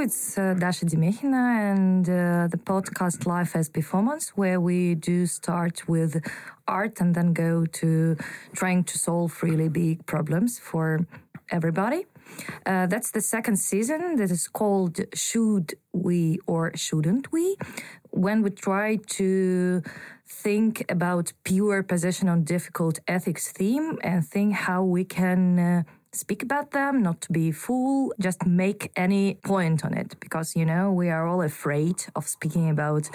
It's 0.00 0.38
uh, 0.38 0.54
Dasha 0.54 0.86
Demekhina 0.86 1.72
and 1.72 2.08
uh, 2.08 2.46
the 2.46 2.56
podcast 2.56 3.26
Life 3.26 3.56
as 3.56 3.68
Performance, 3.68 4.30
where 4.36 4.60
we 4.60 4.94
do 4.94 5.26
start 5.26 5.88
with 5.88 6.24
art 6.68 7.00
and 7.00 7.16
then 7.16 7.32
go 7.32 7.66
to 7.66 8.16
trying 8.54 8.84
to 8.84 8.96
solve 8.96 9.42
really 9.42 9.68
big 9.68 10.06
problems 10.06 10.56
for 10.60 11.04
everybody. 11.50 12.06
Uh, 12.64 12.86
that's 12.86 13.10
the 13.10 13.20
second 13.20 13.56
season 13.56 14.16
that 14.16 14.30
is 14.30 14.46
called 14.46 15.00
Should 15.14 15.74
We 15.92 16.38
or 16.46 16.76
Shouldn't 16.76 17.32
We? 17.32 17.56
When 18.10 18.42
we 18.42 18.50
try 18.50 18.96
to 19.18 19.82
think 20.28 20.84
about 20.88 21.32
pure 21.42 21.82
position 21.82 22.28
on 22.28 22.44
difficult 22.44 23.00
ethics 23.08 23.50
theme 23.50 23.98
and 24.04 24.24
think 24.24 24.54
how 24.54 24.84
we 24.84 25.04
can 25.04 25.58
uh, 25.58 25.82
speak 26.12 26.42
about 26.42 26.70
them, 26.70 27.02
not 27.02 27.20
to 27.22 27.32
be 27.32 27.52
fool, 27.52 28.12
just 28.18 28.46
make 28.46 28.90
any 28.96 29.34
point 29.34 29.84
on 29.84 29.92
it 29.94 30.16
because 30.20 30.56
you 30.56 30.64
know 30.64 30.90
we 30.90 31.10
are 31.10 31.26
all 31.26 31.42
afraid 31.42 31.96
of 32.16 32.26
speaking 32.26 32.70
about 32.70 33.08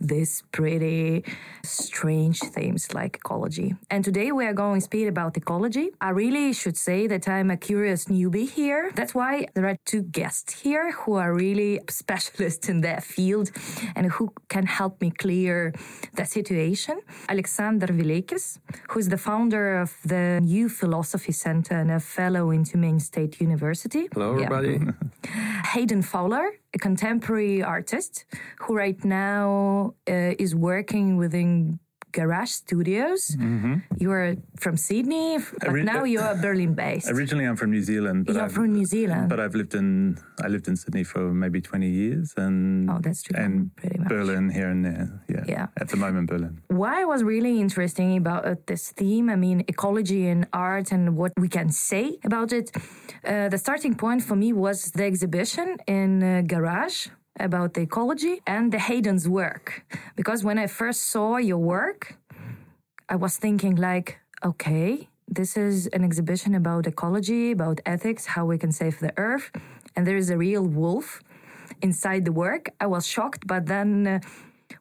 these 0.00 0.42
pretty 0.52 1.24
strange 1.62 2.40
themes 2.40 2.92
like 2.92 3.16
ecology. 3.16 3.74
And 3.90 4.04
today 4.04 4.32
we 4.32 4.44
are 4.46 4.52
going 4.52 4.80
to 4.80 4.84
speak 4.84 5.08
about 5.08 5.36
ecology. 5.36 5.90
I 6.00 6.10
really 6.10 6.52
should 6.52 6.76
say 6.76 7.06
that 7.06 7.28
I'm 7.28 7.50
a 7.50 7.56
curious 7.56 8.06
newbie 8.06 8.50
here. 8.50 8.92
That's 8.94 9.14
why 9.14 9.46
there 9.54 9.66
are 9.66 9.78
two 9.84 10.02
guests 10.02 10.60
here 10.60 10.92
who 10.92 11.14
are 11.14 11.32
really 11.32 11.80
specialists 11.88 12.68
in 12.68 12.82
their 12.82 13.00
field 13.00 13.50
and 13.96 14.12
who 14.12 14.32
can 14.48 14.66
help 14.66 15.00
me 15.00 15.10
clear 15.10 15.72
the 16.14 16.24
situation. 16.24 17.00
Alexander 17.28 17.86
Vileikis, 17.86 18.58
who 18.90 18.98
is 18.98 19.08
the 19.08 19.18
founder 19.18 19.80
of 19.80 19.96
the 20.04 20.40
New 20.42 20.68
Philosophy 20.68 21.32
Center 21.32 21.78
and 21.78 21.90
a 21.90 22.00
fellow 22.00 22.33
in 22.34 22.64
Tyumen 22.64 23.00
State 23.00 23.40
University. 23.40 24.08
Hello, 24.12 24.32
everybody. 24.32 24.80
Yeah. 25.24 25.62
Hayden 25.72 26.02
Fowler, 26.02 26.50
a 26.74 26.78
contemporary 26.78 27.62
artist 27.62 28.24
who 28.60 28.74
right 28.74 29.02
now 29.04 29.94
uh, 30.08 30.34
is 30.38 30.54
working 30.54 31.16
within 31.16 31.78
Garage 32.14 32.52
Studios. 32.62 33.36
Mm-hmm. 33.36 33.74
You 33.98 34.10
are 34.12 34.36
from 34.56 34.76
Sydney, 34.76 35.38
but 35.60 35.68
Ori- 35.68 35.82
now 35.82 36.04
you 36.04 36.20
are 36.20 36.34
Berlin 36.46 36.72
based. 36.74 37.10
Originally, 37.10 37.44
I'm 37.44 37.56
from 37.56 37.70
New 37.76 37.82
Zealand. 37.82 38.26
But 38.26 38.34
You're 38.36 38.44
I've, 38.44 38.52
from 38.52 38.72
New 38.72 38.86
Zealand, 38.86 39.28
but 39.28 39.40
I've 39.40 39.54
lived 39.54 39.74
in 39.74 40.16
I 40.44 40.48
lived 40.48 40.66
in 40.68 40.76
Sydney 40.76 41.04
for 41.04 41.22
maybe 41.34 41.60
20 41.60 41.88
years, 41.88 42.32
and 42.36 42.88
oh, 42.90 42.98
that's 43.04 43.22
true. 43.24 43.36
And 43.36 43.70
much. 43.98 44.08
Berlin 44.08 44.50
here 44.50 44.70
and 44.70 44.84
there. 44.84 45.06
Yeah, 45.28 45.44
yeah. 45.54 45.66
At 45.82 45.88
the 45.88 45.96
moment, 45.96 46.28
Berlin. 46.28 46.60
Why 46.68 47.04
was 47.04 47.22
really 47.22 47.60
interesting 47.60 48.16
about 48.16 48.66
this 48.66 48.92
theme? 48.92 49.28
I 49.28 49.36
mean, 49.36 49.64
ecology 49.68 50.28
and 50.28 50.46
art, 50.52 50.92
and 50.92 51.16
what 51.16 51.32
we 51.36 51.48
can 51.48 51.68
say 51.70 52.04
about 52.24 52.52
it. 52.52 52.70
Uh, 53.24 53.48
the 53.48 53.58
starting 53.58 53.94
point 54.04 54.22
for 54.22 54.36
me 54.36 54.52
was 54.52 54.78
the 54.92 55.04
exhibition 55.04 55.76
in 55.86 56.22
uh, 56.22 56.42
Garage 56.46 57.08
about 57.38 57.74
the 57.74 57.82
ecology 57.82 58.40
and 58.46 58.72
the 58.72 58.78
Hayden's 58.78 59.28
work. 59.28 59.84
Because 60.16 60.44
when 60.44 60.58
I 60.58 60.66
first 60.66 61.10
saw 61.10 61.36
your 61.36 61.58
work, 61.58 62.16
I 63.08 63.16
was 63.16 63.36
thinking 63.36 63.76
like, 63.76 64.18
okay, 64.44 65.08
this 65.28 65.56
is 65.56 65.86
an 65.88 66.04
exhibition 66.04 66.54
about 66.54 66.86
ecology, 66.86 67.50
about 67.50 67.80
ethics, 67.86 68.26
how 68.26 68.44
we 68.44 68.58
can 68.58 68.72
save 68.72 69.00
the 69.00 69.12
earth, 69.16 69.50
and 69.96 70.06
there 70.06 70.16
is 70.16 70.30
a 70.30 70.36
real 70.36 70.64
wolf 70.66 71.20
inside 71.82 72.24
the 72.24 72.32
work. 72.32 72.70
I 72.80 72.86
was 72.86 73.06
shocked, 73.06 73.46
but 73.46 73.66
then 73.66 74.06
uh, 74.06 74.20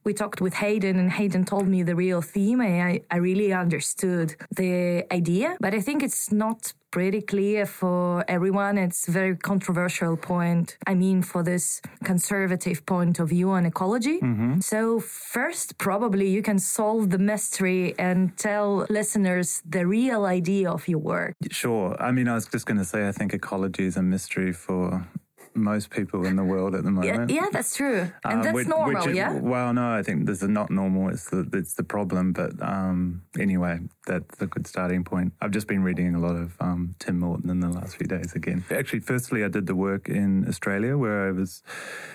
we 0.03 0.13
talked 0.13 0.41
with 0.41 0.55
Hayden, 0.55 0.99
and 0.99 1.11
Hayden 1.11 1.45
told 1.45 1.67
me 1.67 1.83
the 1.83 1.95
real 1.95 2.21
theme, 2.21 2.61
and 2.61 2.83
I, 2.83 3.01
I 3.09 3.17
really 3.17 3.53
understood 3.53 4.35
the 4.51 5.05
idea. 5.11 5.57
But 5.59 5.73
I 5.73 5.81
think 5.81 6.03
it's 6.03 6.31
not 6.31 6.73
pretty 6.93 7.21
clear 7.21 7.65
for 7.65 8.23
everyone. 8.27 8.77
It's 8.77 9.07
a 9.07 9.11
very 9.11 9.35
controversial 9.35 10.15
point. 10.15 10.77
I 10.85 10.93
mean, 10.93 11.23
for 11.23 11.41
this 11.41 11.81
conservative 12.03 12.85
point 12.85 13.17
of 13.19 13.29
view 13.29 13.49
on 13.49 13.65
ecology. 13.65 14.19
Mm-hmm. 14.19 14.59
So, 14.59 14.99
first, 14.99 15.79
probably 15.79 16.27
you 16.29 16.43
can 16.43 16.59
solve 16.59 17.09
the 17.09 17.17
mystery 17.17 17.95
and 17.97 18.37
tell 18.37 18.85
listeners 18.91 19.63
the 19.67 19.87
real 19.87 20.25
idea 20.25 20.69
of 20.69 20.87
your 20.87 20.99
work. 20.99 21.33
Sure. 21.49 21.97
I 21.99 22.11
mean, 22.11 22.27
I 22.27 22.35
was 22.35 22.45
just 22.45 22.67
going 22.67 22.77
to 22.77 22.85
say, 22.85 23.07
I 23.07 23.11
think 23.11 23.33
ecology 23.33 23.85
is 23.85 23.97
a 23.97 24.03
mystery 24.03 24.53
for 24.53 25.07
most 25.55 25.89
people 25.89 26.25
in 26.25 26.35
the 26.35 26.43
world 26.43 26.75
at 26.75 26.83
the 26.83 26.91
moment. 26.91 27.29
Yeah, 27.29 27.41
yeah 27.41 27.47
that's 27.51 27.75
true, 27.75 28.11
and 28.23 28.39
uh, 28.39 28.43
that's 28.43 28.55
which, 28.55 28.67
normal. 28.67 29.05
Which, 29.05 29.15
yeah. 29.15 29.33
Well, 29.33 29.73
no, 29.73 29.93
I 29.93 30.03
think 30.03 30.25
this 30.25 30.41
is 30.41 30.49
not 30.49 30.69
normal. 30.69 31.09
It's 31.09 31.29
the 31.29 31.47
it's 31.53 31.73
the 31.73 31.83
problem. 31.83 32.33
But 32.33 32.51
um, 32.61 33.23
anyway, 33.39 33.79
that's 34.05 34.41
a 34.41 34.47
good 34.47 34.67
starting 34.67 35.03
point. 35.03 35.33
I've 35.41 35.51
just 35.51 35.67
been 35.67 35.83
reading 35.83 36.15
a 36.15 36.19
lot 36.19 36.35
of 36.35 36.55
um, 36.59 36.95
Tim 36.99 37.19
Morton 37.19 37.49
in 37.49 37.59
the 37.59 37.69
last 37.69 37.97
few 37.97 38.07
days 38.07 38.33
again. 38.33 38.63
Actually, 38.71 39.01
firstly, 39.01 39.43
I 39.43 39.47
did 39.47 39.67
the 39.67 39.75
work 39.75 40.09
in 40.09 40.47
Australia 40.47 40.97
where 40.97 41.27
I 41.27 41.31
was 41.31 41.63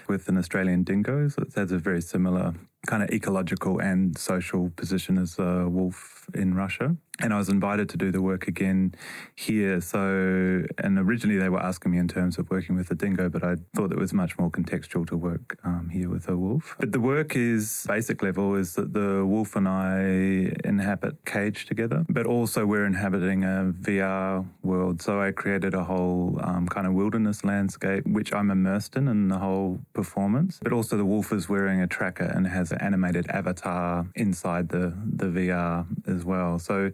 with 0.09 0.29
an 0.29 0.37
Australian 0.37 0.85
dingo. 0.85 1.29
So 1.29 1.43
it 1.43 1.55
has 1.55 1.73
a 1.73 1.79
very 1.79 2.03
similar 2.03 2.55
kind 2.87 3.03
of 3.03 3.11
ecological 3.11 3.81
and 3.81 4.17
social 4.17 4.71
position 4.71 5.19
as 5.19 5.39
a 5.39 5.69
wolf 5.69 6.18
in 6.35 6.55
Russia. 6.55 6.97
And 7.21 7.35
I 7.35 7.39
was 7.39 7.49
invited 7.49 7.89
to 7.89 7.97
do 7.97 8.13
the 8.13 8.23
work 8.23 8.47
again 8.47 8.95
here. 9.35 9.81
So, 9.81 10.63
and 10.79 10.99
originally 10.99 11.37
they 11.37 11.49
were 11.49 11.61
asking 11.61 11.91
me 11.91 11.99
in 11.99 12.07
terms 12.07 12.39
of 12.39 12.49
working 12.49 12.77
with 12.77 12.93
a 12.93 12.95
dingo, 12.95 13.29
but 13.29 13.43
I 13.43 13.57
thought 13.75 13.91
it 13.91 13.99
was 13.99 14.13
much 14.13 14.39
more 14.39 14.51
contextual 14.51 15.05
to 15.09 15.17
work 15.17 15.59
um, 15.65 15.89
here 15.93 16.09
with 16.09 16.29
a 16.29 16.37
wolf. 16.37 16.77
But 16.79 16.93
the 16.93 17.01
work 17.01 17.35
is 17.35 17.85
basic 17.89 18.23
level 18.23 18.55
is 18.55 18.75
that 18.75 18.95
the 18.95 19.27
wolf 19.27 19.57
and 19.57 19.67
I 19.67 20.53
inhabit 20.65 21.25
cage 21.25 21.67
together, 21.67 22.07
but 22.09 22.25
also 22.25 22.65
we're 22.67 22.87
inhabiting 22.87 23.43
a 23.43 23.75
VR 23.81 24.47
world. 24.63 25.03
So 25.03 25.21
I 25.21 25.33
created 25.33 25.75
a 25.75 25.83
whole 25.83 26.39
um, 26.45 26.69
kind 26.69 26.87
of 26.87 26.93
wilderness 26.93 27.45
landscape, 27.45 28.07
which 28.07 28.33
I'm 28.33 28.53
immersed 28.53 28.95
in 28.95 29.09
in 29.09 29.27
the 29.27 29.39
whole 29.39 29.81
performance. 29.93 30.61
But 30.63 30.73
also 30.73 30.97
the 30.97 31.05
wolf 31.05 31.33
is 31.33 31.49
wearing 31.49 31.81
a 31.81 31.89
tracker 31.89 32.25
and 32.25 32.47
has 32.47 32.71
an 32.71 32.81
animated 32.81 33.29
avatar 33.29 34.07
inside 34.15 34.69
the, 34.69 34.95
the 35.05 35.27
VR 35.27 35.87
as 36.19 36.25
well. 36.25 36.59
So 36.59 36.91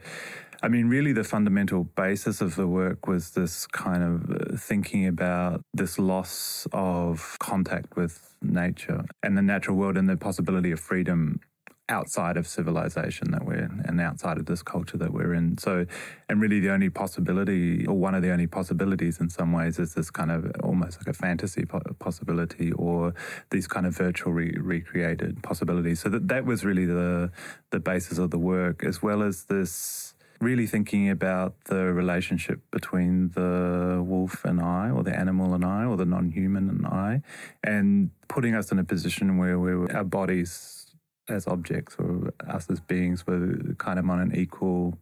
I 0.65 0.69
mean, 0.69 0.89
really, 0.89 1.13
the 1.13 1.25
fundamental 1.25 1.85
basis 1.85 2.41
of 2.41 2.57
the 2.57 2.67
work 2.67 3.07
was 3.07 3.33
this 3.33 3.67
kind 3.67 4.03
of 4.03 4.31
uh, 4.31 4.57
thinking 4.57 5.07
about 5.07 5.61
this 5.75 5.99
loss 5.99 6.67
of 6.73 7.37
contact 7.39 7.97
with 7.97 8.35
nature 8.41 9.05
and 9.23 9.37
the 9.37 9.43
natural 9.43 9.77
world 9.77 9.99
and 9.99 10.09
the 10.09 10.17
possibility 10.17 10.71
of 10.71 10.81
freedom 10.81 11.41
outside 11.89 12.37
of 12.37 12.47
civilization 12.47 13.31
that 13.31 13.45
we're 13.45 13.69
and 13.85 14.01
outside 14.01 14.39
of 14.39 14.47
this 14.47 14.63
culture 14.63 14.97
that 14.97 15.13
we're 15.13 15.35
in. 15.35 15.59
So, 15.59 15.87
and 16.29 16.41
really 16.41 16.61
the 16.61 16.71
only 16.71 16.89
possibility, 16.89 17.87
or 17.87 17.95
one 17.95 18.15
of 18.15 18.23
the 18.23 18.31
only 18.31 18.47
possibilities 18.47 19.21
in 19.21 19.29
some 19.29 19.53
ways, 19.53 19.79
is 19.79 19.95
this 19.95 20.11
kind 20.11 20.31
of 20.31 20.51
almost 20.63 20.99
like 20.99 21.09
a 21.09 21.13
fantasy 21.13 21.65
possibility 21.99 22.73
or 22.73 23.15
these 23.51 23.67
kind 23.67 23.87
of 23.87 23.97
virtual 23.97 24.33
re- 24.33 24.57
recreated 24.59 25.43
possibilities. 25.43 26.01
So 26.01 26.09
that 26.09 26.29
that 26.29 26.45
was 26.47 26.65
really 26.65 26.87
the 26.87 27.31
the 27.71 27.81
basis 27.81 28.19
of 28.19 28.31
the 28.31 28.39
work, 28.39 28.83
as 28.85 29.03
well 29.03 29.23
as 29.23 29.45
this 29.45 30.15
really 30.41 30.67
thinking 30.67 31.09
about 31.09 31.55
the 31.65 31.93
relationship 31.93 32.61
between 32.71 33.31
the 33.31 34.03
wolf 34.05 34.45
and 34.45 34.61
I, 34.61 34.91
or 34.91 35.03
the 35.03 35.17
animal 35.17 35.55
and 35.55 35.65
I, 35.65 35.85
or 35.85 35.97
the 35.97 36.05
non 36.05 36.31
human 36.31 36.69
and 36.69 36.87
I, 36.87 37.23
and 37.63 38.11
putting 38.29 38.55
us 38.55 38.73
in 38.73 38.79
a 38.79 38.85
position 38.85 39.39
where, 39.39 39.59
where 39.59 39.95
our 39.97 40.05
bodies 40.05 40.74
as 41.29 41.47
objects 41.47 41.97
or 41.99 42.33
us 42.49 42.69
as 42.71 42.81
beings 42.81 43.27
were 43.27 43.75
kind 43.79 43.99
of 43.99 44.09
on 44.09 44.21
an 44.21 44.37
equal 44.37 44.99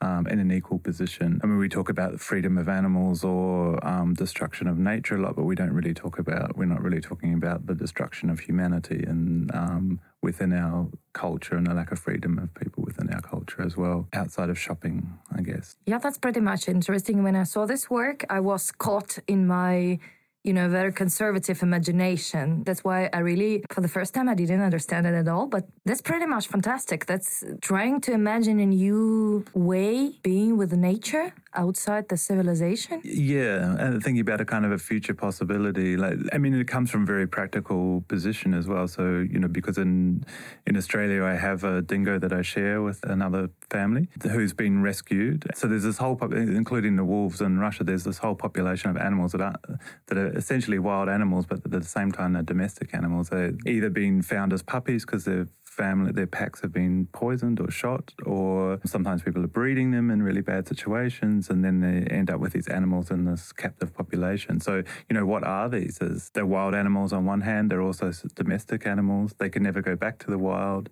um, 0.00 0.26
in 0.26 0.38
an 0.38 0.52
equal 0.52 0.78
position. 0.78 1.40
I 1.42 1.46
mean, 1.46 1.58
we 1.58 1.68
talk 1.68 1.88
about 1.88 2.12
the 2.12 2.18
freedom 2.18 2.58
of 2.58 2.68
animals 2.68 3.24
or 3.24 3.84
um, 3.86 4.14
destruction 4.14 4.68
of 4.68 4.76
nature 4.76 5.16
a 5.16 5.22
lot, 5.22 5.36
but 5.36 5.44
we 5.44 5.54
don't 5.54 5.72
really 5.72 5.94
talk 5.94 6.18
about, 6.18 6.56
we're 6.56 6.66
not 6.66 6.82
really 6.82 7.00
talking 7.00 7.32
about 7.32 7.66
the 7.66 7.74
destruction 7.74 8.28
of 8.28 8.40
humanity 8.40 9.02
and 9.06 9.50
um, 9.54 10.00
within 10.22 10.52
our 10.52 10.88
culture 11.14 11.56
and 11.56 11.66
the 11.66 11.72
lack 11.72 11.92
of 11.92 11.98
freedom 11.98 12.38
of 12.38 12.52
people 12.54 12.82
within 12.84 13.12
our 13.12 13.22
culture 13.22 13.62
as 13.62 13.76
well, 13.76 14.06
outside 14.12 14.50
of 14.50 14.58
shopping, 14.58 15.18
I 15.34 15.40
guess. 15.40 15.76
Yeah, 15.86 15.98
that's 15.98 16.18
pretty 16.18 16.40
much 16.40 16.68
interesting. 16.68 17.22
When 17.22 17.34
I 17.34 17.44
saw 17.44 17.64
this 17.64 17.88
work, 17.88 18.24
I 18.28 18.40
was 18.40 18.70
caught 18.70 19.18
in 19.26 19.46
my 19.46 19.98
you 20.46 20.52
know, 20.52 20.68
very 20.68 20.92
conservative 20.92 21.62
imagination. 21.62 22.62
That's 22.64 22.84
why 22.84 23.10
I 23.12 23.18
really, 23.18 23.64
for 23.70 23.80
the 23.80 23.88
first 23.88 24.14
time, 24.14 24.28
I 24.28 24.34
didn't 24.34 24.62
understand 24.62 25.06
it 25.06 25.14
at 25.14 25.26
all. 25.26 25.46
But 25.48 25.64
that's 25.84 26.00
pretty 26.00 26.26
much 26.26 26.46
fantastic. 26.46 27.06
That's 27.06 27.44
trying 27.60 28.00
to 28.02 28.12
imagine 28.12 28.60
a 28.60 28.66
new 28.66 29.44
way 29.54 30.12
being 30.22 30.56
with 30.56 30.72
nature. 30.72 31.34
Outside 31.56 32.08
the 32.08 32.16
civilization? 32.16 33.00
Yeah, 33.04 33.76
and 33.78 34.02
thinking 34.02 34.20
about 34.20 34.40
a 34.40 34.44
kind 34.44 34.64
of 34.64 34.72
a 34.72 34.78
future 34.78 35.14
possibility. 35.14 35.96
Like, 35.96 36.18
I 36.32 36.38
mean, 36.38 36.54
it 36.54 36.68
comes 36.68 36.90
from 36.90 37.02
a 37.02 37.06
very 37.06 37.26
practical 37.26 38.04
position 38.08 38.54
as 38.54 38.66
well. 38.66 38.86
So, 38.88 39.26
you 39.32 39.38
know, 39.38 39.48
because 39.48 39.78
in 39.78 40.24
in 40.66 40.76
Australia, 40.76 41.24
I 41.24 41.34
have 41.34 41.64
a 41.64 41.82
dingo 41.82 42.18
that 42.18 42.32
I 42.32 42.42
share 42.42 42.82
with 42.82 43.02
another 43.04 43.50
family 43.70 44.08
who's 44.22 44.52
been 44.52 44.82
rescued. 44.82 45.46
So 45.54 45.66
there's 45.66 45.84
this 45.84 45.98
whole, 45.98 46.18
including 46.32 46.96
the 46.96 47.04
wolves 47.04 47.40
in 47.40 47.58
Russia, 47.58 47.84
there's 47.84 48.04
this 48.04 48.18
whole 48.18 48.34
population 48.34 48.90
of 48.90 48.96
animals 48.96 49.32
that 49.32 49.40
are 49.40 49.58
that 50.06 50.18
are 50.18 50.36
essentially 50.36 50.78
wild 50.78 51.08
animals, 51.08 51.46
but 51.46 51.64
at 51.64 51.70
the 51.70 51.82
same 51.82 52.12
time 52.12 52.34
they're 52.34 52.42
domestic 52.42 52.94
animals. 52.94 53.30
They're 53.30 53.52
either 53.66 53.90
being 53.90 54.22
found 54.22 54.52
as 54.52 54.62
puppies 54.62 55.04
because 55.04 55.24
they're 55.24 55.48
family, 55.76 56.12
their 56.12 56.26
packs 56.26 56.60
have 56.62 56.72
been 56.72 57.06
poisoned 57.12 57.60
or 57.60 57.70
shot, 57.70 58.12
or 58.24 58.80
sometimes 58.84 59.22
people 59.22 59.44
are 59.44 59.54
breeding 59.60 59.90
them 59.90 60.10
in 60.10 60.22
really 60.22 60.40
bad 60.40 60.66
situations, 60.66 61.50
and 61.50 61.64
then 61.64 61.80
they 61.80 61.98
end 62.12 62.30
up 62.30 62.40
with 62.40 62.52
these 62.52 62.68
animals 62.68 63.10
in 63.10 63.24
this 63.24 63.52
captive 63.52 63.94
population. 63.94 64.60
So, 64.60 64.82
you 65.08 65.14
know, 65.14 65.26
what 65.26 65.44
are 65.44 65.68
these? 65.68 65.98
Is 66.00 66.30
they're 66.34 66.46
wild 66.46 66.74
animals 66.74 67.12
on 67.12 67.24
one 67.24 67.42
hand, 67.42 67.70
they're 67.70 67.82
also 67.82 68.10
domestic 68.34 68.86
animals. 68.86 69.34
They 69.38 69.50
can 69.50 69.62
never 69.62 69.82
go 69.82 69.94
back 69.96 70.18
to 70.20 70.30
the 70.30 70.38
wild. 70.38 70.88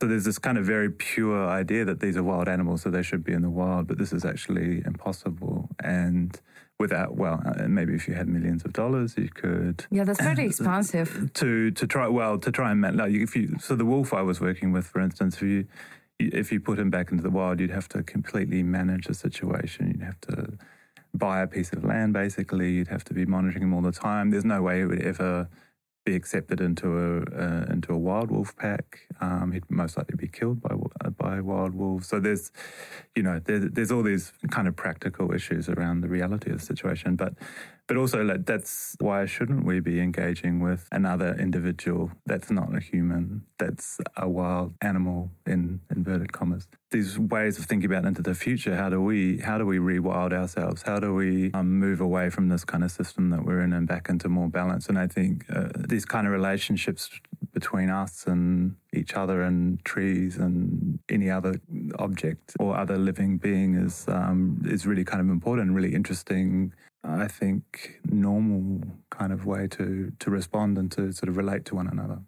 So 0.00 0.06
there's 0.06 0.24
this 0.24 0.38
kind 0.38 0.58
of 0.58 0.64
very 0.64 0.90
pure 0.90 1.48
idea 1.48 1.84
that 1.84 2.00
these 2.00 2.16
are 2.16 2.22
wild 2.22 2.48
animals, 2.48 2.82
so 2.82 2.90
they 2.90 3.02
should 3.02 3.24
be 3.24 3.32
in 3.32 3.42
the 3.42 3.50
wild, 3.50 3.86
but 3.88 3.98
this 3.98 4.12
is 4.12 4.24
actually 4.24 4.82
impossible. 4.84 5.70
And 5.82 6.38
without 6.78 7.16
well 7.16 7.42
uh, 7.46 7.66
maybe 7.68 7.94
if 7.94 8.06
you 8.06 8.14
had 8.14 8.28
millions 8.28 8.64
of 8.64 8.72
dollars 8.72 9.14
you 9.16 9.28
could 9.28 9.86
yeah 9.90 10.04
that's 10.04 10.20
very 10.20 10.44
expensive. 10.50 11.30
to 11.32 11.70
to 11.70 11.86
try 11.86 12.06
well 12.06 12.38
to 12.38 12.52
try 12.52 12.70
and 12.70 12.96
like 12.96 13.12
if 13.12 13.34
you 13.34 13.56
so 13.58 13.74
the 13.74 13.84
wolf 13.84 14.12
i 14.12 14.20
was 14.20 14.40
working 14.40 14.72
with 14.72 14.86
for 14.86 15.00
instance 15.00 15.36
if 15.36 15.42
you 15.42 15.66
if 16.18 16.50
you 16.50 16.60
put 16.60 16.78
him 16.78 16.90
back 16.90 17.10
into 17.10 17.22
the 17.22 17.30
wild 17.30 17.60
you'd 17.60 17.70
have 17.70 17.88
to 17.88 18.02
completely 18.02 18.62
manage 18.62 19.06
the 19.06 19.14
situation. 19.14 19.88
You'd 19.88 20.02
have 20.02 20.20
to 20.22 20.58
buy 21.14 21.40
a 21.40 21.46
piece 21.46 21.72
of 21.72 21.84
land 21.84 22.12
basically. 22.12 22.72
You'd 22.72 22.88
have 22.88 23.04
to 23.04 23.14
be 23.14 23.26
monitoring 23.26 23.64
him 23.64 23.74
all 23.74 23.82
the 23.82 23.92
time. 23.92 24.30
There's 24.30 24.44
no 24.44 24.62
way 24.62 24.80
it 24.80 24.86
would 24.86 25.02
ever 25.02 25.48
be 26.06 26.14
accepted 26.14 26.60
into 26.60 26.86
a 26.96 27.08
uh, 27.42 27.66
into 27.74 27.92
a 27.92 27.98
wild 27.98 28.30
wolf 28.30 28.56
pack. 28.56 29.00
Um, 29.20 29.52
he'd 29.52 29.68
most 29.68 29.98
likely 29.98 30.16
be 30.16 30.28
killed 30.28 30.62
by 30.62 30.74
uh, 30.74 31.10
by 31.10 31.40
wild 31.40 31.74
wolves. 31.74 32.08
So 32.08 32.18
there's, 32.18 32.52
you 33.14 33.22
know, 33.22 33.40
there, 33.44 33.58
there's 33.58 33.92
all 33.92 34.02
these 34.02 34.32
kind 34.50 34.68
of 34.68 34.74
practical 34.76 35.34
issues 35.34 35.68
around 35.68 36.00
the 36.00 36.08
reality 36.08 36.50
of 36.50 36.60
the 36.60 36.64
situation. 36.64 37.16
But 37.16 37.34
but 37.86 37.96
also, 37.96 38.24
like, 38.24 38.46
that's 38.46 38.96
why 38.98 39.26
shouldn't 39.26 39.64
we 39.64 39.78
be 39.78 40.00
engaging 40.00 40.58
with 40.60 40.88
another 40.90 41.36
individual 41.38 42.10
that's 42.26 42.50
not 42.50 42.74
a 42.76 42.80
human, 42.80 43.44
that's 43.58 44.00
a 44.16 44.28
wild 44.28 44.74
animal 44.82 45.30
in 45.46 45.80
inverted 45.94 46.32
commas? 46.32 46.66
These 46.90 47.18
ways 47.18 47.58
of 47.58 47.66
thinking 47.66 47.90
about 47.90 48.04
into 48.04 48.22
the 48.22 48.34
future. 48.34 48.76
How 48.76 48.88
do 48.88 49.00
we 49.00 49.38
how 49.38 49.58
do 49.58 49.66
we 49.66 49.78
rewild 49.78 50.32
ourselves? 50.32 50.82
How 50.82 50.98
do 50.98 51.14
we 51.14 51.52
um, 51.52 51.78
move 51.78 52.00
away 52.00 52.30
from 52.30 52.48
this 52.48 52.64
kind 52.64 52.82
of 52.82 52.90
system 52.90 53.30
that 53.30 53.44
we're 53.44 53.60
in 53.60 53.72
and 53.72 53.86
back 53.86 54.08
into 54.08 54.28
more 54.28 54.48
balance? 54.48 54.88
And 54.88 54.98
I 54.98 55.06
think 55.06 55.44
uh, 55.54 55.68
these 55.74 56.04
kind 56.04 56.26
of 56.26 56.32
relationships 56.32 57.10
between 57.52 57.90
us 57.90 58.26
and 58.26 58.76
each 58.92 59.14
other 59.14 59.42
and 59.42 59.84
trees 59.84 60.36
and 60.36 60.98
any 61.08 61.30
other 61.30 61.60
object 61.98 62.54
or 62.58 62.76
other 62.76 62.96
living 62.98 63.38
being 63.38 63.74
is 63.74 64.06
um, 64.08 64.60
is 64.64 64.86
really 64.86 65.04
kind 65.04 65.20
of 65.20 65.28
important, 65.28 65.72
really 65.72 65.94
interesting 65.94 66.72
I 67.04 67.28
think, 67.28 68.00
normal 68.04 68.82
kind 69.10 69.32
of 69.32 69.46
way 69.46 69.68
to, 69.68 70.12
to 70.18 70.30
respond 70.30 70.78
and 70.78 70.90
to 70.92 71.12
sort 71.12 71.28
of 71.28 71.36
relate 71.36 71.64
to 71.66 71.74
one 71.74 71.86
another. 71.86 72.20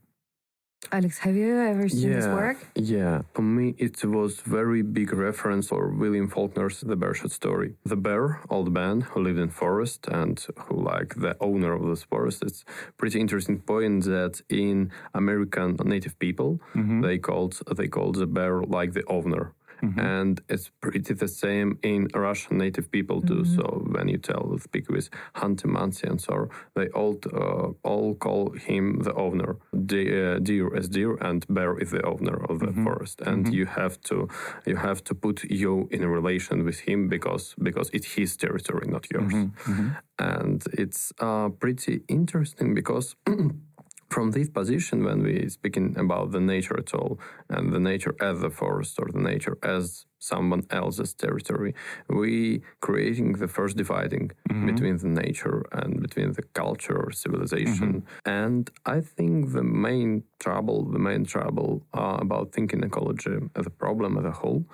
Alex, 0.92 1.18
have 1.18 1.34
you 1.34 1.58
ever 1.58 1.88
seen 1.88 2.10
yeah, 2.10 2.16
his 2.16 2.28
work? 2.28 2.56
Yeah, 2.74 3.22
for 3.34 3.42
me 3.42 3.74
it 3.78 4.02
was 4.04 4.40
very 4.40 4.82
big 4.82 5.12
reference 5.12 5.68
for 5.68 5.88
William 5.88 6.30
Faulkner's 6.30 6.80
The 6.80 6.96
Bear 6.96 7.14
Shot 7.14 7.32
Story. 7.32 7.74
The 7.84 7.96
bear, 7.96 8.40
old 8.48 8.72
man 8.72 9.02
who 9.02 9.20
lived 9.20 9.38
in 9.38 9.50
forest 9.50 10.06
and 10.06 10.38
who 10.56 10.82
like 10.82 11.16
the 11.16 11.36
owner 11.40 11.72
of 11.72 11.84
this 11.86 12.04
forest. 12.04 12.42
It's 12.42 12.64
pretty 12.96 13.20
interesting 13.20 13.58
point 13.58 14.04
that 14.04 14.40
in 14.48 14.90
American 15.14 15.76
native 15.84 16.18
people 16.18 16.60
mm-hmm. 16.74 17.02
they 17.02 17.18
called 17.18 17.60
they 17.76 17.88
called 17.88 18.14
the 18.14 18.26
bear 18.26 18.62
like 18.62 18.92
the 18.92 19.04
owner. 19.08 19.54
Mm-hmm. 19.82 20.00
And 20.00 20.40
it's 20.48 20.70
pretty 20.80 21.14
the 21.14 21.28
same 21.28 21.78
in 21.82 22.08
Russian 22.14 22.58
native 22.58 22.90
people 22.90 23.20
too. 23.20 23.42
Mm-hmm. 23.42 23.56
So 23.56 23.82
when 23.94 24.08
you 24.08 24.18
tell 24.18 24.58
speak 24.58 24.88
with 24.90 25.08
Khanty-Mansi 25.34 26.04
and 26.04 26.20
so 26.20 26.48
they 26.74 26.88
all 26.88 27.16
uh, 27.32 27.68
all 27.82 28.14
call 28.14 28.52
him 28.52 29.00
the 29.00 29.14
owner. 29.14 29.56
De- 29.86 30.34
uh, 30.34 30.38
deer 30.38 30.74
as 30.74 30.88
deer 30.88 31.16
and 31.20 31.46
bear 31.48 31.78
is 31.78 31.90
the 31.90 32.04
owner 32.04 32.36
of 32.50 32.60
the 32.60 32.66
mm-hmm. 32.66 32.84
forest. 32.84 33.20
And 33.20 33.44
mm-hmm. 33.44 33.54
you 33.54 33.66
have 33.66 34.00
to 34.02 34.28
you 34.66 34.76
have 34.76 35.02
to 35.04 35.14
put 35.14 35.44
you 35.44 35.88
in 35.90 36.02
a 36.02 36.08
relation 36.08 36.64
with 36.64 36.80
him 36.80 37.08
because 37.08 37.54
because 37.62 37.90
it's 37.92 38.14
his 38.14 38.36
territory, 38.36 38.86
not 38.88 39.06
yours. 39.10 39.32
Mm-hmm. 39.32 39.72
Mm-hmm. 39.72 39.88
And 40.18 40.64
it's 40.72 41.12
uh, 41.20 41.48
pretty 41.50 42.02
interesting 42.08 42.74
because 42.74 43.14
from 44.10 44.30
this 44.30 44.48
position, 44.48 45.04
when 45.04 45.22
we 45.22 45.48
speaking 45.48 45.94
about 45.98 46.32
the 46.32 46.40
nature 46.40 46.78
at 46.78 46.94
all, 46.94 47.18
and 47.50 47.72
the 47.72 47.80
nature 47.80 48.14
as 48.20 48.40
the 48.40 48.50
forest 48.50 48.98
or 48.98 49.08
the 49.12 49.20
nature 49.20 49.58
as 49.62 50.06
someone 50.18 50.66
else's 50.70 51.12
territory, 51.14 51.74
we 52.08 52.62
creating 52.80 53.34
the 53.34 53.48
first 53.48 53.76
dividing 53.76 54.30
mm-hmm. 54.48 54.66
between 54.66 54.96
the 54.98 55.08
nature 55.08 55.64
and 55.72 56.00
between 56.00 56.32
the 56.32 56.42
culture 56.54 56.96
or 56.96 57.12
civilization. 57.12 58.02
Mm-hmm. 58.02 58.30
And 58.30 58.70
I 58.86 59.00
think 59.00 59.52
the 59.52 59.62
main 59.62 60.24
trouble, 60.40 60.90
the 60.90 60.98
main 60.98 61.24
trouble 61.24 61.86
uh, 61.94 62.18
about 62.20 62.52
thinking 62.52 62.82
ecology 62.82 63.36
as 63.54 63.66
a 63.66 63.70
problem 63.70 64.18
as 64.18 64.24
a 64.24 64.32
whole 64.32 64.64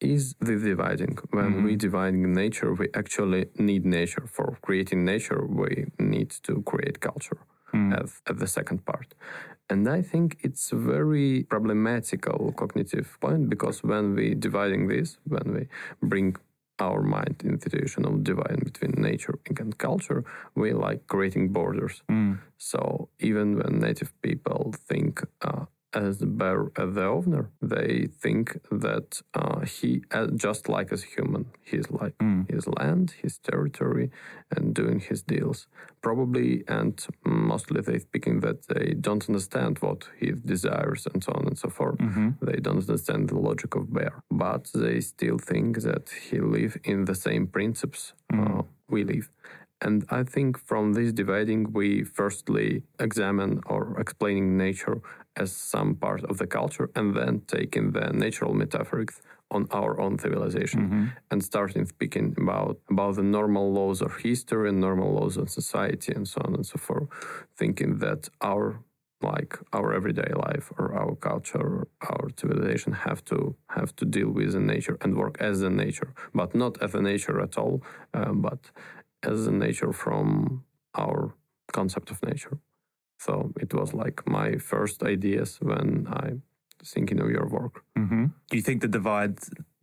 is 0.00 0.34
the 0.40 0.56
dividing. 0.56 1.16
When 1.30 1.44
mm-hmm. 1.46 1.64
we 1.64 1.76
dividing 1.76 2.32
nature, 2.34 2.74
we 2.74 2.88
actually 2.94 3.46
need 3.56 3.86
nature. 3.86 4.26
For 4.26 4.58
creating 4.60 5.04
nature, 5.04 5.46
we 5.46 5.86
need 5.98 6.30
to 6.42 6.62
create 6.62 7.00
culture 7.00 7.38
mm. 7.74 8.02
as, 8.02 8.20
as 8.28 8.36
the 8.36 8.46
second 8.46 8.84
part. 8.84 9.14
And 9.70 9.88
I 9.88 10.02
think 10.02 10.38
it's 10.40 10.72
a 10.72 10.76
very 10.76 11.44
problematical 11.48 12.52
cognitive 12.52 13.16
point 13.20 13.48
because 13.48 13.82
when 13.82 14.14
we 14.14 14.34
dividing 14.34 14.88
this, 14.88 15.18
when 15.26 15.54
we 15.54 15.68
bring 16.02 16.36
our 16.78 17.02
mind 17.02 17.36
in 17.44 17.56
the 17.56 17.60
situation 17.60 18.04
of 18.04 18.24
dividing 18.24 18.64
between 18.64 18.92
nature 18.96 19.38
and 19.58 19.78
culture, 19.78 20.24
we 20.54 20.72
like 20.72 21.06
creating 21.06 21.52
borders. 21.52 22.02
Mm. 22.10 22.38
So 22.58 23.08
even 23.20 23.56
when 23.56 23.78
native 23.78 24.12
people 24.22 24.74
think 24.88 25.22
uh, 25.42 25.66
as 25.94 26.18
the 26.18 26.26
bear 26.26 26.70
as 26.76 26.94
the 26.94 27.04
owner. 27.04 27.50
They 27.60 28.08
think 28.20 28.58
that 28.70 29.20
uh, 29.34 29.60
he, 29.60 30.02
uh, 30.10 30.28
just 30.34 30.68
like 30.68 30.92
as 30.92 31.02
a 31.02 31.06
human, 31.06 31.46
he's 31.62 31.90
like 31.90 32.16
mm. 32.18 32.50
his 32.50 32.66
land, 32.66 33.14
his 33.22 33.38
territory, 33.38 34.10
and 34.54 34.74
doing 34.74 35.00
his 35.00 35.22
deals. 35.22 35.66
Probably 36.02 36.64
and 36.68 37.04
mostly 37.24 37.80
they 37.80 37.98
speaking 37.98 38.40
that 38.40 38.66
they 38.68 38.94
don't 38.94 39.28
understand 39.28 39.78
what 39.78 40.08
he 40.18 40.32
desires 40.32 41.06
and 41.12 41.22
so 41.22 41.32
on 41.32 41.46
and 41.46 41.58
so 41.58 41.68
forth. 41.68 41.98
Mm-hmm. 41.98 42.30
They 42.42 42.58
don't 42.60 42.78
understand 42.78 43.28
the 43.28 43.38
logic 43.38 43.74
of 43.74 43.92
bear, 43.92 44.22
but 44.30 44.70
they 44.74 45.00
still 45.00 45.38
think 45.38 45.82
that 45.82 46.10
he 46.30 46.40
live 46.40 46.76
in 46.84 47.04
the 47.04 47.14
same 47.14 47.46
principles 47.46 48.14
mm. 48.32 48.60
uh, 48.60 48.62
we 48.88 49.04
live. 49.04 49.30
And 49.82 50.04
I 50.10 50.22
think 50.22 50.58
from 50.58 50.92
this 50.92 51.12
dividing, 51.12 51.72
we 51.72 52.04
firstly 52.04 52.84
examine 53.00 53.60
or 53.66 53.98
explaining 53.98 54.56
nature 54.56 55.00
as 55.36 55.52
some 55.52 55.94
part 55.94 56.24
of 56.24 56.38
the 56.38 56.46
culture 56.46 56.90
and 56.94 57.16
then 57.16 57.42
taking 57.46 57.92
the 57.92 58.12
natural 58.12 58.52
metaphors 58.54 59.20
on 59.50 59.66
our 59.70 60.00
own 60.00 60.18
civilization 60.18 60.80
mm-hmm. 60.80 61.06
and 61.30 61.44
starting 61.44 61.84
speaking 61.84 62.34
about 62.38 62.78
about 62.90 63.16
the 63.16 63.22
normal 63.22 63.72
laws 63.72 64.00
of 64.00 64.16
history 64.16 64.68
and 64.68 64.80
normal 64.80 65.12
laws 65.12 65.36
of 65.36 65.50
society 65.50 66.12
and 66.12 66.26
so 66.26 66.40
on 66.44 66.54
and 66.54 66.66
so 66.66 66.78
forth 66.78 67.08
thinking 67.56 67.98
that 67.98 68.28
our 68.40 68.80
like 69.22 69.56
our 69.72 69.92
everyday 69.94 70.32
life 70.34 70.72
or 70.78 70.94
our 70.94 71.14
culture 71.14 71.58
or 71.58 71.88
our 72.10 72.28
civilization 72.36 72.92
have 72.92 73.24
to 73.24 73.54
have 73.68 73.94
to 73.94 74.04
deal 74.04 74.30
with 74.30 74.52
the 74.52 74.60
nature 74.60 74.96
and 75.02 75.16
work 75.16 75.36
as 75.40 75.60
the 75.60 75.70
nature 75.70 76.12
but 76.34 76.54
not 76.54 76.80
as 76.82 76.94
a 76.94 77.00
nature 77.00 77.40
at 77.40 77.56
all 77.56 77.82
um, 78.14 78.40
but 78.42 78.70
as 79.22 79.46
a 79.46 79.52
nature 79.52 79.92
from 79.92 80.64
our 80.96 81.34
concept 81.72 82.10
of 82.10 82.22
nature 82.22 82.58
so 83.24 83.52
it 83.60 83.72
was 83.74 83.94
like 83.94 84.18
my 84.26 84.56
first 84.56 85.02
ideas 85.02 85.58
when 85.60 86.06
I 86.08 86.26
thinking 86.84 87.20
of 87.20 87.30
your 87.30 87.46
work. 87.46 87.84
Mm-hmm. 87.96 88.26
Do 88.50 88.56
you 88.56 88.62
think 88.62 88.80
the 88.82 88.88
divide 88.88 89.38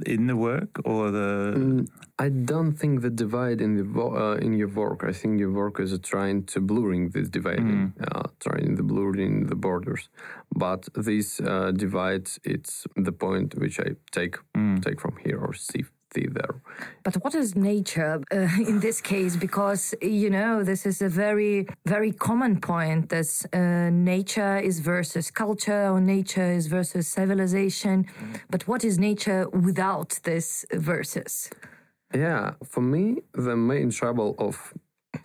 in 0.05 0.27
the 0.27 0.35
work 0.35 0.81
or 0.83 1.11
the? 1.11 1.53
Mm, 1.57 1.87
I 2.17 2.29
don't 2.29 2.73
think 2.73 3.01
the 3.01 3.09
divide 3.09 3.61
in 3.61 3.77
the 3.77 3.83
vo- 3.83 4.15
uh, 4.15 4.35
in 4.35 4.53
your 4.53 4.67
work. 4.67 5.03
I 5.03 5.13
think 5.13 5.39
your 5.39 5.51
work 5.51 5.79
is 5.79 5.97
trying 5.99 6.45
to 6.47 6.59
blurring 6.59 7.11
this 7.11 7.29
dividing, 7.29 7.93
mm. 7.97 8.15
uh, 8.15 8.27
trying 8.39 8.75
the 8.75 8.83
blurring 8.83 9.47
the 9.47 9.55
borders. 9.55 10.09
But 10.53 10.89
this 10.93 11.39
uh, 11.39 11.71
divide, 11.71 12.29
it's 12.43 12.85
the 12.95 13.11
point 13.11 13.55
which 13.57 13.79
I 13.79 13.95
take 14.11 14.37
mm. 14.55 14.83
take 14.83 14.99
from 14.99 15.15
here 15.23 15.39
or 15.39 15.53
see 15.53 15.85
there. 16.13 16.61
But 17.03 17.15
what 17.23 17.35
is 17.35 17.55
nature 17.55 18.21
uh, 18.31 18.47
in 18.67 18.79
this 18.79 19.01
case? 19.01 19.35
Because, 19.35 19.93
you 20.01 20.29
know, 20.29 20.63
this 20.63 20.85
is 20.85 21.01
a 21.01 21.09
very, 21.09 21.67
very 21.85 22.11
common 22.11 22.59
point 22.59 23.09
that 23.09 23.45
uh, 23.53 23.89
nature 23.89 24.57
is 24.57 24.79
versus 24.79 25.31
culture 25.31 25.87
or 25.89 26.01
nature 26.01 26.51
is 26.51 26.67
versus 26.67 27.07
civilization. 27.07 28.05
Mm. 28.05 28.39
But 28.49 28.67
what 28.67 28.83
is 28.83 28.97
nature 28.97 29.47
without 29.49 30.19
this 30.23 30.65
versus? 30.73 31.49
Yeah, 32.13 32.53
for 32.63 32.81
me, 32.81 33.21
the 33.33 33.55
main 33.55 33.91
trouble 33.91 34.35
of 34.39 34.73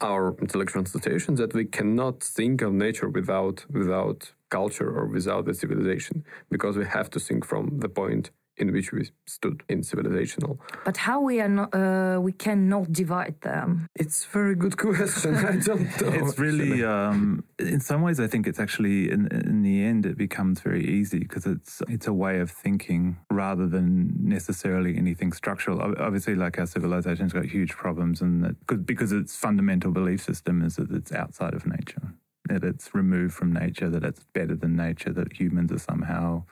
our 0.00 0.36
intellectual 0.40 0.80
institutions 0.80 1.38
that 1.38 1.54
we 1.54 1.64
cannot 1.64 2.22
think 2.22 2.62
of 2.62 2.72
nature 2.72 3.08
without 3.08 3.64
without 3.70 4.32
culture 4.50 4.90
or 4.98 5.06
without 5.06 5.44
the 5.44 5.54
civilization 5.54 6.24
because 6.50 6.76
we 6.76 6.84
have 6.84 7.10
to 7.10 7.20
think 7.20 7.44
from 7.44 7.78
the 7.78 7.88
point 7.88 8.30
in 8.56 8.73
which 8.73 8.92
we 8.92 9.11
stood 9.26 9.62
in 9.68 9.80
civilizational. 9.80 10.58
But 10.84 10.96
how 10.96 11.20
we 11.20 11.40
are 11.40 11.49
not, 11.49 11.75
uh, 11.75 12.20
we 12.20 12.32
cannot 12.32 12.92
divide 12.92 13.40
them? 13.40 13.88
It's 13.96 14.25
a 14.25 14.28
very 14.28 14.54
good 14.54 14.76
question. 14.76 15.34
I 15.52 15.56
don't 15.56 16.00
know. 16.00 16.28
it's 16.28 16.38
really, 16.38 16.84
um, 16.84 17.44
in 17.58 17.80
some 17.80 18.02
ways, 18.02 18.20
I 18.20 18.26
think 18.26 18.46
it's 18.46 18.61
actually 18.61 19.11
in 19.11 19.26
in 19.28 19.62
the 19.62 19.84
end 19.84 20.06
it 20.06 20.16
becomes 20.16 20.61
very 20.61 20.84
easy 20.84 21.18
because 21.18 21.46
it's 21.46 21.82
it's 21.88 22.06
a 22.06 22.12
way 22.12 22.40
of 22.40 22.50
thinking 22.50 23.16
rather 23.30 23.66
than 23.66 24.12
necessarily 24.20 24.96
anything 24.96 25.32
structural. 25.32 25.80
Obviously, 25.80 26.34
like 26.34 26.58
our 26.58 26.66
civilization's 26.66 27.32
got 27.32 27.44
huge 27.44 27.73
problems, 27.73 28.20
and 28.20 28.44
that, 28.44 28.87
because 28.87 29.12
its 29.12 29.37
fundamental 29.37 29.90
belief 29.90 30.23
system 30.23 30.62
is 30.62 30.76
that 30.76 30.90
it's 30.90 31.12
outside 31.12 31.54
of 31.54 31.66
nature 31.66 32.14
that 32.48 32.64
it's 32.64 32.94
removed 32.94 33.34
from 33.34 33.52
nature, 33.52 33.88
that 33.88 34.04
it's 34.04 34.24
better 34.32 34.54
than 34.54 34.76
nature, 34.76 35.12
that 35.12 35.32
humans 35.32 35.72
are 35.72 35.78
somehow 35.78 36.44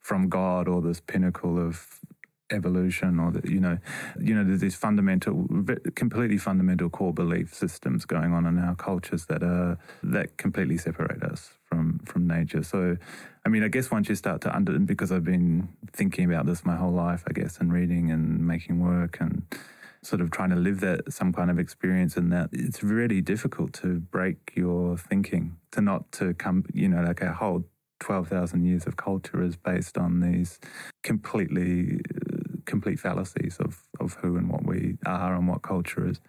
from 0.00 0.28
God 0.28 0.68
or 0.68 0.82
this 0.82 1.00
pinnacle 1.00 1.58
of 1.58 2.00
evolution 2.50 3.18
or 3.18 3.30
that 3.30 3.44
you 3.44 3.60
know 3.60 3.78
you 4.18 4.34
know 4.34 4.42
there's 4.42 4.60
these 4.60 4.74
fundamental 4.74 5.46
completely 5.94 6.38
fundamental 6.38 6.88
core 6.88 7.12
belief 7.12 7.52
systems 7.54 8.04
going 8.04 8.32
on 8.32 8.46
in 8.46 8.58
our 8.58 8.74
cultures 8.74 9.26
that 9.26 9.42
are 9.42 9.78
that 10.02 10.36
completely 10.38 10.78
separate 10.78 11.22
us 11.22 11.50
from 11.64 11.98
from 12.06 12.26
nature. 12.26 12.62
So 12.62 12.96
i 13.44 13.48
mean 13.48 13.62
i 13.62 13.68
guess 13.68 13.90
once 13.90 14.08
you 14.08 14.14
start 14.14 14.40
to 14.42 14.54
under 14.54 14.78
because 14.78 15.12
i've 15.12 15.24
been 15.24 15.68
thinking 15.92 16.24
about 16.24 16.46
this 16.46 16.64
my 16.64 16.76
whole 16.76 16.92
life 16.92 17.22
i 17.28 17.32
guess 17.32 17.58
and 17.58 17.72
reading 17.72 18.10
and 18.10 18.46
making 18.46 18.80
work 18.80 19.18
and 19.20 19.42
sort 20.02 20.20
of 20.20 20.30
trying 20.30 20.50
to 20.50 20.56
live 20.56 20.80
that 20.80 21.12
some 21.12 21.32
kind 21.32 21.50
of 21.50 21.58
experience 21.58 22.16
in 22.16 22.30
that 22.30 22.50
it's 22.52 22.82
really 22.82 23.20
difficult 23.20 23.72
to 23.72 24.00
break 24.00 24.52
your 24.54 24.96
thinking 24.96 25.56
to 25.72 25.80
not 25.80 26.10
to 26.12 26.34
come 26.34 26.64
you 26.72 26.88
know 26.88 27.02
like 27.02 27.20
a 27.20 27.32
whole 27.32 27.64
12,000 28.00 28.64
years 28.64 28.86
of 28.86 28.96
culture 28.96 29.42
is 29.42 29.56
based 29.56 29.98
on 29.98 30.20
these 30.20 30.58
completely 31.02 32.00
complete 32.64 33.00
fallacies 33.00 33.56
of 33.58 33.82
of 33.98 34.14
who 34.14 34.36
and 34.36 34.50
what 34.50 34.64
we 34.64 34.98
are 35.06 35.34
and 35.34 35.48
what 35.48 35.62
culture 35.62 36.06
is. 36.06 36.20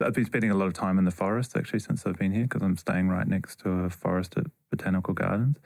I've 0.00 0.12
been 0.12 0.26
spending 0.26 0.50
a 0.50 0.54
lot 0.54 0.66
of 0.66 0.74
time 0.74 0.98
in 0.98 1.04
the 1.04 1.10
forest 1.10 1.56
actually 1.56 1.80
since 1.80 2.06
I've 2.06 2.18
been 2.18 2.32
here 2.32 2.44
because 2.44 2.62
I'm 2.62 2.76
staying 2.76 3.08
right 3.08 3.26
next 3.26 3.60
to 3.60 3.70
a 3.70 3.90
forest 3.90 4.34
at 4.36 4.46
Botanical 4.70 5.14
Gardens 5.14 5.56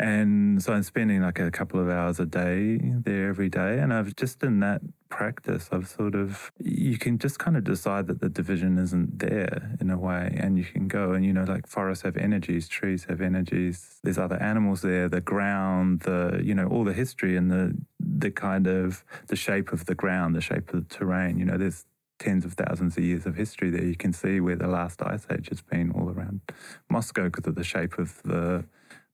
and 0.00 0.62
so 0.62 0.72
I'm 0.72 0.82
spending 0.82 1.20
like 1.20 1.38
a 1.38 1.50
couple 1.50 1.78
of 1.78 1.90
hours 1.90 2.18
a 2.20 2.24
day 2.24 2.78
there 2.82 3.28
every 3.28 3.50
day. 3.50 3.78
And 3.80 3.92
I've 3.92 4.16
just 4.16 4.42
in 4.42 4.60
that 4.60 4.80
practice, 5.10 5.68
I've 5.70 5.88
sort 5.88 6.14
of, 6.14 6.50
you 6.58 6.96
can 6.96 7.18
just 7.18 7.38
kind 7.38 7.54
of 7.54 7.64
decide 7.64 8.06
that 8.06 8.18
the 8.18 8.30
division 8.30 8.78
isn't 8.78 9.18
there 9.18 9.76
in 9.78 9.90
a 9.90 9.98
way. 9.98 10.34
And 10.40 10.56
you 10.56 10.64
can 10.64 10.88
go 10.88 11.12
and, 11.12 11.22
you 11.22 11.34
know, 11.34 11.44
like 11.44 11.66
forests 11.66 12.02
have 12.04 12.16
energies, 12.16 12.66
trees 12.66 13.04
have 13.10 13.20
energies, 13.20 14.00
there's 14.02 14.16
other 14.16 14.42
animals 14.42 14.80
there, 14.80 15.06
the 15.06 15.20
ground, 15.20 16.00
the, 16.00 16.40
you 16.42 16.54
know, 16.54 16.66
all 16.66 16.84
the 16.84 16.94
history 16.94 17.36
and 17.36 17.50
the, 17.50 17.76
the 17.98 18.30
kind 18.30 18.66
of 18.66 19.04
the 19.26 19.36
shape 19.36 19.70
of 19.70 19.84
the 19.84 19.94
ground, 19.94 20.34
the 20.34 20.40
shape 20.40 20.72
of 20.72 20.88
the 20.88 20.94
terrain. 20.94 21.38
You 21.38 21.44
know, 21.44 21.58
there's 21.58 21.84
tens 22.18 22.46
of 22.46 22.54
thousands 22.54 22.96
of 22.96 23.04
years 23.04 23.26
of 23.26 23.34
history 23.34 23.68
there. 23.68 23.84
You 23.84 23.96
can 23.96 24.14
see 24.14 24.40
where 24.40 24.56
the 24.56 24.66
last 24.66 25.02
ice 25.02 25.26
age 25.30 25.50
has 25.50 25.60
been 25.60 25.90
all 25.90 26.08
around 26.08 26.40
Moscow 26.88 27.24
because 27.24 27.46
of 27.46 27.54
the 27.54 27.64
shape 27.64 27.98
of 27.98 28.22
the 28.22 28.64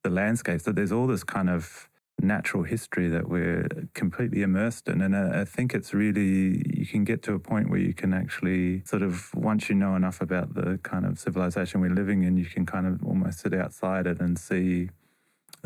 the 0.02 0.10
landscapes, 0.10 0.64
that 0.64 0.76
there's 0.76 0.92
all 0.92 1.06
this 1.06 1.24
kind 1.24 1.50
of 1.50 1.88
natural 2.20 2.62
history 2.62 3.08
that 3.08 3.28
we're 3.28 3.68
completely 3.94 4.42
immersed 4.42 4.88
in. 4.88 5.00
And 5.00 5.14
I, 5.14 5.42
I, 5.42 5.44
think 5.44 5.74
it's 5.74 5.92
really, 5.92 6.62
you 6.74 6.86
can 6.86 7.04
get 7.04 7.22
to 7.24 7.34
a 7.34 7.38
point 7.38 7.68
where 7.68 7.78
you 7.78 7.92
can 7.92 8.14
actually 8.14 8.82
sort 8.84 9.02
of, 9.02 9.34
once 9.34 9.68
you 9.68 9.74
know 9.74 9.94
enough 9.94 10.20
about 10.20 10.54
the 10.54 10.78
kind 10.82 11.04
of 11.04 11.18
civilization 11.18 11.80
we're 11.80 11.90
living 11.90 12.22
in, 12.22 12.36
you 12.36 12.46
can 12.46 12.64
kind 12.64 12.86
of 12.86 13.04
almost 13.04 13.40
sit 13.40 13.52
outside 13.52 14.06
it 14.06 14.20
and 14.20 14.38
see, 14.38 14.88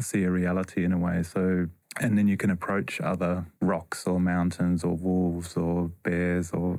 see 0.01 0.25
a 0.25 0.31
reality 0.31 0.85
in 0.85 0.93
a 0.93 0.99
way. 0.99 1.23
So, 1.23 1.69
and 2.01 2.19
then 2.19 2.27
you 2.27 2.37
can 2.37 2.51
approach 2.51 3.01
other 3.01 3.47
rocks 3.61 4.07
or 4.07 4.19
mountains 4.19 4.83
or 4.83 4.97
wolves 4.97 5.57
or 5.57 5.91
bears 6.03 6.51
or 6.51 6.79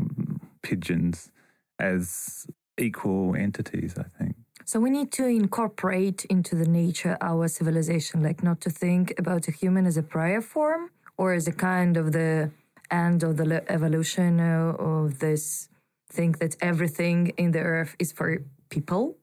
pigeons 0.63 1.31
as 1.79 2.45
equal 2.77 3.35
entities, 3.35 3.95
I 3.97 4.03
think. 4.03 4.35
So 4.71 4.79
we 4.79 4.89
need 4.89 5.11
to 5.19 5.25
incorporate 5.25 6.23
into 6.29 6.55
the 6.55 6.65
nature 6.65 7.17
our 7.19 7.49
civilization, 7.49 8.23
like 8.23 8.41
not 8.41 8.61
to 8.61 8.69
think 8.69 9.13
about 9.19 9.49
a 9.49 9.51
human 9.51 9.85
as 9.85 9.97
a 9.97 10.01
prior 10.01 10.39
form 10.39 10.91
or 11.17 11.33
as 11.33 11.45
a 11.45 11.51
kind 11.51 11.97
of 11.97 12.13
the 12.13 12.51
end 12.89 13.21
of 13.21 13.35
the 13.35 13.69
evolution 13.69 14.39
uh, 14.39 14.73
of 14.79 15.19
this 15.19 15.67
think 16.09 16.39
that 16.39 16.55
everything 16.61 17.33
in 17.35 17.51
the 17.51 17.59
earth 17.59 17.97
is 17.99 18.13
for 18.13 18.45
people 18.69 19.17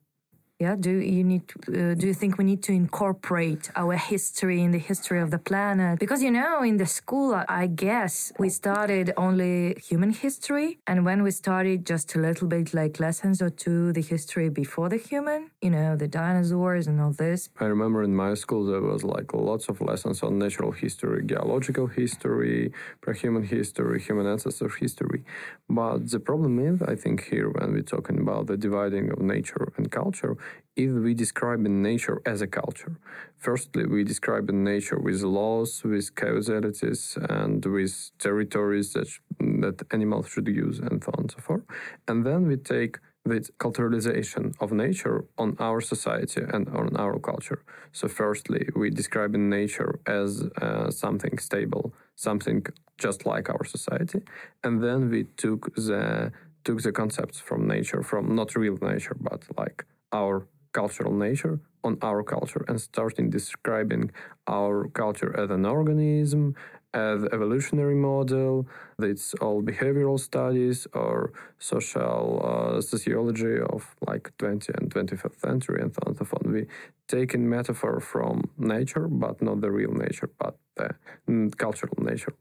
yeah 0.58 0.74
do 0.74 0.90
you 0.90 1.22
need 1.22 1.42
uh, 1.68 1.94
do 1.94 2.06
you 2.08 2.14
think 2.14 2.36
we 2.36 2.44
need 2.44 2.62
to 2.64 2.72
incorporate 2.72 3.70
our 3.76 3.94
history 3.94 4.60
in 4.60 4.72
the 4.72 4.78
history 4.78 5.20
of 5.20 5.30
the 5.30 5.38
planet? 5.38 6.00
Because 6.00 6.20
you 6.20 6.32
know 6.32 6.62
in 6.62 6.76
the 6.78 6.86
school 6.86 7.40
i 7.48 7.66
guess 7.66 8.32
we 8.38 8.48
started 8.48 9.12
only 9.16 9.76
human 9.90 10.10
history 10.10 10.78
and 10.86 11.04
when 11.04 11.22
we 11.22 11.30
started 11.30 11.86
just 11.86 12.14
a 12.16 12.18
little 12.18 12.48
bit 12.48 12.74
like 12.74 12.98
lessons 12.98 13.40
or 13.40 13.50
two 13.50 13.92
the 13.92 14.02
history 14.02 14.48
before 14.48 14.88
the 14.88 14.96
human 14.96 15.50
you 15.62 15.70
know 15.70 15.94
the 15.96 16.08
dinosaurs 16.08 16.86
and 16.88 17.00
all 17.00 17.12
this. 17.12 17.50
I 17.60 17.66
remember 17.66 18.02
in 18.02 18.14
my 18.14 18.34
school 18.34 18.64
there 18.66 18.80
was 18.80 19.04
like 19.04 19.32
lots 19.34 19.68
of 19.68 19.80
lessons 19.80 20.22
on 20.24 20.38
natural 20.38 20.72
history 20.72 21.24
geological 21.24 21.86
history 21.86 22.72
pre-human 23.00 23.44
history 23.44 24.00
human 24.00 24.26
ancestor 24.26 24.68
history. 24.68 25.22
But 25.70 26.10
the 26.10 26.18
problem 26.18 26.58
is 26.58 26.82
i 26.82 26.96
think 26.96 27.24
here 27.32 27.48
when 27.50 27.72
we're 27.74 27.92
talking 27.96 28.18
about 28.18 28.48
the 28.48 28.56
dividing 28.56 29.10
of 29.12 29.20
nature 29.20 29.72
and 29.76 29.88
culture 29.90 30.36
if 30.78 30.92
we 30.92 31.12
describe 31.12 31.60
nature 31.60 32.22
as 32.24 32.40
a 32.40 32.46
culture. 32.46 32.96
Firstly, 33.36 33.84
we 33.86 34.04
describe 34.04 34.48
nature 34.50 34.98
with 34.98 35.22
laws, 35.22 35.82
with 35.84 36.14
causalities, 36.14 37.18
and 37.28 37.64
with 37.64 38.10
territories 38.18 38.92
that, 38.92 39.08
that 39.40 39.82
animals 39.90 40.28
should 40.28 40.46
use, 40.46 40.78
and 40.78 41.02
so 41.02 41.10
on 41.14 41.22
and 41.24 41.30
so 41.32 41.40
forth. 41.40 41.64
And 42.06 42.24
then 42.24 42.46
we 42.46 42.56
take 42.56 42.98
the 43.24 43.40
culturalization 43.58 44.54
of 44.60 44.72
nature 44.72 45.24
on 45.36 45.56
our 45.58 45.80
society 45.80 46.42
and 46.54 46.68
on 46.68 46.96
our 46.96 47.18
culture. 47.18 47.62
So, 47.92 48.06
firstly, 48.08 48.68
we 48.76 48.90
describe 48.90 49.32
nature 49.34 49.98
as 50.06 50.44
uh, 50.62 50.90
something 50.90 51.38
stable, 51.38 51.92
something 52.14 52.64
just 52.98 53.26
like 53.26 53.50
our 53.50 53.64
society, 53.64 54.22
and 54.64 54.82
then 54.82 55.10
we 55.10 55.24
took 55.36 55.74
the 55.74 56.32
took 56.64 56.82
the 56.82 56.92
concepts 56.92 57.38
from 57.38 57.66
nature, 57.66 58.02
from 58.02 58.34
not 58.34 58.54
real 58.56 58.78
nature, 58.80 59.16
but 59.20 59.42
like 59.56 59.84
our 60.12 60.46
cultural 60.72 61.12
nature 61.12 61.60
on 61.84 61.96
our 62.02 62.22
culture 62.22 62.64
and 62.68 62.80
starting 62.80 63.30
describing 63.30 64.10
our 64.46 64.88
culture 64.88 65.32
as 65.38 65.50
an 65.50 65.64
organism, 65.64 66.54
as 66.94 67.24
evolutionary 67.32 67.94
model. 67.94 68.66
It's 68.98 69.34
all 69.34 69.62
behavioral 69.62 70.18
studies 70.18 70.86
or 70.92 71.32
social 71.58 72.42
uh, 72.44 72.80
sociology 72.80 73.58
of 73.60 73.94
like 74.06 74.32
20 74.38 74.72
and 74.78 74.92
21st 74.92 75.40
century 75.40 75.82
and 75.82 75.94
so 75.94 76.00
on 76.04 76.10
and 76.10 76.18
so 76.18 76.24
forth. 76.24 76.46
We 76.46 76.66
taking 77.06 77.48
metaphor 77.48 78.00
from 78.00 78.50
nature, 78.58 79.06
but 79.08 79.40
not 79.40 79.60
the 79.60 79.70
real 79.70 79.92
nature, 79.92 80.30
but 80.38 80.56
the 80.76 80.90
mm, 81.28 81.56
cultural 81.56 81.96
nature. 81.98 82.34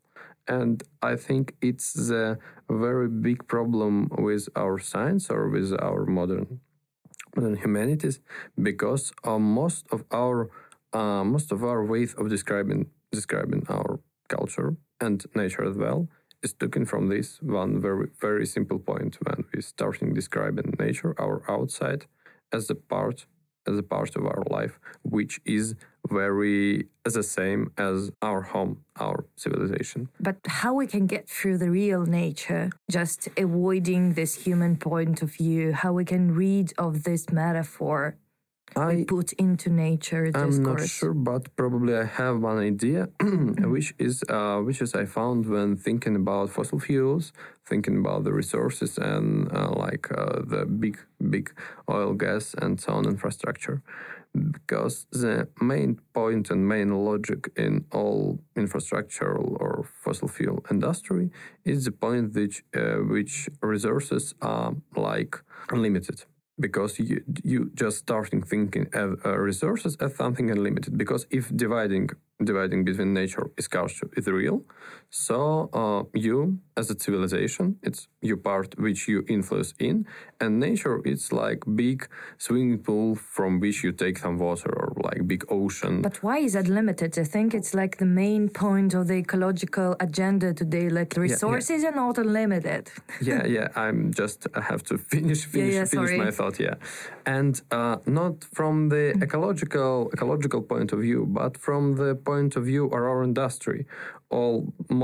And 0.48 0.82
I 1.02 1.18
think 1.18 1.56
it's 1.62 1.94
the 1.94 2.40
very 2.70 3.10
big 3.10 3.48
problem 3.48 4.10
with 4.18 4.48
our 4.56 4.80
science 4.80 5.30
or 5.30 5.50
with 5.50 5.74
our 5.82 6.06
modern 6.06 6.62
modern 7.38 7.56
humanities 7.56 8.20
because 8.62 9.14
uh, 9.24 9.40
most 9.40 9.86
of 9.92 10.04
our 10.12 10.50
uh, 10.94 11.24
most 11.24 11.52
of 11.52 11.64
our 11.64 11.84
ways 11.86 12.14
of 12.16 12.30
describing 12.30 12.88
describing 13.12 13.64
our 13.70 14.00
culture 14.28 14.76
and 15.00 15.26
nature 15.36 15.64
as 15.64 15.78
well 15.78 16.08
is 16.44 16.54
taken 16.54 16.86
from 16.86 17.08
this 17.10 17.28
one 17.42 17.82
very 17.82 18.08
very 18.20 18.46
simple 18.46 18.80
point 18.80 19.18
when 19.26 19.46
we 19.54 19.62
starting 19.62 20.14
describing 20.14 20.74
nature 20.80 21.14
our 21.20 21.44
outside 21.56 22.06
as 22.52 22.70
a 22.70 22.76
part 22.76 23.26
as 23.68 23.78
a 23.78 23.84
part 23.84 24.16
of 24.16 24.26
our 24.26 24.44
life, 24.50 24.80
which 25.04 25.42
is 25.46 25.76
very 26.10 26.88
the 27.04 27.24
same 27.24 27.72
as 27.78 28.12
our 28.22 28.42
home, 28.42 28.84
our 29.00 29.26
civilization. 29.38 30.10
But 30.20 30.38
how 30.46 30.74
we 30.74 30.88
can 30.88 31.08
get 31.08 31.30
through 31.30 31.58
the 31.60 31.70
real 31.70 32.06
nature, 32.06 32.70
just 32.92 33.30
avoiding 33.38 34.14
this 34.14 34.36
human 34.36 34.76
point 34.76 35.22
of 35.22 35.32
view, 35.32 35.72
how 35.72 35.94
we 35.94 36.04
can 36.04 36.36
read 36.36 36.74
of 36.78 37.04
this 37.04 37.30
metaphor 37.32 38.18
I 38.76 39.06
put 39.08 39.34
into 39.34 39.70
nature 39.70 40.30
I'm 40.36 40.62
not 40.62 40.86
sure, 40.88 41.14
but 41.14 41.56
probably 41.56 41.96
I 41.96 42.04
have 42.04 42.42
one 42.42 42.58
idea, 42.58 43.10
which 43.22 43.94
is 43.98 44.24
uh, 44.30 44.60
which 44.60 44.82
is 44.82 44.94
I 44.94 45.06
found 45.06 45.48
when 45.48 45.78
thinking 45.78 46.16
about 46.16 46.50
fossil 46.50 46.80
fuels, 46.80 47.32
thinking 47.66 47.98
about 47.98 48.24
the 48.24 48.34
resources 48.34 48.98
and 48.98 49.52
uh, 49.56 49.72
like 49.72 50.12
uh, 50.12 50.42
the 50.44 50.66
big 50.66 51.00
big 51.30 51.52
oil, 51.90 52.14
gas, 52.14 52.54
and 52.62 52.80
so 52.80 52.94
on 52.94 53.06
infrastructure. 53.06 53.82
Because 54.52 55.08
the 55.12 55.48
main 55.62 56.00
point 56.14 56.50
and 56.52 56.68
main 56.68 56.92
logic 57.06 57.50
in 57.56 57.86
all 57.92 58.40
infrastructural 58.56 59.58
or 59.60 59.90
fossil 60.04 60.28
fuel 60.28 60.64
industry 60.72 61.30
is 61.66 61.86
the 61.86 61.92
point 61.92 62.34
which 62.34 62.64
uh, 62.76 62.98
which 63.14 63.50
resources 63.62 64.34
are 64.42 64.76
like 64.96 65.38
unlimited 65.72 66.24
because 66.60 67.00
you 67.00 67.24
you 67.44 67.72
just 67.74 67.98
starting 67.98 68.42
thinking 68.42 68.88
of 68.94 69.26
uh, 69.26 69.38
resources 69.38 69.96
as 70.00 70.16
something 70.16 70.50
unlimited. 70.52 70.98
Because 70.98 71.28
if 71.30 71.56
dividing 71.56 72.10
dividing 72.44 72.86
between 72.86 73.14
nature 73.14 73.50
is 73.58 73.68
culture 73.68 74.10
is 74.16 74.28
real. 74.28 74.62
So 75.10 75.70
uh, 75.74 76.04
you 76.14 76.60
as 76.76 76.92
a 76.92 77.00
civilization 77.00 77.78
it's 77.82 78.08
your 78.22 78.38
part 78.38 78.78
which 78.78 79.08
you 79.08 79.24
influence 79.28 79.74
in 79.80 80.06
and 80.40 80.60
nature 80.60 81.02
it's 81.06 81.32
like 81.32 81.64
big 81.76 82.08
swimming 82.38 82.78
pool 82.78 83.16
from 83.16 83.60
which 83.60 83.84
you 83.84 83.92
take 83.92 84.18
some 84.20 84.38
water 84.38 84.70
or 84.70 84.94
like 85.02 85.28
big 85.28 85.44
ocean. 85.50 86.02
But 86.02 86.22
why 86.22 86.38
is 86.40 86.54
that 86.54 86.68
limited? 86.68 87.18
I 87.18 87.24
think 87.24 87.54
it's 87.56 87.74
like 87.74 87.98
the 87.98 88.06
main 88.06 88.50
point 88.50 88.94
of 88.94 89.08
the 89.08 89.16
ecological 89.16 89.96
agenda 90.00 90.54
today 90.54 90.90
like 90.90 91.16
resources 91.18 91.82
yeah, 91.82 91.90
yeah. 91.90 91.94
are 91.94 91.96
not 91.96 92.18
unlimited. 92.18 92.92
Yeah 93.22 93.46
yeah 93.46 93.68
i'm 93.76 94.14
just 94.14 94.48
i 94.54 94.62
have 94.62 94.84
to 94.84 94.98
finish 94.98 95.46
finish 95.46 95.74
yeah, 95.74 95.86
finish 95.86 96.18
my 96.18 96.32
thought 96.32 96.60
yeah. 96.60 96.76
And 97.26 97.60
uh, 97.72 97.98
not 98.06 98.46
from 98.58 98.90
the 98.90 99.06
ecological 99.22 100.10
ecological 100.14 100.62
point 100.62 100.92
of 100.94 101.00
view 101.00 101.26
but 101.26 101.58
from 101.58 101.96
the 101.96 102.16
point 102.32 102.56
of 102.58 102.64
view 102.72 102.86
of 102.86 102.94
our 102.94 103.24
industry. 103.24 103.86
All 104.38 104.56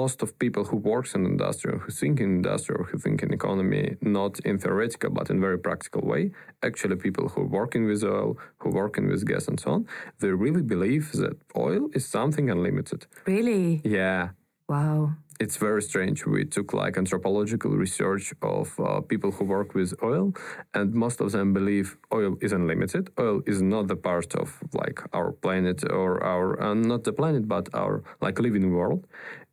most 0.02 0.18
of 0.24 0.38
people 0.46 0.64
who 0.70 0.78
works 0.94 1.12
in 1.16 1.22
industry 1.26 1.72
who 1.84 1.92
think 2.00 2.20
in 2.20 2.30
industry 2.40 2.76
or 2.80 2.84
who 2.90 2.98
think 3.04 3.24
in 3.24 3.30
economy 3.40 3.86
not 4.02 4.34
in 4.50 4.56
theoretical 4.64 5.10
but 5.18 5.30
in 5.32 5.38
very 5.48 5.60
practical 5.68 6.02
way 6.12 6.24
actually 6.70 6.98
people 7.08 7.26
who 7.32 7.42
working 7.60 7.84
with 7.90 8.04
oil 8.04 8.30
who 8.60 8.70
working 8.84 9.06
with 9.12 9.22
gas 9.32 9.48
and 9.48 9.60
so 9.64 9.70
on 9.76 9.82
they 10.20 10.32
really 10.46 10.66
believe 10.76 11.06
that 11.22 11.36
oil 11.66 11.84
is 11.98 12.04
something 12.18 12.50
unlimited. 12.50 13.02
Really? 13.26 13.82
Yeah 13.98 14.24
wow 14.74 14.98
it's 15.40 15.58
very 15.58 15.82
strange. 15.82 16.26
We 16.26 16.46
took 16.46 16.74
like 16.74 16.98
anthropological 16.98 17.72
research 17.72 18.34
of 18.42 18.80
uh, 18.80 19.02
people 19.02 19.32
who 19.32 19.46
work 19.46 19.74
with 19.74 19.92
oil, 20.02 20.34
and 20.74 20.94
most 20.94 21.20
of 21.22 21.32
them 21.32 21.54
believe 21.54 21.98
oil 22.14 22.38
is 22.42 22.52
unlimited. 22.54 23.10
Oil 23.20 23.42
is 23.46 23.62
not 23.62 23.88
the 23.88 23.96
part 23.96 24.36
of 24.36 24.48
like 24.74 25.00
our 25.14 25.32
planet 25.32 25.80
or 25.90 26.24
our 26.24 26.62
uh, 26.62 26.74
not 26.74 27.04
the 27.04 27.14
planet, 27.14 27.48
but 27.48 27.66
our 27.74 28.04
like 28.22 28.40
living 28.40 28.72
world. 28.72 29.06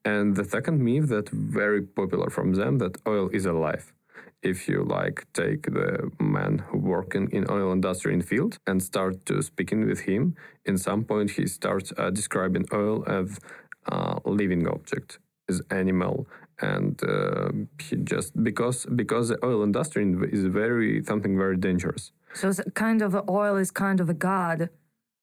And 0.05 0.37
the 0.37 0.45
second 0.45 0.79
myth 0.83 1.09
that 1.09 1.29
very 1.29 1.83
popular 1.83 2.31
from 2.31 2.55
them 2.55 2.79
that 2.79 2.99
oil 3.07 3.29
is 3.33 3.47
alive. 3.47 3.93
If 4.43 4.69
you 4.69 4.79
like 4.85 5.27
take 5.35 5.62
the 5.79 6.11
man 6.19 6.53
who 6.67 6.79
working 6.79 7.29
in 7.31 7.45
oil 7.50 7.73
industry 7.73 8.15
in 8.15 8.23
field 8.23 8.59
and 8.67 8.83
start 8.83 9.27
to 9.27 9.43
speaking 9.43 9.87
with 9.87 10.00
him, 10.00 10.35
in 10.65 10.79
some 10.79 11.05
point 11.05 11.31
he 11.33 11.47
starts 11.47 11.93
uh, 11.99 12.09
describing 12.11 12.65
oil 12.73 13.05
as 13.07 13.39
living 14.25 14.66
object 14.66 15.18
is 15.49 15.62
animal 15.70 16.26
and 16.61 17.02
uh, 17.02 17.50
just 18.04 18.30
because 18.42 18.87
because 19.02 19.28
the 19.28 19.38
oil 19.44 19.62
industry 19.62 20.04
is 20.32 20.44
very 20.44 21.02
something 21.04 21.37
very 21.37 21.56
dangerous 21.56 22.12
so 22.35 22.52
kind 22.75 23.02
of 23.02 23.11
oil 23.28 23.56
is 23.56 23.70
kind 23.70 24.00
of 24.00 24.09
a 24.09 24.14
god 24.14 24.68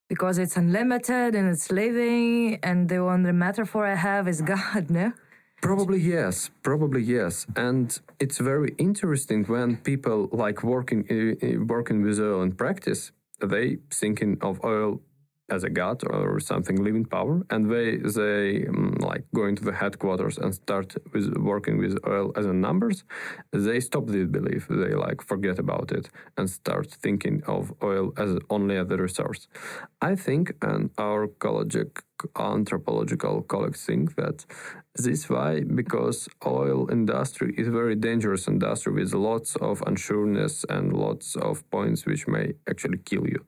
because 0.10 0.38
it's 0.38 0.58
unlimited 0.58 1.36
and 1.36 1.50
it's 1.54 1.72
living 1.72 2.60
and 2.64 2.90
the 2.90 2.98
only 2.98 3.32
metaphor 3.32 3.86
i 3.86 3.96
have 3.96 4.28
is 4.28 4.42
god 4.56 4.90
no 4.90 5.14
Probably 5.62 6.00
yes, 6.00 6.52
probably 6.62 7.02
yes, 7.02 7.48
and 7.56 8.00
it's 8.20 8.38
very 8.38 8.76
interesting 8.78 9.44
when 9.46 9.78
people 9.78 10.30
like 10.32 10.64
working 10.64 11.00
working 11.68 12.04
with 12.04 12.20
oil 12.20 12.44
in 12.44 12.52
practice. 12.52 13.12
They 13.40 13.80
thinking 13.92 14.38
of 14.42 14.64
oil 14.64 15.02
as 15.50 15.64
a 15.64 15.70
god 15.70 16.04
or 16.10 16.40
something 16.40 16.84
living 16.84 17.06
power 17.06 17.46
and 17.50 17.72
they 17.72 17.98
they 17.98 18.66
um, 18.68 18.96
like 19.00 19.24
go 19.34 19.46
into 19.46 19.64
the 19.64 19.74
headquarters 19.74 20.38
and 20.38 20.54
start 20.54 20.96
with 21.14 21.36
working 21.38 21.78
with 21.78 21.98
oil 22.08 22.32
as 22.36 22.46
a 22.46 22.54
numbers 22.54 23.04
they 23.52 23.80
stop 23.80 24.08
this 24.08 24.28
belief. 24.28 24.68
They 24.70 24.94
like 24.94 25.22
forget 25.22 25.60
about 25.60 25.92
it 25.92 26.10
and 26.38 26.50
start 26.50 26.92
thinking 26.92 27.44
of 27.48 27.74
oil 27.84 28.14
as 28.18 28.38
only 28.50 28.78
as 28.78 28.90
a 28.90 28.98
resource. 28.98 29.48
I 30.02 30.16
think 30.16 30.54
and 30.62 30.90
our 30.98 31.28
ecologic 31.28 32.02
anthropological 32.40 33.42
colleagues 33.44 33.86
think 33.86 34.16
that 34.16 34.46
this 34.96 35.30
why? 35.30 35.62
Because 35.62 36.28
oil 36.46 36.90
industry 36.92 37.54
is 37.58 37.68
very 37.68 37.96
dangerous 37.96 38.48
industry 38.48 38.94
with 38.94 39.14
lots 39.14 39.56
of 39.58 39.82
unsureness 39.82 40.66
and 40.70 40.94
lots 40.94 41.36
of 41.36 41.70
points 41.70 42.06
which 42.06 42.28
may 42.28 42.54
actually 42.70 42.98
kill 43.00 43.28
you. 43.28 43.46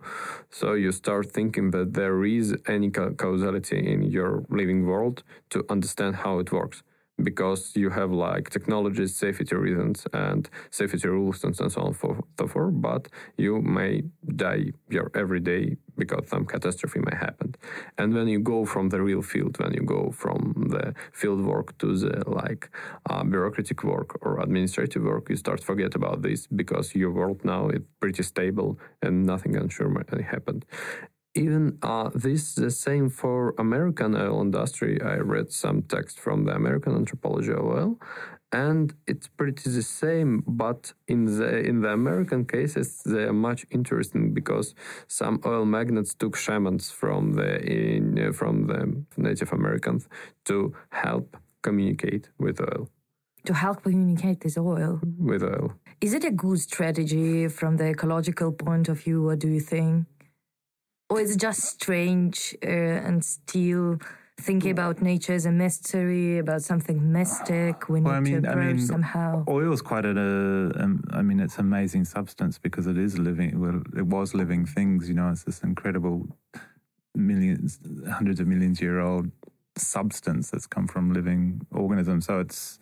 So 0.52 0.74
you 0.74 0.92
start 0.92 1.32
thinking 1.32 1.72
that 1.72 1.94
there 1.94 2.24
is 2.24 2.56
any 2.68 2.92
causality 2.92 3.92
in 3.92 4.04
your 4.04 4.46
living 4.50 4.86
world 4.86 5.24
to 5.50 5.66
understand 5.70 6.18
how 6.18 6.40
it 6.40 6.52
works 6.52 6.84
because 7.24 7.76
you 7.76 7.90
have 7.90 8.12
like 8.12 8.50
technologies, 8.50 9.16
safety 9.16 9.56
reasons, 9.56 10.06
and 10.14 10.50
safety 10.70 11.08
rules, 11.08 11.44
and 11.44 11.56
so 11.56 11.66
on 11.66 11.94
for 11.94 12.24
so 12.38 12.48
forth. 12.48 12.74
But 12.74 13.08
you 13.38 13.62
may 13.62 14.04
die 14.36 14.72
your 14.90 15.12
every 15.16 15.40
day 15.40 15.78
because 15.98 16.30
some 16.30 16.46
catastrophe 16.46 17.00
may 17.00 17.16
happen. 17.16 17.56
And 17.98 18.14
when 18.14 18.28
you 18.28 18.40
go 18.40 18.66
from 18.66 18.90
the 18.90 19.02
real 19.02 19.22
field, 19.22 19.58
when 19.60 19.74
you 19.74 19.82
go 19.82 20.12
from 20.12 20.68
the 20.70 20.94
field 21.12 21.42
work 21.46 21.78
to 21.80 21.98
the 21.98 22.24
like 22.30 22.70
uh, 23.10 23.24
bureaucratic 23.24 23.84
work 23.84 24.18
or 24.26 24.40
administrative 24.40 25.04
work, 25.04 25.30
you 25.30 25.36
start 25.36 25.64
forget 25.64 25.96
about 25.96 26.22
this 26.22 26.48
because 26.48 26.96
your 26.96 27.12
world 27.12 27.44
now 27.44 27.70
is 27.70 27.82
pretty 28.00 28.24
stable 28.24 28.80
and 29.02 29.26
nothing 29.26 29.56
unsure 29.56 29.90
may 29.90 30.24
happen 30.24 30.64
even 31.36 31.78
uh, 31.84 32.10
this 32.14 32.56
the 32.56 32.72
same 32.72 33.10
for 33.10 33.54
American 33.58 34.16
oil 34.16 34.42
industry. 34.42 35.02
I 35.02 35.16
read 35.18 35.52
some 35.52 35.84
text 35.84 36.20
from 36.20 36.46
the 36.46 36.56
American 36.56 36.96
anthropology 36.96 37.52
of 37.52 37.66
oil, 37.66 38.00
and 38.52 38.94
it's 39.06 39.28
pretty 39.28 39.70
the 39.70 39.84
same. 39.84 40.44
But 40.48 40.94
in 41.08 41.26
the 41.26 41.60
in 41.60 41.82
the 41.82 41.90
American 41.90 42.46
cases, 42.46 43.02
they 43.06 43.24
are 43.24 43.34
much 43.34 43.66
interesting 43.70 44.34
because 44.34 44.74
some 45.08 45.40
oil 45.46 45.66
magnates 45.66 46.14
took 46.14 46.36
shamans 46.36 46.90
from 46.90 47.34
the 47.34 47.62
in, 47.62 48.18
uh, 48.20 48.32
from 48.32 48.68
the 48.68 49.04
Native 49.18 49.54
Americans 49.54 50.08
to 50.46 50.74
help 50.92 51.38
communicate 51.62 52.30
with 52.40 52.60
oil. 52.60 52.90
To 53.46 53.54
help 53.54 53.84
communicate 53.84 54.42
this 54.42 54.58
oil 54.58 55.00
with 55.18 55.44
oil. 55.44 55.74
Is 56.02 56.14
it 56.14 56.24
a 56.24 56.32
good 56.32 56.60
strategy 56.60 57.48
from 57.48 57.78
the 57.78 57.88
ecological 57.88 58.52
point 58.52 58.90
of 58.90 59.02
view? 59.02 59.24
What 59.24 59.40
do 59.40 59.48
you 59.48 59.60
think? 59.60 60.08
Or 61.10 61.20
is 61.20 61.32
it 61.32 61.40
just 61.40 61.62
strange 61.62 62.56
uh, 62.64 62.70
and 62.70 63.24
still 63.24 64.00
thinking 64.40 64.72
about 64.72 65.02
nature 65.02 65.34
as 65.34 65.46
a 65.46 65.52
mystery, 65.52 66.38
about 66.38 66.62
something 66.62 67.12
mystic 67.12 67.90
we 67.90 68.00
need 68.00 68.06
well, 68.06 68.16
I 68.16 68.20
mean, 68.20 68.42
to 68.42 68.50
approach 68.50 68.66
I 68.66 68.74
mean, 68.74 68.80
somehow? 68.80 69.44
Oil 69.48 69.74
is 69.74 69.82
quite 69.82 70.06
a, 70.06 70.12
um, 70.12 71.04
I 71.12 71.22
mean, 71.22 71.40
it's 71.40 71.56
an 71.56 71.66
amazing 71.66 72.06
substance 72.06 72.58
because 72.58 72.88
it 72.88 72.98
is 72.98 73.18
living, 73.18 73.60
well, 73.60 73.82
it 73.98 74.06
was 74.06 74.34
living 74.34 74.66
things, 74.66 75.10
you 75.10 75.16
know, 75.16 75.30
it's 75.30 75.44
this 75.44 75.62
incredible 75.62 76.28
millions, 77.16 77.80
hundreds 78.10 78.40
of 78.40 78.48
millions 78.48 78.80
year 78.80 79.00
old 79.00 79.32
substance 79.76 80.52
that's 80.52 80.68
come 80.68 80.88
from 80.88 81.12
living 81.14 81.66
organisms. 81.72 82.26
So 82.26 82.40
it's, 82.40 82.80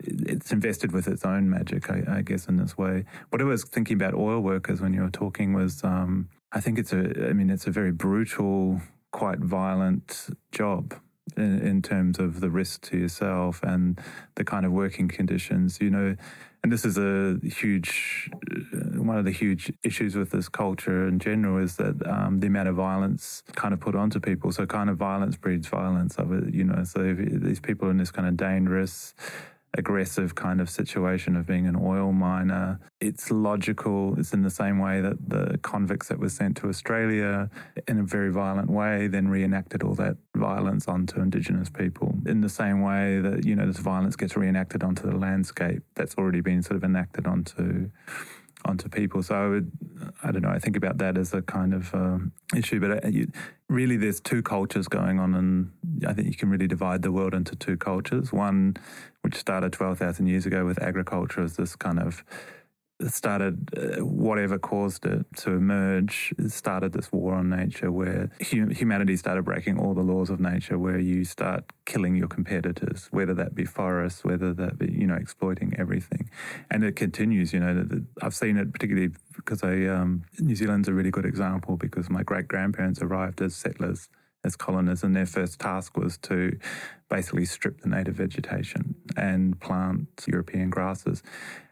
it's 0.00 0.52
invested 0.52 0.92
with 0.92 1.06
its 1.06 1.24
own 1.24 1.48
magic, 1.48 1.90
I, 1.90 2.02
I, 2.08 2.22
guess, 2.22 2.46
in 2.46 2.56
this 2.56 2.76
way. 2.76 3.04
What 3.30 3.40
I 3.40 3.44
was 3.44 3.64
thinking 3.64 3.94
about 3.94 4.14
oil 4.14 4.40
workers 4.40 4.80
when 4.80 4.92
you 4.92 5.02
were 5.02 5.10
talking 5.10 5.52
was, 5.52 5.84
um, 5.84 6.28
I 6.52 6.60
think 6.60 6.78
it's 6.78 6.92
a, 6.92 7.28
I 7.28 7.32
mean, 7.32 7.50
it's 7.50 7.66
a 7.66 7.70
very 7.70 7.92
brutal, 7.92 8.80
quite 9.12 9.38
violent 9.38 10.28
job 10.52 10.94
in, 11.36 11.58
in, 11.60 11.82
terms 11.82 12.18
of 12.18 12.40
the 12.40 12.50
risk 12.50 12.82
to 12.82 12.96
yourself 12.98 13.62
and 13.62 14.00
the 14.36 14.44
kind 14.44 14.64
of 14.64 14.72
working 14.72 15.08
conditions, 15.08 15.78
you 15.80 15.90
know. 15.90 16.16
And 16.62 16.72
this 16.72 16.84
is 16.84 16.98
a 16.98 17.38
huge, 17.46 18.30
uh, 18.74 19.00
one 19.00 19.18
of 19.18 19.24
the 19.24 19.30
huge 19.30 19.72
issues 19.84 20.16
with 20.16 20.30
this 20.30 20.48
culture 20.48 21.06
in 21.06 21.18
general 21.18 21.62
is 21.62 21.76
that 21.76 22.04
um, 22.06 22.40
the 22.40 22.48
amount 22.48 22.68
of 22.68 22.76
violence 22.76 23.42
kind 23.54 23.72
of 23.72 23.80
put 23.80 23.94
onto 23.94 24.18
people. 24.18 24.50
So, 24.50 24.66
kind 24.66 24.90
of 24.90 24.96
violence 24.96 25.36
breeds 25.36 25.68
violence 25.68 26.16
of 26.16 26.32
it, 26.32 26.52
you 26.54 26.64
know. 26.64 26.82
So, 26.84 27.14
these 27.14 27.60
people 27.60 27.88
are 27.88 27.90
in 27.90 27.98
this 27.98 28.10
kind 28.10 28.26
of 28.26 28.36
dangerous, 28.36 29.14
aggressive 29.76 30.34
kind 30.34 30.60
of 30.60 30.70
situation 30.70 31.36
of 31.36 31.46
being 31.46 31.66
an 31.66 31.76
oil 31.76 32.12
miner. 32.12 32.80
It's 33.00 33.30
logical. 33.30 34.14
It's 34.18 34.32
in 34.32 34.42
the 34.42 34.50
same 34.50 34.78
way 34.78 35.00
that 35.00 35.28
the 35.28 35.58
convicts 35.58 36.08
that 36.08 36.18
were 36.18 36.28
sent 36.28 36.56
to 36.58 36.68
Australia 36.68 37.50
in 37.86 37.98
a 37.98 38.02
very 38.02 38.32
violent 38.32 38.70
way 38.70 39.06
then 39.06 39.28
reenacted 39.28 39.82
all 39.82 39.94
that 39.96 40.16
violence 40.34 40.88
onto 40.88 41.20
Indigenous 41.20 41.68
people. 41.68 42.14
In 42.26 42.40
the 42.40 42.48
same 42.48 42.80
way 42.80 43.20
that, 43.20 43.44
you 43.44 43.54
know, 43.54 43.66
this 43.66 43.78
violence 43.78 44.16
gets 44.16 44.36
reenacted 44.36 44.82
onto 44.82 45.02
the 45.10 45.16
landscape 45.16 45.82
that's 45.94 46.14
already 46.14 46.40
been 46.40 46.62
sort 46.62 46.76
of 46.76 46.84
enacted 46.84 47.26
onto 47.26 47.90
onto 48.66 48.88
people. 48.88 49.22
So 49.22 49.34
I 49.34 49.48
would, 49.48 49.70
I 50.22 50.32
don't 50.32 50.42
know, 50.42 50.50
I 50.50 50.58
think 50.58 50.76
about 50.76 50.98
that 50.98 51.16
as 51.16 51.32
a 51.32 51.42
kind 51.42 51.72
of 51.72 51.94
um, 51.94 52.32
issue. 52.54 52.80
But 52.80 53.04
uh, 53.04 53.08
you, 53.08 53.30
really, 53.68 53.96
there's 53.96 54.20
two 54.20 54.42
cultures 54.42 54.88
going 54.88 55.18
on, 55.18 55.34
and 55.34 55.70
I 56.06 56.12
think 56.12 56.28
you 56.28 56.34
can 56.34 56.50
really 56.50 56.66
divide 56.66 57.02
the 57.02 57.12
world 57.12 57.34
into 57.34 57.56
two 57.56 57.76
cultures. 57.76 58.32
One, 58.32 58.76
which 59.22 59.36
started 59.36 59.72
12,000 59.72 60.26
years 60.26 60.46
ago 60.46 60.64
with 60.64 60.80
agriculture 60.82 61.42
as 61.42 61.56
this 61.56 61.74
kind 61.76 61.98
of 61.98 62.24
started 63.08 63.70
uh, 63.76 64.04
whatever 64.04 64.58
caused 64.58 65.04
it 65.04 65.26
to 65.36 65.50
emerge 65.52 66.32
started 66.48 66.92
this 66.92 67.12
war 67.12 67.34
on 67.34 67.50
nature 67.50 67.92
where 67.92 68.30
hu- 68.50 68.68
humanity 68.68 69.16
started 69.16 69.44
breaking 69.44 69.78
all 69.78 69.92
the 69.92 70.02
laws 70.02 70.30
of 70.30 70.40
nature 70.40 70.78
where 70.78 70.98
you 70.98 71.24
start 71.24 71.64
killing 71.84 72.16
your 72.16 72.28
competitors 72.28 73.08
whether 73.10 73.34
that 73.34 73.54
be 73.54 73.64
forests 73.64 74.24
whether 74.24 74.54
that 74.54 74.78
be 74.78 74.90
you 74.90 75.06
know 75.06 75.14
exploiting 75.14 75.74
everything. 75.78 76.30
And 76.70 76.84
it 76.84 76.96
continues 76.96 77.52
you 77.52 77.60
know 77.60 77.86
i've 78.22 78.34
seen 78.34 78.56
it 78.56 78.72
particularly 78.72 79.10
because 79.34 79.62
i 79.62 79.84
um, 79.86 80.22
new 80.38 80.56
zealand's 80.56 80.88
a 80.88 80.92
really 80.94 81.10
good 81.10 81.26
example 81.26 81.76
because 81.76 82.08
my 82.08 82.22
great 82.22 82.48
grandparents 82.48 83.02
arrived 83.02 83.42
as 83.42 83.54
settlers 83.54 84.08
as 84.46 84.56
colonists, 84.56 85.04
and 85.04 85.14
their 85.14 85.26
first 85.26 85.58
task 85.58 85.96
was 85.96 86.16
to 86.18 86.58
basically 87.10 87.44
strip 87.44 87.80
the 87.82 87.88
native 87.88 88.14
vegetation 88.14 88.94
and 89.16 89.60
plant 89.60 90.08
European 90.26 90.70
grasses. 90.70 91.22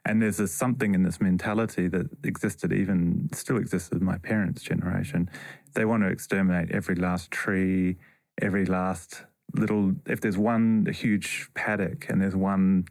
And 0.05 0.21
there's 0.21 0.39
a, 0.39 0.47
something 0.47 0.95
in 0.95 1.03
this 1.03 1.21
mentality 1.21 1.89
that 1.89 2.07
existed, 2.25 2.73
even 2.73 3.31
still 3.33 3.57
existed 3.57 3.99
in 4.01 4.05
my 4.05 4.19
parents' 4.19 4.63
generation. 4.63 5.31
They 5.75 5.85
want 5.85 6.03
to 6.03 6.09
exterminate 6.09 6.71
every 6.71 6.95
last 6.95 7.31
tree, 7.31 7.97
every 8.41 8.67
last 8.67 9.25
little. 9.55 9.95
If 10.07 10.21
there's 10.21 10.37
one 10.37 10.87
huge 10.93 11.49
paddock 11.55 12.09
and 12.11 12.21
there's 12.21 12.37
one 12.37 12.85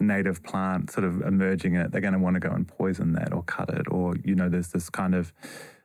native 0.00 0.42
plant 0.44 0.90
sort 0.90 1.04
of 1.04 1.22
emerging 1.22 1.74
in 1.74 1.80
it, 1.80 1.90
they're 1.90 2.00
going 2.00 2.12
to 2.12 2.18
want 2.18 2.34
to 2.34 2.40
go 2.40 2.50
and 2.50 2.68
poison 2.68 3.14
that 3.14 3.32
or 3.32 3.42
cut 3.42 3.70
it. 3.70 3.86
Or, 3.90 4.14
you 4.22 4.34
know, 4.34 4.48
there's 4.48 4.68
this 4.68 4.90
kind 4.90 5.14
of 5.14 5.32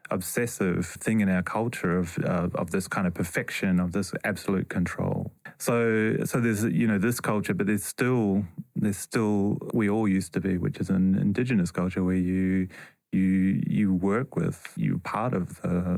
obsessive 0.10 0.86
thing 0.86 1.22
in 1.22 1.30
our 1.30 1.44
culture 1.44 1.98
of 1.98 2.18
uh, 2.24 2.50
of 2.56 2.72
this 2.72 2.88
kind 2.88 3.08
of 3.08 3.14
perfection 3.14 3.80
of 3.80 3.92
this 3.92 4.14
absolute 4.24 4.70
control. 4.70 5.32
So 5.58 6.18
so 6.26 6.40
there's 6.40 6.64
you 6.64 6.88
know 6.88 6.98
this 6.98 7.20
culture, 7.20 7.54
but 7.54 7.68
there's 7.68 7.86
still 7.86 8.46
there's 8.76 8.98
still 8.98 9.58
we 9.74 9.90
all 9.90 10.08
used 10.08 10.34
to 10.34 10.42
be, 10.42 10.58
which 10.58 10.78
is 10.78 10.90
an 10.90 11.16
indigenous 11.16 11.72
culture 11.72 12.04
where 12.04 12.16
you 12.16 12.68
you 13.12 13.62
you 13.68 13.94
work 13.94 14.36
with 14.36 14.74
you're 14.76 15.00
part 15.00 15.34
of 15.34 15.60
uh, 15.64 15.98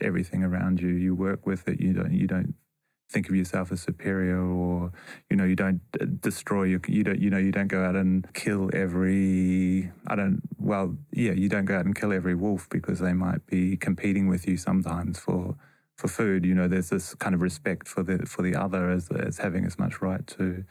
everything 0.00 0.42
around 0.42 0.80
you. 0.80 0.88
You 0.88 1.14
work 1.14 1.46
with 1.46 1.68
it. 1.68 1.80
You 1.80 1.92
don't 1.92 2.12
you 2.12 2.26
don't 2.26 2.54
think 3.10 3.28
of 3.28 3.34
yourself 3.36 3.70
as 3.70 3.80
superior 3.80 4.40
or 4.40 4.90
you 5.30 5.36
know 5.36 5.44
you 5.44 5.56
don't 5.56 5.80
destroy 6.20 6.64
your 6.64 6.80
you 6.88 7.04
don't 7.04 7.20
you 7.20 7.30
know 7.30 7.38
you 7.38 7.52
don't 7.52 7.68
go 7.68 7.84
out 7.84 7.94
and 7.94 8.26
kill 8.34 8.68
every 8.74 9.90
i 10.08 10.16
don't 10.16 10.42
well 10.58 10.96
yeah 11.12 11.32
you 11.32 11.48
don't 11.48 11.66
go 11.66 11.76
out 11.76 11.84
and 11.84 11.94
kill 11.94 12.12
every 12.12 12.34
wolf 12.34 12.68
because 12.68 12.98
they 12.98 13.12
might 13.12 13.46
be 13.46 13.76
competing 13.76 14.26
with 14.26 14.48
you 14.48 14.56
sometimes 14.56 15.18
for 15.18 15.54
for 15.96 16.08
food. 16.08 16.44
You 16.44 16.54
know 16.54 16.68
there's 16.68 16.90
this 16.90 17.14
kind 17.14 17.34
of 17.34 17.40
respect 17.40 17.88
for 17.88 18.02
the 18.02 18.18
for 18.26 18.42
the 18.42 18.54
other 18.54 18.90
as 18.90 19.08
as 19.10 19.38
having 19.38 19.64
as 19.64 19.78
much 19.78 20.00
right 20.00 20.24
to 20.28 20.64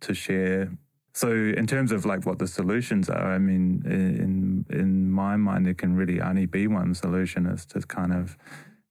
to 0.00 0.14
share. 0.14 0.70
So 1.14 1.30
in 1.30 1.66
terms 1.66 1.92
of 1.92 2.06
like 2.06 2.24
what 2.24 2.38
the 2.38 2.46
solutions 2.46 3.10
are 3.10 3.34
i 3.34 3.38
mean 3.38 3.82
in 3.84 4.64
in 4.70 5.10
my 5.10 5.36
mind 5.36 5.66
there 5.66 5.74
can 5.74 5.94
really 5.94 6.22
only 6.22 6.46
be 6.46 6.66
one 6.66 6.94
solution 6.94 7.44
is 7.44 7.66
to 7.66 7.80
kind 7.82 8.14
of 8.14 8.38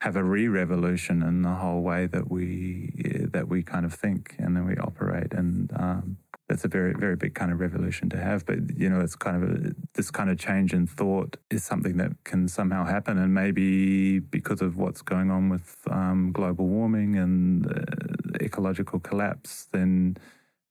have 0.02 0.16
a 0.16 0.24
re-revolution 0.24 1.22
in 1.22 1.44
the 1.44 1.54
whole 1.54 1.82
way 1.82 2.08
that 2.08 2.32
we 2.32 2.92
that 3.34 3.48
we 3.48 3.62
kind 3.62 3.86
of 3.86 3.94
think 3.94 4.36
and 4.40 4.58
then 4.58 4.66
we 4.66 4.76
operate. 4.78 5.32
And 5.32 5.72
um, 5.76 6.18
that's 6.50 6.66
a 6.66 6.68
very 6.68 6.94
very 6.94 7.16
big 7.16 7.36
kind 7.36 7.52
of 7.52 7.60
revolution 7.60 8.10
to 8.10 8.18
have. 8.18 8.44
But 8.48 8.76
you 8.76 8.90
know 8.90 9.00
it's 9.00 9.16
kind 9.16 9.44
of 9.44 9.50
a, 9.50 9.76
this 9.94 10.10
kind 10.10 10.32
of 10.32 10.40
change 10.40 10.74
in 10.74 10.88
thought 10.88 11.38
is 11.52 11.64
something 11.64 11.98
that 11.98 12.14
can 12.24 12.48
somehow 12.48 12.84
happen. 12.84 13.20
And 13.20 13.32
maybe 13.32 14.18
because 14.18 14.62
of 14.64 14.76
what's 14.76 15.04
going 15.04 15.30
on 15.30 15.50
with 15.50 15.76
um, 15.88 16.32
global 16.32 16.68
warming 16.68 17.16
and 17.16 17.68
uh, 17.68 18.44
ecological 18.44 19.00
collapse 19.00 19.68
then 19.72 20.18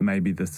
maybe 0.01 0.33
this 0.33 0.51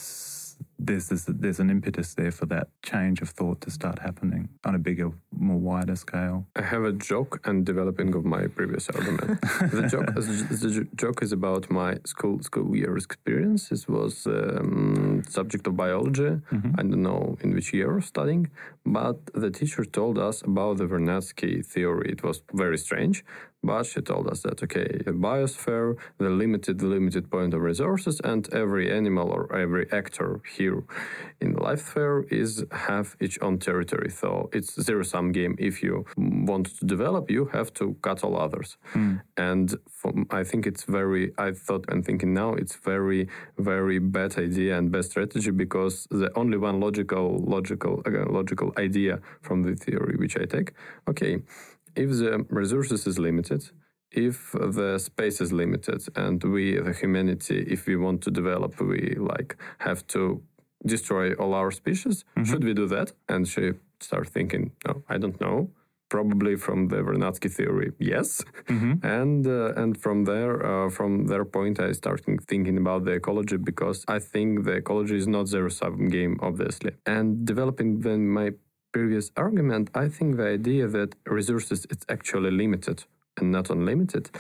there's 0.87 1.09
this, 1.09 1.25
there's 1.29 1.61
an 1.61 1.71
impetus 1.71 2.14
there 2.14 2.31
for 2.31 2.47
that 2.47 2.68
change 2.83 3.23
of 3.23 3.31
thought 3.31 3.61
to 3.62 3.71
start 3.71 3.99
happening 4.01 4.49
on 4.64 4.75
a 4.75 4.79
bigger, 4.79 5.11
more 5.31 5.59
wider 5.59 5.97
scale. 5.97 6.47
I 6.57 6.62
have 6.62 6.85
a 6.85 6.92
joke 6.92 7.40
and 7.45 7.64
developing 7.64 8.14
of 8.14 8.25
my 8.25 8.47
previous 8.49 8.88
argument. 8.90 9.40
the 9.77 9.88
joke, 9.90 10.14
the 10.14 10.88
joke 10.95 11.23
is 11.23 11.33
about 11.33 11.71
my 11.71 11.99
school 12.05 12.42
school 12.42 12.77
year 12.77 12.97
experience. 12.97 13.71
It 13.71 13.88
was 13.88 14.27
um, 14.27 15.23
subject 15.29 15.66
of 15.66 15.77
biology. 15.77 16.23
Mm-hmm. 16.23 16.75
I 16.79 16.83
don't 16.83 17.03
know 17.03 17.37
in 17.40 17.55
which 17.55 17.73
year 17.73 17.97
of 17.99 18.05
studying, 18.05 18.51
but 18.85 19.18
the 19.35 19.51
teacher 19.51 19.85
told 19.85 20.18
us 20.18 20.42
about 20.42 20.79
the 20.79 20.85
Vernadsky 20.85 21.64
theory. 21.64 22.11
It 22.11 22.23
was 22.23 22.42
very 22.53 22.79
strange 22.79 23.25
but 23.62 23.87
she 23.87 24.01
told 24.01 24.29
us 24.29 24.42
that 24.42 24.62
okay, 24.62 25.01
a 25.07 25.12
biosphere, 25.12 25.96
the 26.18 26.29
limited, 26.29 26.79
the 26.79 26.87
limited 26.87 27.31
point 27.31 27.55
of 27.55 27.61
resources, 27.61 28.20
and 28.20 28.53
every 28.53 28.90
animal 28.90 29.29
or 29.31 29.55
every 29.55 29.90
actor 29.92 30.40
here 30.57 30.83
in 31.40 31.53
the 31.53 31.62
life 31.62 31.87
sphere 31.87 32.22
is 32.31 32.64
have 32.72 33.16
its 33.20 33.38
own 33.40 33.59
territory. 33.59 34.11
So 34.11 34.51
it's 34.53 34.81
zero 34.81 35.03
sum 35.03 35.33
game. 35.33 35.55
If 35.59 35.83
you 35.83 36.05
want 36.16 36.66
to 36.79 36.85
develop, 36.85 37.31
you 37.31 37.46
have 37.46 37.72
to 37.75 37.96
cut 38.03 38.25
all 38.25 38.37
others. 38.37 38.77
Mm. 38.94 39.22
And 39.37 39.77
from, 39.88 40.27
I 40.31 40.42
think 40.44 40.66
it's 40.66 40.85
very. 40.85 41.33
I 41.38 41.53
thought 41.53 41.85
and 41.88 42.05
thinking 42.05 42.35
now 42.35 42.55
it's 42.55 42.77
very, 42.77 43.29
very 43.59 43.98
bad 43.98 44.38
idea 44.38 44.77
and 44.79 44.90
bad 44.90 45.05
strategy 45.05 45.51
because 45.51 46.09
the 46.11 46.31
only 46.37 46.59
one 46.59 46.81
logical, 46.81 47.38
logical, 47.46 48.03
again, 48.07 48.27
logical 48.31 48.72
idea 48.77 49.20
from 49.40 49.62
the 49.62 49.75
theory 49.77 50.16
which 50.16 50.37
I 50.37 50.44
take. 50.46 50.72
Okay 51.09 51.42
if 51.96 52.11
the 52.11 52.44
resources 52.48 53.07
is 53.07 53.18
limited, 53.18 53.68
if 54.11 54.52
the 54.52 54.98
space 54.98 55.40
is 55.40 55.52
limited, 55.52 56.05
and 56.16 56.42
we, 56.44 56.78
the 56.78 56.92
humanity, 56.92 57.66
if 57.68 57.87
we 57.87 57.96
want 57.96 58.22
to 58.22 58.31
develop, 58.31 58.81
we 58.81 59.14
like 59.18 59.57
have 59.78 60.07
to 60.09 60.42
destroy 60.85 61.33
all 61.35 61.55
our 61.55 61.70
species. 61.70 62.24
Mm-hmm. 62.37 62.50
Should 62.50 62.64
we 62.64 62.74
do 62.74 62.87
that? 62.88 63.12
And 63.28 63.48
she 63.48 63.72
start 64.00 64.28
thinking, 64.28 64.72
no, 64.87 65.02
I 65.09 65.18
don't 65.18 65.40
know. 65.40 65.70
Probably 66.11 66.57
from 66.57 66.88
the 66.88 66.96
Vernadsky 66.96 67.50
theory, 67.50 67.92
yes. 67.98 68.42
Mm-hmm. 68.68 68.94
And 69.02 69.46
uh, 69.46 69.72
and 69.83 69.96
from 69.96 70.24
there, 70.24 70.55
uh, 70.62 70.90
from 70.90 71.26
their 71.26 71.46
point, 71.46 71.81
I 71.81 71.92
started 71.92 72.44
thinking 72.46 72.76
about 72.76 73.05
the 73.07 73.12
ecology 73.12 73.57
because 73.57 74.05
I 74.07 74.18
think 74.18 74.64
the 74.64 74.72
ecology 74.72 75.16
is 75.16 75.26
not 75.26 75.48
zero 75.48 75.70
sum 75.70 76.09
game, 76.11 76.38
obviously. 76.42 76.92
And 77.07 77.46
developing 77.46 78.00
then 78.00 78.28
my 78.28 78.50
previous 78.92 79.31
argument, 79.37 79.90
I 79.94 80.09
think 80.09 80.37
the 80.37 80.46
idea 80.46 80.87
that 80.88 81.14
resources 81.26 81.87
is 81.90 81.98
actually 82.09 82.50
limited 82.50 83.05
and 83.38 83.50
not 83.50 83.70
unlimited, 83.70 84.31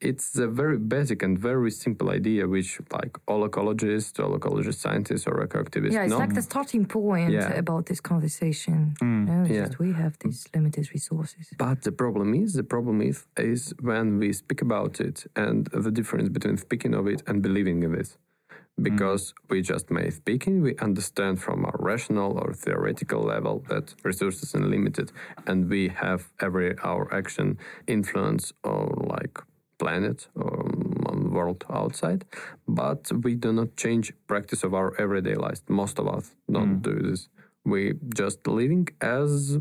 it's 0.00 0.36
a 0.36 0.48
very 0.48 0.76
basic 0.76 1.22
and 1.22 1.38
very 1.38 1.70
simple 1.70 2.10
idea, 2.10 2.48
which 2.48 2.80
like 2.92 3.16
all 3.26 3.48
ecologists, 3.48 4.18
all 4.22 4.36
ecologist 4.38 4.74
scientists 4.74 5.26
or 5.26 5.42
eco-activists 5.42 5.92
Yeah, 5.92 6.02
it's 6.02 6.10
know. 6.10 6.18
like 6.18 6.34
the 6.34 6.42
starting 6.42 6.84
point 6.84 7.30
yeah. 7.30 7.52
about 7.52 7.86
this 7.86 8.00
conversation. 8.00 8.94
Mm. 9.00 9.28
You 9.28 9.34
know, 9.34 9.44
yeah. 9.54 9.68
we 9.78 9.92
have 9.92 10.18
these 10.18 10.48
limited 10.54 10.90
resources. 10.92 11.48
But 11.56 11.82
the 11.82 11.92
problem 11.92 12.34
is, 12.34 12.54
the 12.54 12.64
problem 12.64 13.00
is, 13.00 13.26
is 13.36 13.72
when 13.80 14.18
we 14.18 14.32
speak 14.32 14.62
about 14.62 15.00
it 15.00 15.26
and 15.36 15.66
the 15.66 15.92
difference 15.92 16.28
between 16.28 16.56
speaking 16.56 16.94
of 16.94 17.06
it 17.06 17.22
and 17.28 17.42
believing 17.42 17.82
in 17.82 17.94
it 17.94 18.16
because 18.82 19.32
mm. 19.32 19.50
we 19.50 19.62
just 19.62 19.90
may 19.90 20.10
speaking 20.10 20.62
we 20.62 20.76
understand 20.78 21.40
from 21.40 21.64
a 21.64 21.72
rational 21.78 22.38
or 22.38 22.52
theoretical 22.52 23.22
level 23.22 23.64
that 23.68 23.94
resources 24.04 24.54
are 24.54 24.60
limited 24.60 25.12
and 25.46 25.68
we 25.68 25.88
have 25.88 26.30
every 26.40 26.76
our 26.82 27.12
action 27.12 27.58
influence 27.86 28.52
on 28.64 28.88
like 29.08 29.38
planet 29.78 30.28
or 30.34 30.66
on 31.06 31.30
world 31.30 31.64
outside 31.70 32.24
but 32.68 33.10
we 33.24 33.34
do 33.34 33.52
not 33.52 33.76
change 33.76 34.12
practice 34.26 34.62
of 34.62 34.74
our 34.74 34.98
everyday 35.00 35.34
life 35.34 35.60
most 35.68 35.98
of 35.98 36.06
us 36.06 36.32
don't 36.50 36.80
mm. 36.80 36.82
do 36.82 37.10
this 37.10 37.28
we 37.64 37.94
just 38.14 38.46
living 38.46 38.86
as 39.00 39.58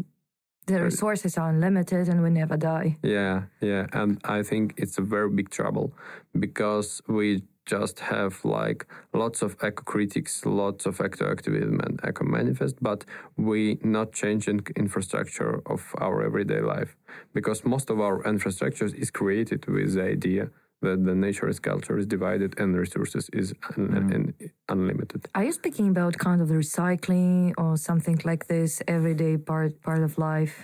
the 0.68 0.84
resources 0.84 1.38
are 1.38 1.50
unlimited 1.50 2.08
and 2.10 2.22
we 2.22 2.30
never 2.30 2.58
die 2.58 2.98
yeah 3.02 3.44
yeah 3.62 3.88
and 3.94 4.20
i 4.26 4.44
think 4.44 4.74
it's 4.78 4.98
a 4.98 5.02
very 5.02 5.30
big 5.30 5.50
trouble 5.50 5.94
because 6.38 7.02
we 7.08 7.42
just 7.70 8.00
have 8.00 8.34
like 8.44 8.86
lots 9.14 9.42
of 9.42 9.52
eco 9.68 9.84
critics, 9.84 10.34
lots 10.46 10.86
of 10.90 11.00
eco 11.06 11.32
activism 11.32 11.80
and 11.86 12.00
eco 12.08 12.24
manifest, 12.26 12.76
but 12.82 13.00
we 13.38 13.78
not 13.84 14.08
changing 14.12 14.60
infrastructure 14.76 15.62
of 15.74 15.82
our 16.04 16.18
everyday 16.30 16.62
life 16.62 16.92
because 17.38 17.64
most 17.74 17.90
of 17.90 17.98
our 18.00 18.18
infrastructure 18.34 18.90
is 19.04 19.10
created 19.12 19.62
with 19.68 19.94
the 19.94 20.04
idea 20.04 20.50
that 20.82 21.04
the 21.08 21.16
nature 21.26 21.48
is 21.50 21.60
culture 21.60 21.98
is 22.02 22.06
divided 22.06 22.52
and 22.60 22.70
resources 22.86 23.30
is 23.34 23.54
un- 23.78 24.34
mm. 24.40 24.50
unlimited. 24.70 25.22
Are 25.36 25.44
you 25.44 25.52
speaking 25.52 25.90
about 25.90 26.18
kind 26.18 26.42
of 26.42 26.48
the 26.48 26.60
recycling 26.66 27.54
or 27.58 27.78
something 27.78 28.20
like 28.24 28.48
this 28.48 28.82
everyday 28.88 29.38
part 29.38 29.82
part 29.82 30.04
of 30.08 30.18
life? 30.18 30.56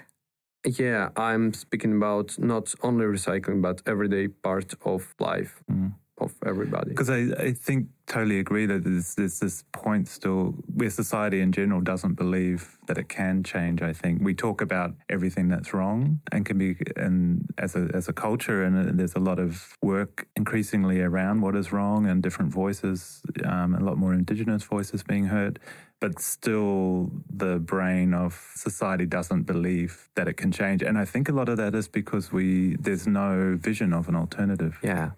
Yeah, 0.83 1.09
I'm 1.29 1.53
speaking 1.53 1.93
about 2.01 2.27
not 2.39 2.73
only 2.81 3.05
recycling 3.05 3.61
but 3.61 3.81
everyday 3.85 4.25
part 4.29 4.69
of 4.91 5.01
life. 5.19 5.53
Mm 5.71 5.93
of 6.17 6.33
everybody. 6.45 6.89
Because 6.89 7.09
I, 7.09 7.27
I 7.37 7.53
think 7.53 7.87
totally 8.07 8.39
agree 8.39 8.65
that 8.65 8.83
there's, 8.83 9.15
there's 9.15 9.39
this 9.39 9.63
point 9.73 10.07
still 10.07 10.55
where 10.73 10.89
society 10.89 11.41
in 11.41 11.51
general 11.51 11.81
doesn't 11.81 12.13
believe 12.13 12.77
that 12.87 12.97
it 12.97 13.09
can 13.09 13.43
change. 13.43 13.81
I 13.81 13.93
think 13.93 14.21
we 14.21 14.33
talk 14.33 14.61
about 14.61 14.93
everything 15.09 15.49
that's 15.49 15.73
wrong 15.73 16.21
and 16.31 16.45
can 16.45 16.57
be, 16.57 16.77
and 16.95 17.49
as 17.57 17.75
a 17.75 17.89
as 17.93 18.07
a 18.07 18.13
culture, 18.13 18.63
and 18.63 18.97
there's 18.97 19.15
a 19.15 19.19
lot 19.19 19.39
of 19.39 19.75
work 19.81 20.27
increasingly 20.35 21.01
around 21.01 21.41
what 21.41 21.55
is 21.55 21.71
wrong 21.71 22.05
and 22.05 22.21
different 22.21 22.51
voices, 22.53 23.21
um, 23.43 23.75
a 23.75 23.79
lot 23.79 23.97
more 23.97 24.13
indigenous 24.13 24.63
voices 24.63 25.03
being 25.03 25.25
heard. 25.25 25.59
But 26.01 26.19
still, 26.19 27.09
the 27.29 27.57
brain 27.57 28.13
of 28.13 28.51
society 28.53 29.05
doesn't 29.05 29.43
believe 29.43 30.09
that 30.15 30.27
it 30.27 30.33
can 30.33 30.51
change, 30.51 30.83
and 30.83 30.97
I 30.97 31.05
think 31.05 31.29
a 31.29 31.31
lot 31.31 31.49
of 31.49 31.57
that 31.57 31.73
is 31.73 31.87
because 31.87 32.31
we 32.31 32.75
there's 32.75 33.07
no 33.07 33.57
vision 33.59 33.93
of 33.93 34.07
an 34.07 34.15
alternative. 34.15 34.77
Yeah, 34.83 35.11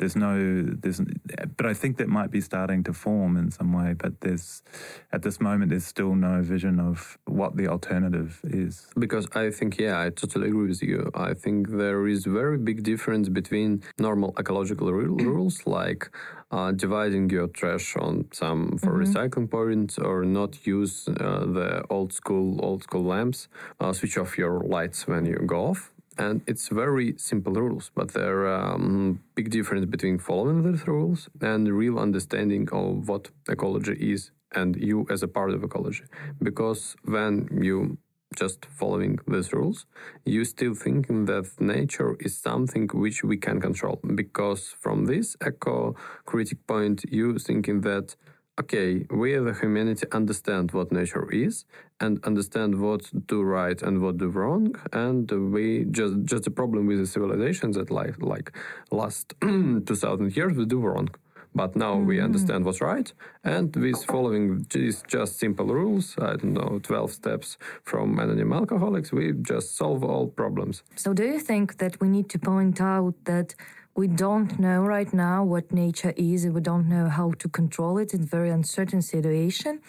there's 0.00 0.16
no 0.16 0.34
there's 0.82 1.00
but 1.56 1.66
I 1.66 1.74
think 1.74 1.98
that 1.98 2.08
might 2.08 2.30
be 2.30 2.40
starting 2.40 2.82
to 2.84 2.92
form 2.92 3.36
in 3.36 3.50
some 3.50 3.70
way 3.72 3.92
but 3.92 4.12
there's 4.22 4.62
at 5.12 5.22
this 5.22 5.40
moment 5.40 5.70
there's 5.70 5.86
still 5.86 6.14
no 6.14 6.42
vision 6.42 6.80
of 6.80 7.18
what 7.26 7.56
the 7.58 7.68
alternative 7.68 8.40
is. 8.44 8.88
Because 8.98 9.26
I 9.34 9.50
think 9.50 9.78
yeah 9.78 10.00
I 10.04 10.08
totally 10.22 10.48
agree 10.48 10.68
with 10.68 10.82
you. 10.82 11.10
I 11.14 11.34
think 11.34 11.68
there 11.82 12.08
is 12.08 12.24
very 12.24 12.58
big 12.58 12.82
difference 12.82 13.28
between 13.28 13.82
normal 13.98 14.34
ecological 14.38 14.90
rules 15.32 15.66
like 15.66 16.10
uh, 16.50 16.72
dividing 16.72 17.28
your 17.30 17.48
trash 17.48 17.94
on 17.96 18.26
some 18.32 18.78
for 18.78 18.92
mm-hmm. 18.92 19.02
recycling 19.02 19.48
points 19.50 19.98
or 19.98 20.24
not 20.24 20.66
use 20.66 20.94
uh, 21.08 21.44
the 21.58 21.84
old 21.90 22.12
school 22.12 22.58
old 22.64 22.82
school 22.82 23.04
lamps 23.04 23.48
uh, 23.80 23.92
switch 23.92 24.16
off 24.16 24.38
your 24.38 24.60
lights 24.76 25.06
when 25.06 25.26
you 25.26 25.38
go 25.46 25.66
off 25.70 25.92
and 26.20 26.42
it's 26.46 26.68
very 26.68 27.14
simple 27.16 27.54
rules, 27.54 27.90
but 27.94 28.12
there 28.12 28.40
are 28.46 28.74
um, 28.74 29.20
big 29.34 29.48
difference 29.50 29.86
between 29.86 30.18
following 30.18 30.60
these 30.62 30.86
rules 30.86 31.30
and 31.40 31.66
real 31.82 31.98
understanding 31.98 32.68
of 32.72 33.08
what 33.08 33.30
ecology 33.48 33.96
is 34.12 34.30
and 34.54 34.76
you 34.76 35.06
as 35.08 35.22
a 35.22 35.28
part 35.28 35.50
of 35.50 35.64
ecology. 35.64 36.04
Because 36.42 36.94
when 37.04 37.48
you 37.62 37.96
just 38.36 38.66
following 38.66 39.18
these 39.26 39.52
rules, 39.52 39.86
you 40.24 40.44
still 40.44 40.74
thinking 40.74 41.24
that 41.24 41.46
nature 41.58 42.16
is 42.20 42.36
something 42.36 42.86
which 42.92 43.24
we 43.24 43.36
can 43.38 43.58
control. 43.58 43.98
Because 44.14 44.68
from 44.78 45.06
this 45.06 45.36
eco 45.44 45.96
critic 46.26 46.58
point, 46.66 47.02
you 47.10 47.38
thinking 47.38 47.80
that 47.80 48.14
okay, 48.60 49.06
we 49.10 49.34
as 49.34 49.46
a 49.46 49.54
humanity 49.54 50.06
understand 50.12 50.72
what 50.72 50.92
nature 50.92 51.26
is 51.46 51.64
and 52.00 52.12
understand 52.24 52.70
what 52.86 53.02
do 53.26 53.42
right 53.42 53.80
and 53.82 54.00
what 54.02 54.18
do 54.18 54.28
wrong, 54.28 54.64
and 54.92 55.24
we 55.54 55.64
just 55.98 56.14
just 56.30 56.44
the 56.44 56.54
problem 56.60 56.82
with 56.86 56.98
the 57.02 57.10
civilizations 57.14 57.74
that 57.76 57.90
like 58.00 58.14
like 58.34 58.48
last 59.00 59.34
two 59.88 59.96
thousand 60.04 60.36
years 60.36 60.52
we 60.60 60.64
do 60.66 60.80
wrong. 60.80 61.08
But 61.52 61.74
now 61.74 61.94
mm-hmm. 61.94 62.10
we 62.10 62.20
understand 62.28 62.64
what's 62.64 62.80
right, 62.80 63.08
and 63.42 63.74
with 63.84 64.04
following 64.04 64.44
these 64.74 65.02
just 65.16 65.32
simple 65.44 65.66
rules, 65.66 66.14
I 66.28 66.36
don't 66.36 66.54
know, 66.60 66.78
12 66.80 67.10
steps 67.10 67.58
from 67.82 68.20
anonymous 68.20 68.60
alcoholics, 68.60 69.10
we 69.10 69.32
just 69.52 69.76
solve 69.76 70.04
all 70.04 70.28
problems. 70.28 70.84
So, 70.94 71.12
do 71.12 71.24
you 71.24 71.40
think 71.40 71.78
that 71.78 72.00
we 72.00 72.08
need 72.08 72.28
to 72.34 72.38
point 72.38 72.80
out 72.80 73.14
that 73.24 73.56
we 73.96 74.06
don't 74.06 74.58
know 74.58 74.82
right 74.82 75.12
now 75.12 75.44
what 75.44 75.72
nature 75.72 76.14
is 76.16 76.44
and 76.44 76.54
we 76.54 76.60
don't 76.60 76.88
know 76.88 77.08
how 77.08 77.32
to 77.32 77.48
control 77.48 77.98
it. 77.98 78.14
It's 78.14 78.24
a 78.24 78.26
very 78.26 78.50
uncertain 78.50 79.02
situation. 79.02 79.80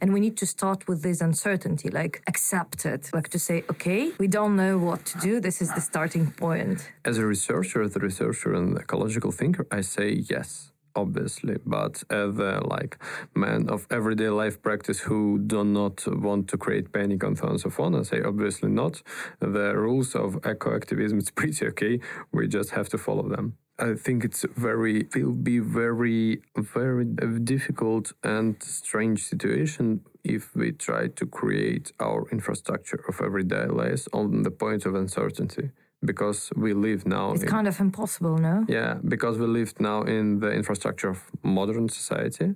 And 0.00 0.12
we 0.12 0.20
need 0.20 0.36
to 0.38 0.46
start 0.46 0.88
with 0.88 1.02
this 1.02 1.20
uncertainty, 1.20 1.90
like 1.90 2.22
accept 2.26 2.86
it, 2.86 3.10
like 3.12 3.28
to 3.28 3.38
say, 3.38 3.64
okay, 3.70 4.12
we 4.18 4.26
don't 4.26 4.56
know 4.56 4.78
what 4.78 5.04
to 5.06 5.18
do. 5.18 5.40
This 5.40 5.60
is 5.60 5.72
the 5.74 5.80
starting 5.80 6.30
point. 6.32 6.90
As 7.04 7.18
a 7.18 7.26
researcher, 7.26 7.82
as 7.82 7.94
a 7.96 8.00
researcher 8.00 8.54
and 8.54 8.78
ecological 8.78 9.30
thinker, 9.30 9.66
I 9.70 9.82
say 9.82 10.24
yes 10.28 10.72
obviously 10.94 11.56
but 11.66 12.02
as 12.10 12.38
a 12.38 12.60
like 12.64 12.98
man 13.34 13.68
of 13.68 13.86
everyday 13.90 14.28
life 14.28 14.60
practice 14.62 15.00
who 15.00 15.38
do 15.38 15.64
not 15.64 16.06
want 16.06 16.48
to 16.48 16.56
create 16.56 16.92
panic 16.92 17.22
on 17.24 17.36
so 17.36 17.48
on 17.48 17.58
so 17.58 17.70
on 17.78 17.94
i 17.94 18.02
say 18.02 18.20
obviously 18.22 18.70
not. 18.70 19.02
The 19.40 19.74
rules 19.76 20.14
of 20.14 20.38
eco-activism 20.44 21.18
is 21.18 21.30
pretty 21.40 21.66
okay. 21.68 22.00
We 22.32 22.48
just 22.48 22.70
have 22.70 22.88
to 22.90 22.98
follow 22.98 23.28
them. 23.28 23.56
I 23.78 23.94
think 23.94 24.24
it's 24.24 24.44
very 24.56 25.08
will 25.14 25.32
be 25.32 25.58
very 25.58 26.42
very 26.54 27.06
difficult 27.54 28.12
and 28.22 28.62
strange 28.62 29.20
situation 29.24 30.02
if 30.22 30.54
we 30.54 30.72
try 30.72 31.08
to 31.08 31.24
create 31.24 31.90
our 31.98 32.28
infrastructure 32.30 33.02
of 33.08 33.22
everyday 33.22 33.66
life 33.66 34.06
on 34.12 34.42
the 34.42 34.50
point 34.50 34.84
of 34.84 34.94
uncertainty 34.94 35.70
because 36.04 36.50
we 36.56 36.72
live 36.72 37.06
now. 37.06 37.32
It's 37.32 37.42
in, 37.42 37.48
kind 37.48 37.68
of 37.68 37.78
impossible, 37.80 38.38
no? 38.38 38.64
Yeah, 38.68 38.98
because 39.06 39.38
we 39.38 39.46
live 39.46 39.78
now 39.80 40.02
in 40.02 40.40
the 40.40 40.50
infrastructure 40.50 41.08
of 41.08 41.22
modern 41.42 41.88
society, 41.88 42.54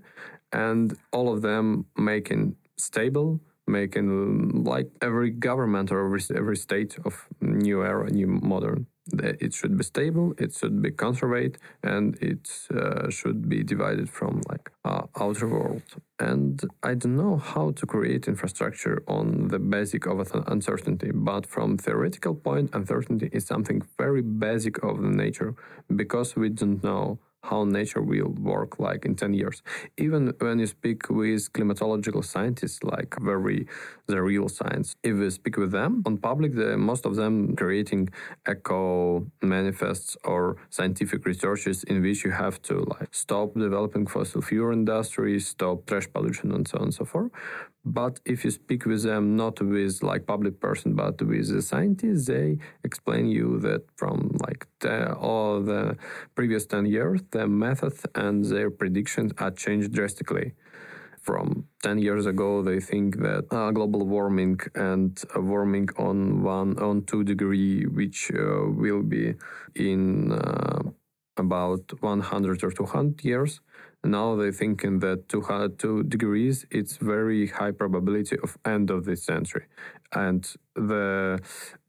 and 0.52 0.96
all 1.12 1.32
of 1.32 1.42
them 1.42 1.86
making 1.96 2.56
stable, 2.76 3.40
making 3.66 4.64
like 4.64 4.90
every 5.00 5.30
government 5.30 5.90
or 5.90 6.04
every, 6.06 6.22
every 6.36 6.56
state 6.56 6.96
of 7.04 7.28
new 7.40 7.82
era, 7.82 8.10
new 8.10 8.26
modern 8.26 8.86
it 9.12 9.52
should 9.52 9.76
be 9.76 9.84
stable, 9.84 10.34
it 10.38 10.54
should 10.54 10.80
be 10.80 10.90
conserved, 10.90 11.58
and 11.82 12.16
it 12.22 12.48
uh, 12.74 13.10
should 13.10 13.48
be 13.48 13.62
divided 13.62 14.08
from 14.08 14.40
like 14.48 14.70
uh, 14.84 15.02
outer 15.20 15.48
world. 15.48 15.82
And 16.18 16.62
I 16.82 16.94
don't 16.94 17.16
know 17.16 17.36
how 17.36 17.72
to 17.72 17.86
create 17.86 18.28
infrastructure 18.28 19.02
on 19.06 19.48
the 19.48 19.58
basic 19.58 20.06
of 20.06 20.30
uncertainty, 20.46 21.10
but 21.12 21.46
from 21.46 21.76
theoretical 21.76 22.34
point, 22.34 22.70
uncertainty 22.72 23.28
is 23.32 23.46
something 23.46 23.82
very 23.98 24.22
basic 24.22 24.82
of 24.82 25.02
the 25.02 25.08
nature 25.08 25.54
because 25.94 26.36
we 26.36 26.48
don't 26.48 26.82
know 26.82 27.18
how 27.44 27.64
nature 27.64 28.02
will 28.02 28.32
work 28.40 28.78
like 28.78 29.04
in 29.04 29.14
10 29.14 29.34
years. 29.34 29.62
Even 29.98 30.32
when 30.38 30.58
you 30.58 30.66
speak 30.66 31.08
with 31.10 31.52
climatological 31.52 32.24
scientists, 32.24 32.82
like 32.82 33.14
very 33.20 33.66
the 34.06 34.20
real 34.20 34.48
science, 34.48 34.96
if 35.02 35.16
you 35.16 35.30
speak 35.30 35.56
with 35.56 35.72
them 35.72 36.02
on 36.06 36.18
public, 36.18 36.54
the, 36.54 36.76
most 36.76 37.06
of 37.06 37.16
them 37.16 37.54
creating 37.56 38.08
eco 38.48 39.26
manifests 39.42 40.16
or 40.24 40.56
scientific 40.70 41.24
researches 41.24 41.84
in 41.84 42.02
which 42.02 42.24
you 42.24 42.30
have 42.30 42.60
to 42.62 42.84
like 43.00 43.14
stop 43.14 43.54
developing 43.54 44.06
fossil 44.06 44.42
fuel 44.42 44.72
industry, 44.72 45.38
stop 45.40 45.86
trash 45.86 46.08
pollution, 46.12 46.52
and 46.52 46.66
so 46.68 46.78
on 46.78 46.84
and 46.84 46.94
so 46.94 47.04
forth. 47.04 47.30
But 47.84 48.20
if 48.24 48.44
you 48.44 48.50
speak 48.50 48.86
with 48.86 49.02
them, 49.02 49.36
not 49.36 49.60
with 49.60 50.02
like 50.02 50.26
public 50.26 50.58
person, 50.58 50.94
but 50.94 51.20
with 51.20 51.52
the 51.52 51.60
scientists, 51.60 52.26
they 52.26 52.58
explain 52.82 53.26
you 53.26 53.58
that 53.60 53.82
from 53.96 54.36
like 54.40 54.66
the, 54.80 55.12
all 55.14 55.60
the 55.60 55.96
previous 56.34 56.64
10 56.64 56.86
years, 56.86 57.20
the 57.30 57.46
methods 57.46 58.06
and 58.14 58.44
their 58.44 58.70
predictions 58.70 59.32
are 59.38 59.50
changed 59.50 59.92
drastically. 59.92 60.54
From 61.20 61.66
10 61.82 61.98
years 61.98 62.26
ago, 62.26 62.62
they 62.62 62.80
think 62.80 63.18
that 63.18 63.46
uh, 63.50 63.70
global 63.70 64.06
warming 64.06 64.60
and 64.74 65.22
warming 65.36 65.88
on 65.96 66.42
one, 66.42 66.78
on 66.78 67.04
two 67.04 67.24
degree, 67.24 67.86
which 67.86 68.30
uh, 68.30 68.64
will 68.68 69.02
be 69.02 69.34
in 69.74 70.32
uh, 70.32 70.82
about 71.36 71.92
100 72.00 72.62
or 72.64 72.70
200 72.70 73.24
years. 73.24 73.60
Now 74.04 74.36
they're 74.36 74.52
thinking 74.52 74.98
that 74.98 75.28
202 75.30 76.04
degrees, 76.04 76.66
it's 76.70 76.98
very 76.98 77.46
high 77.46 77.70
probability 77.70 78.36
of 78.42 78.58
end 78.64 78.90
of 78.90 79.06
this 79.06 79.24
century. 79.24 79.64
And 80.12 80.46
the 80.74 81.40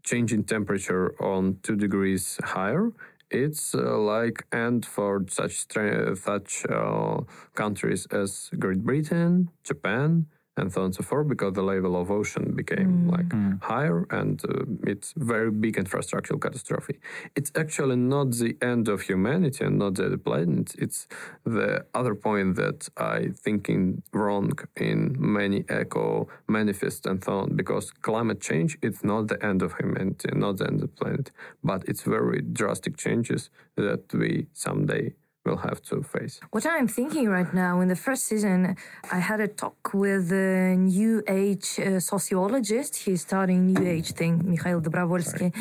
change 0.04 0.32
in 0.32 0.46
temperature 0.46 1.22
on 1.22 1.60
2 1.64 1.76
degrees 1.76 2.40
higher, 2.42 2.92
it's 3.30 3.76
uh, 3.76 3.98
like 3.98 4.46
end 4.54 4.86
for 4.86 5.26
such, 5.28 5.66
such 5.68 6.66
uh, 6.68 7.22
countries 7.54 8.08
as 8.12 8.50
Great 8.60 8.84
Britain, 8.84 9.50
Japan, 9.64 10.28
and 10.58 10.72
so 10.72 10.82
on 10.82 10.86
and 10.86 10.96
so 10.96 11.04
forth 11.04 11.28
because 11.28 11.54
the 11.54 11.62
level 11.62 12.00
of 12.00 12.10
ocean 12.10 12.54
became 12.56 13.06
mm. 13.06 13.12
like 13.12 13.30
mm. 13.30 13.62
higher 13.62 14.06
and 14.10 14.42
uh, 14.46 14.64
it's 14.88 15.14
very 15.18 15.52
big 15.52 15.76
infrastructural 15.76 16.40
catastrophe 16.40 17.00
it's 17.36 17.52
actually 17.56 17.96
not 17.96 18.32
the 18.32 18.56
end 18.62 18.88
of 18.88 19.02
humanity 19.02 19.66
and 19.66 19.78
not 19.78 19.96
the 19.96 20.18
planet 20.18 20.74
it's 20.78 21.08
the 21.44 21.86
other 21.94 22.16
point 22.16 22.56
that 22.56 22.88
i 22.98 23.30
thinking 23.36 24.02
wrong 24.14 24.52
in 24.78 25.16
many 25.18 25.64
eco 25.70 26.28
manifests 26.48 27.06
and 27.06 27.24
so 27.24 27.40
on 27.40 27.56
because 27.56 27.92
climate 27.92 28.40
change 28.40 28.78
it's 28.82 29.04
not 29.04 29.28
the 29.28 29.44
end 29.46 29.62
of 29.62 29.74
humanity 29.78 30.30
not 30.34 30.58
the 30.58 30.68
end 30.68 30.82
of 30.82 30.90
the 30.90 30.96
planet 31.04 31.32
but 31.64 31.84
it's 31.88 32.04
very 32.04 32.42
drastic 32.42 32.98
changes 32.98 33.50
that 33.76 34.14
we 34.14 34.48
someday 34.54 35.14
will 35.46 35.58
have 35.58 35.82
to 35.90 36.02
face. 36.02 36.40
What 36.52 36.66
I'm 36.66 36.88
thinking 36.88 37.30
right 37.30 37.52
now, 37.54 37.82
in 37.82 37.88
the 37.88 37.96
first 37.96 38.24
season, 38.26 38.76
I 39.12 39.20
had 39.20 39.40
a 39.40 39.48
talk 39.48 39.94
with 39.94 40.32
a 40.32 40.76
New 40.76 41.24
Age 41.28 41.80
uh, 41.80 42.00
sociologist. 42.00 42.96
He's 43.06 43.22
studying 43.22 43.68
New 43.74 43.88
Age 43.88 44.12
thing, 44.12 44.42
Mikhail 44.50 44.82
Dobrovolsky. 44.82 45.54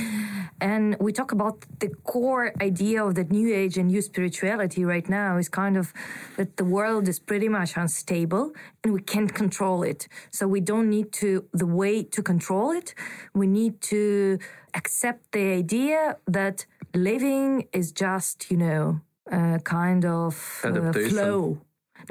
And 0.60 0.96
we 0.98 1.12
talk 1.12 1.32
about 1.32 1.64
the 1.80 1.90
core 2.04 2.52
idea 2.60 3.04
of 3.04 3.14
the 3.14 3.24
New 3.24 3.54
Age 3.54 3.76
and 3.76 3.88
New 3.88 4.02
Spirituality 4.02 4.84
right 4.84 5.08
now 5.08 5.36
is 5.36 5.48
kind 5.48 5.76
of 5.76 5.92
that 6.36 6.56
the 6.56 6.64
world 6.64 7.08
is 7.08 7.18
pretty 7.18 7.48
much 7.48 7.76
unstable 7.76 8.52
and 8.82 8.92
we 8.92 9.02
can't 9.02 9.34
control 9.34 9.82
it. 9.82 10.08
So 10.30 10.46
we 10.48 10.60
don't 10.60 10.88
need 10.88 11.12
to, 11.20 11.44
the 11.52 11.66
way 11.66 12.02
to 12.02 12.22
control 12.22 12.70
it, 12.70 12.94
we 13.34 13.46
need 13.46 13.80
to 13.82 14.38
accept 14.74 15.32
the 15.32 15.52
idea 15.52 16.16
that 16.26 16.66
living 16.94 17.68
is 17.72 17.92
just, 17.92 18.50
you 18.50 18.56
know, 18.56 19.00
uh, 19.30 19.58
kind 19.58 20.04
of 20.04 20.60
uh, 20.64 20.92
flow. 20.92 21.58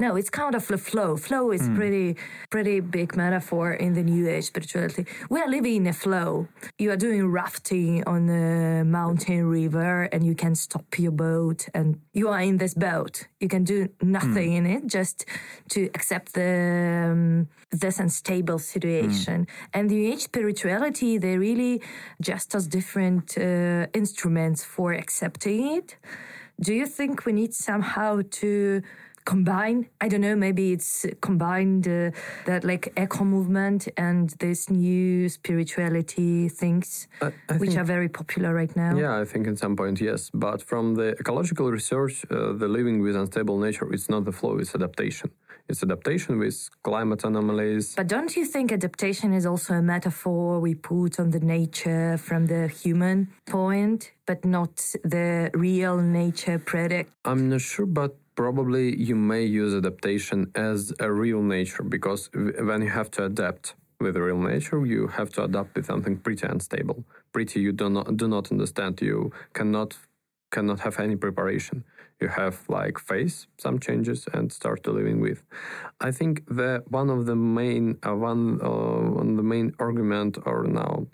No, 0.00 0.16
it's 0.16 0.30
kind 0.30 0.54
of 0.54 0.66
the 0.66 0.78
flow. 0.78 1.16
Flow 1.16 1.52
is 1.52 1.62
mm. 1.62 1.76
pretty, 1.76 2.16
pretty 2.50 2.80
big 2.80 3.16
metaphor 3.16 3.74
in 3.74 3.94
the 3.94 4.02
New 4.02 4.28
Age 4.28 4.44
spirituality. 4.44 5.06
We 5.30 5.40
are 5.40 5.48
living 5.48 5.76
in 5.76 5.86
a 5.86 5.92
flow. 5.92 6.48
You 6.78 6.90
are 6.90 6.96
doing 6.96 7.30
rafting 7.30 8.02
on 8.04 8.28
a 8.28 8.84
mountain 8.84 9.44
river, 9.46 10.04
and 10.04 10.26
you 10.26 10.34
can 10.34 10.56
stop 10.56 10.98
your 10.98 11.12
boat, 11.12 11.68
and 11.74 12.00
you 12.12 12.28
are 12.28 12.40
in 12.40 12.58
this 12.58 12.74
boat. 12.74 13.28
You 13.38 13.48
can 13.48 13.62
do 13.62 13.88
nothing 14.02 14.50
mm. 14.50 14.56
in 14.56 14.66
it, 14.66 14.86
just 14.86 15.26
to 15.70 15.84
accept 15.94 16.32
the 16.34 17.10
um, 17.12 17.48
this 17.70 18.00
unstable 18.00 18.58
situation. 18.58 19.46
Mm. 19.46 19.48
And 19.74 19.90
the 19.90 19.94
New 19.94 20.12
Age 20.12 20.22
spirituality, 20.22 21.18
they 21.18 21.38
really 21.38 21.82
just 22.20 22.54
as 22.54 22.66
different 22.66 23.38
uh, 23.38 23.86
instruments 23.94 24.64
for 24.64 24.92
accepting 24.92 25.76
it. 25.76 25.96
Do 26.60 26.72
you 26.72 26.86
think 26.86 27.24
we 27.24 27.32
need 27.32 27.54
somehow 27.54 28.22
to 28.30 28.82
combine 29.24 29.88
i 30.00 30.08
don't 30.08 30.20
know 30.20 30.36
maybe 30.36 30.72
it's 30.72 31.06
combined 31.20 31.88
uh, 31.88 32.10
that 32.46 32.62
like 32.64 32.92
eco 32.96 33.24
movement 33.24 33.88
and 33.96 34.30
this 34.38 34.68
new 34.70 35.28
spirituality 35.28 36.48
things 36.48 37.08
I, 37.22 37.32
I 37.48 37.56
which 37.56 37.70
think, 37.70 37.80
are 37.80 37.84
very 37.84 38.08
popular 38.08 38.54
right 38.54 38.74
now. 38.76 38.96
Yeah 38.96 39.18
i 39.20 39.24
think 39.24 39.46
at 39.46 39.58
some 39.58 39.76
point 39.76 40.00
yes. 40.00 40.30
But 40.34 40.62
from 40.62 40.94
the 40.94 41.08
ecological 41.20 41.70
research 41.70 42.24
uh, 42.30 42.52
the 42.52 42.68
living 42.68 43.02
with 43.02 43.16
unstable 43.16 43.58
nature 43.58 43.92
it's 43.92 44.08
not 44.08 44.24
the 44.24 44.32
flow 44.32 44.58
it's 44.58 44.74
adaptation. 44.74 45.30
It's 45.66 45.82
adaptation 45.82 46.38
with 46.38 46.68
climate 46.82 47.24
anomalies. 47.24 47.94
But 47.94 48.08
don't 48.08 48.36
you 48.36 48.44
think 48.44 48.70
adaptation 48.70 49.32
is 49.32 49.46
also 49.46 49.72
a 49.72 49.80
metaphor 49.80 50.60
we 50.60 50.74
put 50.74 51.18
on 51.18 51.30
the 51.30 51.40
nature 51.40 52.18
from 52.18 52.46
the 52.46 52.68
human 52.68 53.28
point 53.46 54.12
but 54.26 54.44
not 54.44 54.76
the 55.02 55.50
real 55.54 55.96
nature 55.98 56.58
product 56.58 57.10
i'm 57.24 57.48
not 57.48 57.60
sure 57.60 57.86
but 57.86 58.16
probably 58.34 58.96
you 58.96 59.14
may 59.14 59.44
use 59.44 59.74
adaptation 59.74 60.50
as 60.54 60.92
a 61.00 61.10
real 61.10 61.42
nature 61.42 61.82
because 61.82 62.30
when 62.32 62.82
you 62.82 62.90
have 62.90 63.10
to 63.12 63.24
adapt 63.24 63.74
with 64.00 64.16
real 64.16 64.38
nature, 64.38 64.84
you 64.84 65.06
have 65.08 65.30
to 65.30 65.44
adapt 65.44 65.74
with 65.76 65.86
something 65.86 66.16
pretty 66.18 66.46
unstable, 66.46 67.04
pretty 67.32 67.60
you 67.60 67.72
do 67.72 67.88
not 67.88 68.16
do 68.16 68.28
not 68.28 68.50
understand. 68.50 69.00
You 69.00 69.32
cannot 69.52 69.96
cannot 70.50 70.80
have 70.80 70.98
any 70.98 71.16
preparation. 71.16 71.84
You 72.20 72.28
have 72.28 72.56
like 72.68 72.98
face 72.98 73.46
some 73.58 73.78
changes 73.80 74.26
and 74.32 74.52
start 74.52 74.84
to 74.84 74.92
living 74.92 75.20
with. 75.20 75.42
I 76.00 76.10
think 76.10 76.44
that 76.48 76.90
one 76.90 77.10
of 77.10 77.26
the 77.26 77.36
main 77.36 77.98
uh, 78.06 78.14
one 78.14 78.60
uh, 78.62 79.20
of 79.20 79.36
the 79.36 79.42
main 79.42 79.74
argument 79.78 80.38
or 80.44 80.64
now 80.64 81.06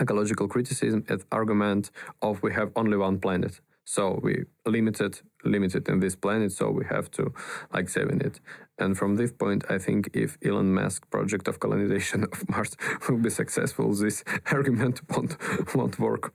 ecological 0.00 0.48
criticism 0.48 1.04
is 1.08 1.24
argument 1.32 1.90
of 2.22 2.42
we 2.42 2.52
have 2.52 2.70
only 2.76 2.96
one 2.96 3.18
planet 3.18 3.60
so 3.88 4.20
we 4.22 4.44
limited 4.66 5.18
limited 5.44 5.88
in 5.88 6.00
this 6.00 6.14
planet, 6.14 6.52
so 6.52 6.70
we 6.70 6.84
have 6.84 7.10
to 7.12 7.32
like 7.72 7.88
saving 7.88 8.20
it. 8.20 8.38
And 8.78 8.98
from 8.98 9.16
this 9.16 9.32
point, 9.32 9.64
I 9.70 9.78
think 9.78 10.10
if 10.12 10.36
Elon 10.44 10.74
Musk 10.74 11.08
project 11.10 11.48
of 11.48 11.58
colonization 11.58 12.24
of 12.32 12.46
Mars 12.50 12.76
will 13.08 13.16
be 13.16 13.30
successful, 13.30 13.94
this 13.94 14.24
argument 14.52 15.00
won't 15.08 15.36
won't 15.74 15.98
work 15.98 16.34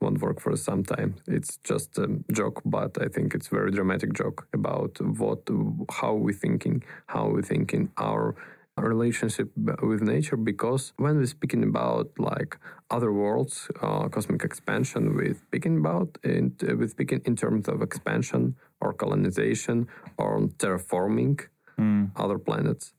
won't 0.00 0.20
work 0.20 0.40
for 0.40 0.56
some 0.56 0.84
time. 0.84 1.16
It's 1.26 1.58
just 1.64 1.98
a 1.98 2.06
joke, 2.32 2.62
but 2.64 2.96
I 3.02 3.08
think 3.08 3.34
it's 3.34 3.48
very 3.48 3.72
dramatic 3.72 4.12
joke 4.12 4.46
about 4.52 5.00
what 5.18 5.42
how 5.90 6.14
we 6.14 6.32
thinking, 6.32 6.84
how 7.06 7.26
we 7.26 7.42
thinking 7.42 7.90
our 7.96 8.36
relationship 8.76 9.50
with 9.82 10.02
nature 10.02 10.36
because 10.36 10.92
when 10.96 11.16
we're 11.16 11.26
speaking 11.26 11.62
about 11.62 12.10
like 12.18 12.58
other 12.90 13.12
worlds 13.12 13.68
uh, 13.82 14.08
cosmic 14.08 14.42
expansion 14.42 15.14
we're 15.14 15.34
speaking 15.34 15.78
about 15.78 16.18
in, 16.24 16.54
we're 16.62 16.88
speaking 16.88 17.20
in 17.24 17.36
terms 17.36 17.68
of 17.68 17.82
expansion 17.82 18.56
or 18.80 18.92
colonization 18.92 19.86
or 20.18 20.40
terraforming 20.58 21.40
mm. 21.78 22.10
other 22.16 22.38
planets 22.38 22.92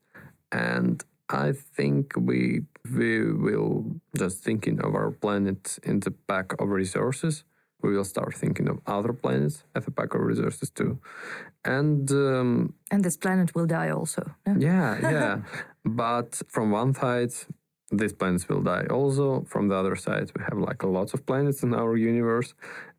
and 0.52 1.04
i 1.30 1.52
think 1.52 2.14
we 2.18 2.62
we 2.94 3.34
will 3.34 4.00
just 4.18 4.44
thinking 4.44 4.80
of 4.80 4.96
our 4.96 5.12
planet 5.12 5.78
in 5.84 6.00
the 6.00 6.12
pack 6.12 6.54
of 6.62 6.70
resources 6.70 7.44
we 7.86 7.96
will 7.96 8.04
start 8.04 8.34
thinking 8.34 8.68
of 8.68 8.80
other 8.88 9.14
planets 9.14 9.64
as 9.76 9.88
a 9.88 9.92
pack 9.92 10.16
of 10.16 10.22
resources 10.22 10.70
too. 10.70 11.00
And 11.66 12.10
um, 12.12 12.74
and 12.92 13.04
this 13.04 13.18
planet 13.18 13.56
will 13.56 13.66
die 13.66 13.90
also. 13.90 14.24
No? 14.46 14.56
Yeah, 14.58 15.00
yeah. 15.12 15.42
but 15.84 16.42
from 16.48 16.72
one 16.72 16.94
side, 16.94 17.34
these 17.92 18.14
planets 18.14 18.48
will 18.48 18.62
die 18.62 18.86
also. 18.90 19.46
From 19.48 19.68
the 19.68 19.76
other 19.76 19.96
side, 19.96 20.32
we 20.38 20.44
have 20.44 20.60
like 20.60 20.84
a 20.84 20.88
lot 20.88 21.14
of 21.14 21.26
planets 21.26 21.64
in 21.64 21.74
our 21.74 21.98
universe, 21.98 22.54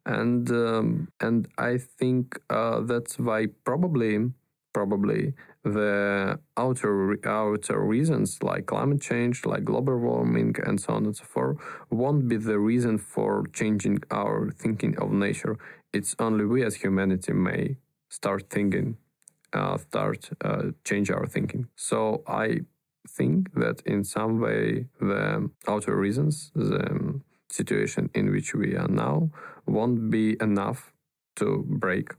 and 0.05 0.51
um, 0.51 1.09
and 1.21 1.49
I 1.59 1.79
think 1.79 2.41
uh, 2.51 2.81
that's 2.81 3.19
why 3.19 3.47
probably 3.65 4.33
probably 4.75 5.33
the 5.63 6.39
outer 6.57 7.19
outer 7.25 7.81
reasons 7.81 8.43
like 8.43 8.67
climate 8.67 9.01
change, 9.01 9.47
like 9.47 9.65
global 9.65 9.97
warming, 9.97 10.55
and 10.67 10.81
so 10.81 10.93
on 10.95 11.07
and 11.07 11.17
so 11.17 11.25
forth, 11.25 11.57
won't 11.91 12.29
be 12.29 12.37
the 12.37 12.59
reason 12.59 12.99
for 12.99 13.45
changing 13.53 13.99
our 14.11 14.51
thinking 14.51 14.97
of 14.99 15.11
nature. 15.13 15.57
It's 15.93 16.15
only 16.19 16.45
we 16.45 16.65
as 16.65 16.75
humanity 16.75 17.33
may 17.33 17.77
start 18.09 18.51
thinking, 18.51 18.97
uh, 19.53 19.79
start 19.79 20.31
uh, 20.45 20.71
change 20.85 21.11
our 21.11 21.27
thinking. 21.27 21.69
So 21.77 22.23
I 22.27 22.61
think 23.09 23.55
that 23.55 23.81
in 23.87 24.05
some 24.05 24.41
way 24.41 24.87
the 25.01 25.51
outer 25.69 25.97
reasons, 25.97 26.51
the 26.55 27.21
situation 27.51 28.11
in 28.15 28.31
which 28.31 28.55
we 28.55 28.77
are 28.77 28.89
now, 28.89 29.31
won't 29.67 30.11
be 30.11 30.37
enough 30.41 30.93
to 31.37 31.65
break 31.69 32.11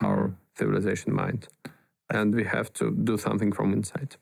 our 0.00 0.28
mm. 0.28 0.34
civilization 0.56 1.12
mind 1.12 1.48
and 2.10 2.34
we 2.34 2.44
have 2.44 2.72
to 2.74 2.90
do 2.90 3.16
something 3.16 3.52
from 3.52 3.72
inside. 3.72 4.16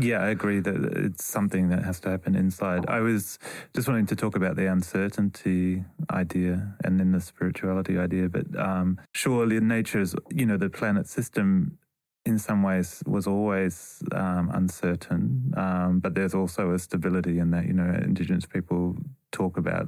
Yeah, 0.00 0.18
I 0.22 0.28
agree 0.30 0.60
that 0.60 0.74
it's 0.74 1.24
something 1.24 1.68
that 1.68 1.84
has 1.84 2.00
to 2.00 2.10
happen 2.10 2.34
inside. 2.34 2.86
I 2.88 3.00
was 3.00 3.38
just 3.74 3.86
wanting 3.86 4.06
to 4.06 4.16
talk 4.16 4.34
about 4.34 4.56
the 4.56 4.66
uncertainty 4.66 5.84
idea 6.10 6.74
and 6.84 6.98
then 6.98 7.12
the 7.12 7.20
spirituality 7.20 7.96
idea, 7.96 8.28
but 8.28 8.46
um, 8.58 9.00
surely 9.12 9.60
nature's, 9.60 10.16
you 10.30 10.46
know, 10.46 10.56
the 10.56 10.68
planet 10.68 11.06
system 11.06 11.78
in 12.26 12.38
some 12.38 12.62
ways 12.62 13.02
was 13.06 13.26
always 13.26 14.02
um, 14.12 14.50
uncertain, 14.52 15.54
um, 15.56 16.00
but 16.00 16.14
there's 16.14 16.34
also 16.34 16.72
a 16.72 16.78
stability 16.78 17.38
in 17.38 17.50
that, 17.52 17.66
you 17.66 17.72
know, 17.72 17.88
Indigenous 18.02 18.46
people 18.46 18.96
talk 19.30 19.56
about, 19.56 19.86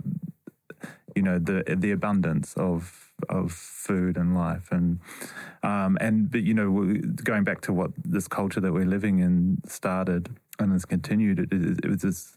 you 1.15 1.23
know, 1.23 1.39
the 1.39 1.65
the 1.77 1.91
abundance 1.91 2.55
of 2.55 3.11
of 3.29 3.53
food 3.53 4.17
and 4.17 4.35
life. 4.35 4.69
And 4.71 5.01
um, 5.63 5.99
and 6.01 6.31
but 6.31 6.43
you 6.43 6.55
know 6.55 6.97
going 7.25 7.45
back 7.45 7.61
to 7.63 7.73
what 7.73 7.91
this 7.97 8.29
culture 8.29 8.61
that 8.61 8.73
we're 8.73 8.87
living 8.87 9.19
in 9.19 9.59
started 9.67 10.31
and 10.59 10.73
has 10.73 10.85
continued 10.85 11.39
it, 11.39 11.49
it, 11.53 11.89
was 11.89 12.03
this 12.03 12.37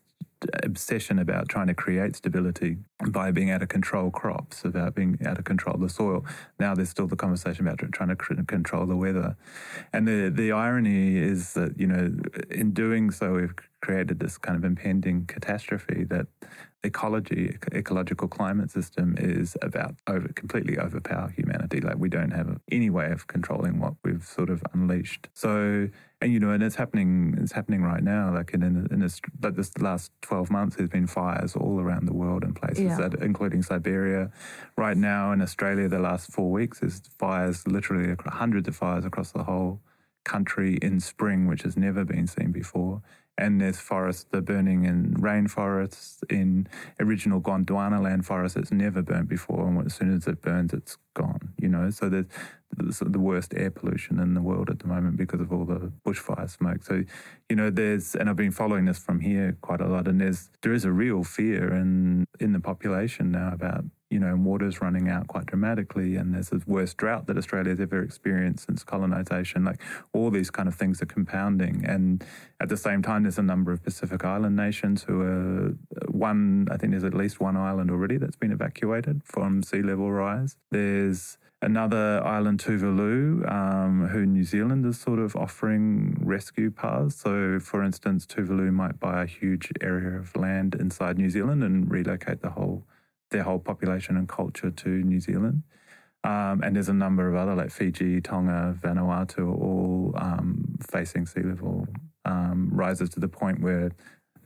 obsession 0.64 1.20
about 1.20 1.50
trying 1.50 1.68
to 1.68 1.74
create 1.74 2.16
stability 2.16 2.78
by 3.12 3.32
being 3.32 3.52
out 3.52 3.62
of 3.62 3.70
control 3.70 4.12
crops, 4.12 4.64
about 4.64 4.96
being 4.96 5.18
out 5.26 5.38
of 5.38 5.46
control 5.46 5.78
the 5.78 5.90
soil. 5.90 6.26
Now 6.60 6.74
there's 6.74 6.90
still 6.90 7.08
the 7.08 7.16
conversation 7.16 7.68
about 7.68 7.80
trying 7.92 8.10
to 8.10 8.16
control 8.16 8.86
the 8.86 8.96
weather. 8.96 9.36
And 9.92 10.08
the, 10.08 10.32
the 10.34 10.52
irony 10.52 11.18
is 11.18 11.54
that, 11.54 11.80
you 11.80 11.88
know, 11.88 12.16
in 12.50 12.72
doing 12.72 13.12
so, 13.12 13.34
we've 13.34 13.56
created 13.82 14.20
this 14.20 14.38
kind 14.38 14.58
of 14.58 14.64
impending 14.64 15.26
catastrophe 15.26 16.06
that 16.06 16.28
ecology, 16.86 17.58
ecological 17.74 18.28
climate 18.28 18.72
system 18.72 19.16
is 19.18 19.58
about 19.62 19.96
over 20.08 20.28
completely 20.30 20.78
overpower 20.78 21.30
humanity. 21.30 21.82
Like 21.82 21.98
we 21.98 22.10
don't 22.10 22.32
have 22.32 22.60
any 22.72 22.90
way 22.90 23.12
of 23.12 23.28
controlling 23.28 23.80
what 23.80 23.94
we've 24.04 24.24
sort 24.24 24.50
of 24.50 24.64
unleashed. 24.74 25.28
So, 25.34 25.90
and 26.22 26.32
you 26.32 26.40
know, 26.40 26.52
and 26.52 26.64
it's 26.64 26.76
happening. 26.76 27.38
It's 27.42 27.52
happening 27.52 27.84
right 27.84 28.04
now. 28.04 28.34
Like 28.34 28.54
in 28.54 28.64
in, 28.64 28.88
in 28.92 29.00
this, 29.00 29.20
like 29.42 29.56
this 29.56 29.78
last 29.78 30.12
twelve 30.22 30.50
months, 30.50 30.78
there's 30.78 30.90
been 30.90 31.08
fires 31.08 31.56
all 31.56 31.80
around 31.82 32.06
the 32.06 32.14
world 32.14 32.44
in 32.44 32.54
places, 32.54 32.84
yeah. 32.84 32.93
Including 33.22 33.64
Siberia. 33.64 34.32
Right 34.78 34.98
now 34.98 35.32
in 35.32 35.42
Australia, 35.42 35.88
the 35.88 36.00
last 36.00 36.32
four 36.32 36.52
weeks, 36.52 36.80
there's 36.80 37.02
fires, 37.18 37.68
literally 37.68 38.16
hundreds 38.26 38.68
of 38.68 38.76
fires 38.76 39.06
across 39.06 39.32
the 39.32 39.44
whole 39.44 39.82
country 40.24 40.78
in 40.82 41.00
spring, 41.00 41.48
which 41.48 41.64
has 41.64 41.76
never 41.76 42.06
been 42.06 42.28
seen 42.28 42.52
before 42.52 43.02
and 43.38 43.60
there's 43.60 43.80
forests 43.80 44.26
that 44.32 44.38
are 44.38 44.42
burning 44.42 44.86
in 44.86 45.16
rainforests, 45.16 46.20
in 46.30 46.68
original 47.00 47.42
Gondwana 47.42 48.02
land 48.02 48.26
forests 48.26 48.56
that's 48.56 48.72
never 48.72 49.02
burnt 49.02 49.28
before, 49.28 49.68
and 49.68 49.86
as 49.86 49.96
soon 49.96 50.16
as 50.16 50.28
it 50.28 50.42
burns, 50.42 50.74
it's 50.74 50.98
gone. 51.16 51.54
You 51.58 51.70
know, 51.70 51.90
so 51.90 52.10
there's 52.10 52.28
the 53.00 53.20
worst 53.20 53.54
air 53.56 53.72
pollution 53.72 54.20
in 54.20 54.34
the 54.34 54.42
world 54.42 54.70
at 54.70 54.80
the 54.80 54.88
moment 54.88 55.18
because 55.18 55.42
of 55.42 55.52
all 55.52 55.66
the 55.66 55.92
bushfire 56.06 56.50
smoke. 56.50 56.84
So, 56.84 57.04
you 57.50 57.56
know, 57.56 57.70
there's 57.70 58.16
and 58.16 58.30
I've 58.30 58.36
been 58.36 58.52
following 58.52 58.86
this 58.86 59.00
from 59.00 59.20
here 59.20 59.58
quite 59.62 59.82
a 59.82 59.88
lot, 59.88 60.08
and 60.08 60.22
there's 60.22 60.50
there 60.62 60.74
is 60.74 60.86
a 60.86 60.92
real 60.92 61.24
fear 61.24 61.74
in 61.74 62.26
in 62.40 62.54
the 62.54 62.60
population 62.60 63.32
now 63.32 63.52
about 63.54 63.86
you 64.14 64.20
know, 64.20 64.36
water's 64.36 64.80
running 64.80 65.10
out 65.10 65.28
quite 65.28 65.48
dramatically, 65.48 66.18
and 66.18 66.36
there's 66.36 66.50
the 66.50 66.62
worst 66.68 66.98
drought 66.98 67.26
that 67.26 67.36
Australia's 67.36 67.80
ever 67.80 68.04
experienced 68.04 68.68
since 68.68 68.84
colonisation. 68.84 69.66
Like 69.66 69.82
all 70.14 70.30
these 70.30 70.52
kind 70.52 70.70
of 70.70 70.76
things 70.76 71.02
are 71.02 71.08
compounding, 71.08 71.84
and 71.84 72.24
at 72.60 72.70
the 72.70 72.78
same 72.78 73.02
time, 73.02 73.23
there's 73.24 73.38
a 73.38 73.44
number 73.44 73.72
of 73.72 73.84
Pacific 73.84 74.24
Island 74.24 74.56
nations 74.56 75.04
who 75.04 75.22
are 75.22 75.76
one, 76.10 76.68
I 76.72 76.78
think 76.78 76.92
there's 76.92 77.04
at 77.04 77.14
least 77.14 77.40
one 77.40 77.58
island 77.58 77.90
already 77.92 78.18
that's 78.18 78.36
been 78.36 78.52
evacuated 78.52 79.22
from 79.24 79.64
sea 79.64 79.82
level 79.82 80.12
rise. 80.12 80.56
There's 80.72 81.38
another 81.62 82.22
island, 82.26 82.64
Tuvalu, 82.64 83.50
um, 83.52 84.08
who 84.08 84.26
New 84.26 84.44
Zealand 84.44 84.86
is 84.86 85.00
sort 85.00 85.20
of 85.20 85.36
offering 85.36 86.18
rescue 86.22 86.70
paths. 86.70 87.16
So, 87.16 87.60
for 87.60 87.84
instance, 87.84 88.26
Tuvalu 88.26 88.72
might 88.72 89.00
buy 89.00 89.24
a 89.24 89.26
huge 89.26 89.72
area 89.82 90.18
of 90.18 90.36
land 90.36 90.76
inside 90.76 91.18
New 91.18 91.30
Zealand 91.30 91.64
and 91.64 91.90
relocate 91.90 92.42
the 92.42 92.52
whole 92.52 92.86
their 93.32 93.44
whole 93.44 93.60
population 93.60 94.16
and 94.16 94.30
culture 94.30 94.70
to 94.70 94.90
New 94.90 95.20
Zealand. 95.20 95.64
Um, 96.24 96.62
and 96.64 96.76
there's 96.76 96.90
a 96.90 96.94
number 96.94 97.28
of 97.28 97.36
other 97.36 97.56
like 97.56 97.72
Fiji, 97.72 98.22
Tonga, 98.22 98.78
Vanuatu, 98.82 99.48
all 99.48 100.14
um, 100.16 100.78
facing 100.90 101.26
sea 101.26 101.42
level 101.42 101.88
um, 102.26 102.70
rises 102.72 103.10
to 103.10 103.20
the 103.20 103.28
point 103.28 103.62
where 103.62 103.92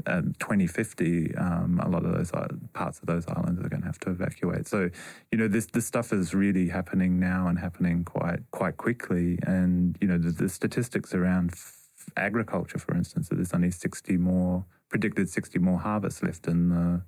uh, 0.05 0.21
2050, 0.39 1.35
um, 1.35 1.79
a 1.83 1.89
lot 1.89 2.05
of 2.05 2.13
those 2.13 2.31
parts 2.73 2.99
of 2.99 3.07
those 3.07 3.27
islands 3.27 3.59
are 3.63 3.69
going 3.69 3.81
to 3.81 3.87
have 3.87 3.99
to 3.99 4.11
evacuate. 4.11 4.67
So, 4.67 4.89
you 5.31 5.37
know, 5.37 5.47
this 5.47 5.65
this 5.67 5.85
stuff 5.85 6.13
is 6.13 6.33
really 6.33 6.67
happening 6.67 7.19
now 7.19 7.47
and 7.47 7.57
happening 7.57 8.03
quite 8.03 8.39
quite 8.51 8.77
quickly. 8.77 9.39
And 9.43 9.97
you 9.99 10.07
know, 10.07 10.17
the, 10.17 10.31
the 10.31 10.49
statistics 10.49 11.13
around 11.13 11.51
f- 11.53 11.89
agriculture, 12.15 12.77
for 12.77 12.95
instance, 12.95 13.29
that 13.29 13.35
there's 13.35 13.53
only 13.53 13.71
60 13.71 14.17
more 14.17 14.65
predicted 14.89 15.29
60 15.29 15.59
more 15.59 15.79
harvests 15.79 16.23
left 16.23 16.47
in 16.47 16.69
the 16.69 17.01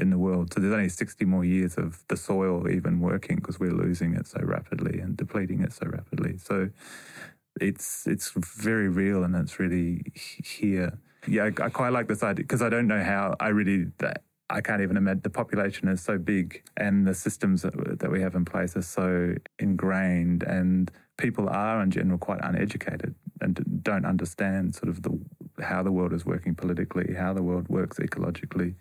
in 0.00 0.10
the 0.10 0.18
world. 0.18 0.52
So 0.52 0.60
there's 0.60 0.72
only 0.72 0.88
60 0.88 1.24
more 1.24 1.44
years 1.44 1.76
of 1.76 2.02
the 2.08 2.16
soil 2.16 2.68
even 2.68 3.00
working 3.00 3.36
because 3.36 3.60
we're 3.60 3.72
losing 3.72 4.14
it 4.14 4.26
so 4.26 4.40
rapidly 4.42 5.00
and 5.00 5.16
depleting 5.16 5.60
it 5.60 5.72
so 5.72 5.86
rapidly. 5.86 6.38
So 6.38 6.70
it's 7.60 8.06
it's 8.06 8.30
very 8.30 8.88
real 8.88 9.24
and 9.24 9.34
it's 9.36 9.58
really 9.58 10.02
here. 10.14 10.98
Yeah, 11.26 11.44
I, 11.44 11.64
I 11.64 11.68
quite 11.68 11.92
like 11.92 12.08
this 12.08 12.22
idea 12.22 12.44
because 12.44 12.62
I 12.62 12.68
don't 12.68 12.86
know 12.86 13.02
how 13.02 13.34
I 13.40 13.48
really 13.48 13.86
that 13.98 14.22
I 14.48 14.60
can't 14.60 14.82
even 14.82 14.96
imagine 14.96 15.20
the 15.22 15.30
population 15.30 15.88
is 15.88 16.00
so 16.00 16.18
big 16.18 16.62
and 16.76 17.06
the 17.06 17.14
systems 17.14 17.62
that, 17.62 17.98
that 18.00 18.10
we 18.10 18.20
have 18.20 18.34
in 18.34 18.44
place 18.44 18.76
are 18.76 18.82
so 18.82 19.34
ingrained 19.58 20.42
and 20.42 20.90
people 21.18 21.48
are 21.48 21.80
in 21.82 21.90
general 21.90 22.18
quite 22.18 22.40
uneducated 22.42 23.14
and 23.40 23.82
don't 23.82 24.04
understand 24.04 24.74
sort 24.74 24.88
of 24.88 25.02
the 25.02 25.20
how 25.62 25.82
the 25.82 25.92
world 25.92 26.12
is 26.12 26.24
working 26.24 26.54
politically, 26.54 27.14
how 27.14 27.32
the 27.32 27.42
world 27.42 27.68
works 27.68 27.98
ecologically. 27.98 28.74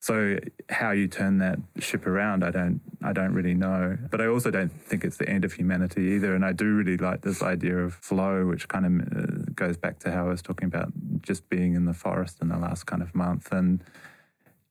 So 0.00 0.38
how 0.70 0.92
you 0.92 1.08
turn 1.08 1.38
that 1.38 1.58
ship 1.80 2.06
around, 2.06 2.44
I 2.44 2.50
don't, 2.50 2.80
I 3.02 3.12
don't 3.12 3.34
really 3.34 3.54
know. 3.54 3.98
But 4.10 4.20
I 4.20 4.26
also 4.26 4.50
don't 4.50 4.68
think 4.68 5.04
it's 5.04 5.16
the 5.16 5.28
end 5.28 5.44
of 5.44 5.52
humanity 5.52 6.02
either. 6.14 6.34
And 6.34 6.44
I 6.44 6.52
do 6.52 6.66
really 6.66 6.96
like 6.96 7.22
this 7.22 7.42
idea 7.42 7.78
of 7.78 7.94
flow, 7.94 8.46
which 8.46 8.68
kind 8.68 8.86
of 8.86 9.18
uh, 9.18 9.50
goes 9.54 9.76
back 9.76 9.98
to 10.00 10.12
how 10.12 10.26
I 10.26 10.28
was 10.30 10.42
talking 10.42 10.66
about 10.66 10.92
just 11.20 11.48
being 11.48 11.74
in 11.74 11.84
the 11.84 11.94
forest 11.94 12.38
in 12.40 12.48
the 12.48 12.58
last 12.58 12.86
kind 12.86 13.02
of 13.02 13.14
month. 13.14 13.50
And 13.50 13.82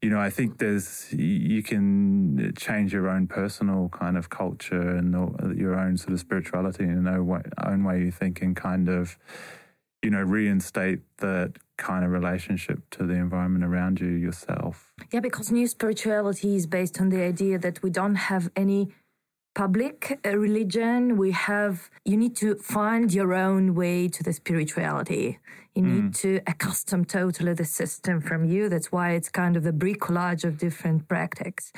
you 0.01 0.11
know, 0.11 0.19
I 0.19 0.29
think 0.29 0.59
there's 0.59 1.11
you 1.11 1.63
can 1.63 2.53
change 2.55 2.93
your 2.93 3.09
own 3.09 3.27
personal 3.27 3.89
kind 3.89 4.15
of 4.15 4.29
culture 4.29 4.95
and 4.95 5.11
your 5.57 5.75
own 5.75 5.97
sort 5.97 6.13
of 6.13 6.19
spirituality 6.19 6.83
and 6.83 7.03
your 7.03 7.43
own 7.65 7.83
way 7.83 7.99
you 8.01 8.11
think 8.11 8.41
and 8.41 8.55
kind 8.55 8.89
of 8.89 9.17
you 10.03 10.09
know, 10.09 10.21
reinstate 10.21 10.99
that 11.17 11.53
kind 11.77 12.03
of 12.05 12.11
relationship 12.11 12.79
to 12.91 13.05
the 13.05 13.13
environment 13.13 13.63
around 13.63 13.99
you 13.99 14.07
yourself. 14.07 14.91
Yeah, 15.11 15.19
because 15.19 15.51
new 15.51 15.67
spirituality 15.67 16.55
is 16.55 16.67
based 16.67 16.99
on 16.99 17.09
the 17.09 17.23
idea 17.23 17.57
that 17.59 17.81
we 17.83 17.89
don't 17.89 18.15
have 18.15 18.49
any 18.55 18.89
public 19.57 20.19
uh, 20.23 20.37
religion. 20.37 21.17
We 21.17 21.31
have, 21.31 21.89
you 22.05 22.15
need 22.15 22.35
to 22.37 22.55
find 22.57 23.11
your 23.11 23.33
own 23.33 23.73
way 23.73 24.07
to 24.07 24.21
the 24.21 24.31
spirituality. 24.31 25.39
You 25.73 25.81
mm. 25.81 25.93
need 25.95 26.13
to 26.25 26.41
accustom 26.45 27.05
totally 27.05 27.53
the 27.55 27.65
system 27.65 28.21
from 28.21 28.45
you. 28.45 28.69
That's 28.69 28.91
why 28.91 29.13
it's 29.17 29.29
kind 29.29 29.57
of 29.57 29.63
the 29.63 29.71
bricolage 29.71 30.43
of 30.43 30.59
different 30.59 31.07
practices. 31.07 31.73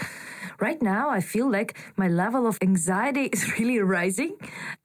Right 0.59 0.81
now, 0.81 1.09
I 1.09 1.21
feel 1.21 1.49
like 1.49 1.77
my 1.95 2.09
level 2.09 2.47
of 2.47 2.57
anxiety 2.61 3.25
is 3.35 3.57
really 3.57 3.79
rising. 3.79 4.35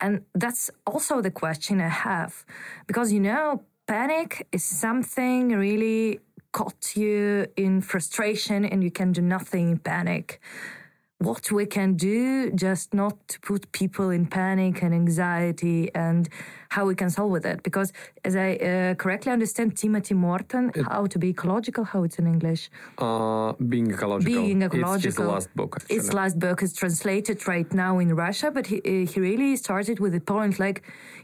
And 0.01 0.23
that's 0.33 0.71
also 0.87 1.21
the 1.21 1.33
question 1.33 1.81
I 1.81 1.89
have. 1.89 2.45
Because, 2.87 3.13
you 3.13 3.21
know, 3.21 3.65
panic 3.89 4.47
is 4.53 4.63
something 4.63 5.49
really 5.49 6.21
caught 6.53 6.95
you 6.95 7.47
in 7.57 7.81
frustration 7.81 8.65
and 8.65 8.85
you 8.85 8.93
can 8.93 9.11
do 9.11 9.21
nothing 9.21 9.71
in 9.71 9.79
panic 9.79 10.41
what 11.25 11.51
we 11.51 11.67
can 11.67 11.95
do 11.95 12.51
just 12.53 12.93
not 12.93 13.17
to 13.29 13.41
put 13.41 13.73
people 13.73 14.11
in 14.11 14.27
panic 14.27 14.83
and 14.83 14.95
anxiety 14.95 15.91
and 15.95 16.29
how 16.75 16.85
we 16.91 16.95
can 17.03 17.11
solve 17.17 17.31
with 17.37 17.47
it. 17.53 17.59
Because 17.69 17.89
as 18.27 18.35
i 18.47 18.51
uh, 18.57 18.95
correctly 19.03 19.31
understand 19.39 19.69
timothy 19.85 20.15
morton 20.27 20.65
it, 20.75 20.85
how 20.93 21.03
to 21.13 21.19
be 21.23 21.29
ecological 21.37 21.85
how 21.93 22.01
it's 22.07 22.19
in 22.23 22.27
english? 22.35 22.63
Uh, 22.99 23.53
being 23.73 23.89
ecological. 23.97 24.35
Being 24.35 24.63
ecological 24.63 25.09
it's 25.09 25.19
his 25.19 25.33
last 25.35 25.49
book 25.59 25.71
actually. 25.77 25.97
its 25.97 26.09
last 26.21 26.37
book 26.45 26.59
is 26.67 26.73
translated 26.83 27.39
right 27.55 27.71
now 27.85 27.93
in 28.05 28.09
russia 28.27 28.49
but 28.57 28.65
he, 28.71 28.77
uh, 28.79 29.07
he 29.11 29.17
really 29.31 29.53
started 29.57 29.97
with 30.05 30.13
the 30.19 30.25
point 30.35 30.55
like 30.67 30.79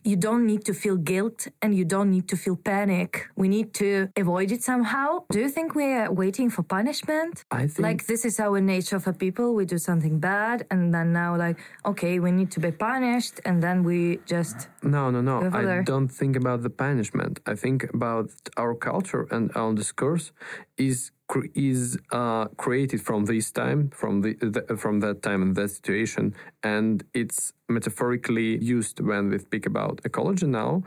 you 0.05 0.17
don't 0.17 0.47
need 0.47 0.65
to 0.65 0.75
feel 0.75 0.97
guilt 0.97 1.49
and 1.63 1.75
you 1.75 1.85
don't 1.85 2.11
need 2.11 2.27
to 2.29 2.37
feel 2.37 2.57
panic. 2.57 3.29
We 3.37 3.49
need 3.49 3.75
to 3.75 4.09
avoid 4.17 4.51
it 4.51 4.63
somehow. 4.63 5.25
Do 5.31 5.39
you 5.41 5.51
think 5.51 5.75
we 5.75 5.85
are 5.93 6.11
waiting 6.11 6.49
for 6.51 6.63
punishment? 6.63 7.45
I 7.51 7.67
think 7.67 7.81
like 7.81 8.07
this 8.07 8.25
is 8.25 8.41
our 8.41 8.61
nature 8.61 8.97
of 8.97 9.07
a 9.07 9.13
people. 9.13 9.55
We 9.55 9.65
do 9.67 9.79
something 9.79 10.19
bad 10.19 10.67
and 10.71 10.93
then 10.95 11.13
now 11.13 11.37
like 11.37 11.59
okay 11.85 12.19
we 12.19 12.31
need 12.33 12.51
to 12.53 12.61
be 12.61 12.71
punished 12.71 13.41
and 13.45 13.63
then 13.63 13.83
we 13.83 14.21
just 14.27 14.69
no 14.83 15.11
no 15.11 15.21
no 15.21 15.40
i 15.41 15.83
don't 15.83 16.09
think 16.09 16.37
about 16.37 16.63
the 16.63 16.71
punishment. 16.71 17.41
I 17.47 17.55
think 17.55 17.79
about 17.95 18.31
our 18.57 18.75
culture 18.75 19.27
and 19.31 19.51
our 19.55 19.73
discourse 19.75 20.33
is 20.77 21.11
is 21.55 21.99
uh, 22.13 22.47
created 22.57 23.01
from 23.01 23.25
this 23.25 23.51
time 23.51 23.91
from 23.95 24.23
the, 24.23 24.35
the, 24.35 24.77
from 24.77 25.01
that 25.01 25.23
time 25.23 25.43
and 25.43 25.57
that 25.57 25.71
situation 25.71 26.35
and 26.63 27.05
it's 27.15 27.53
metaphorically 27.71 28.63
used 28.63 29.01
when 29.01 29.31
we 29.31 29.39
speak 29.39 29.65
about 29.65 30.01
ecology 30.05 30.47
now 30.47 30.83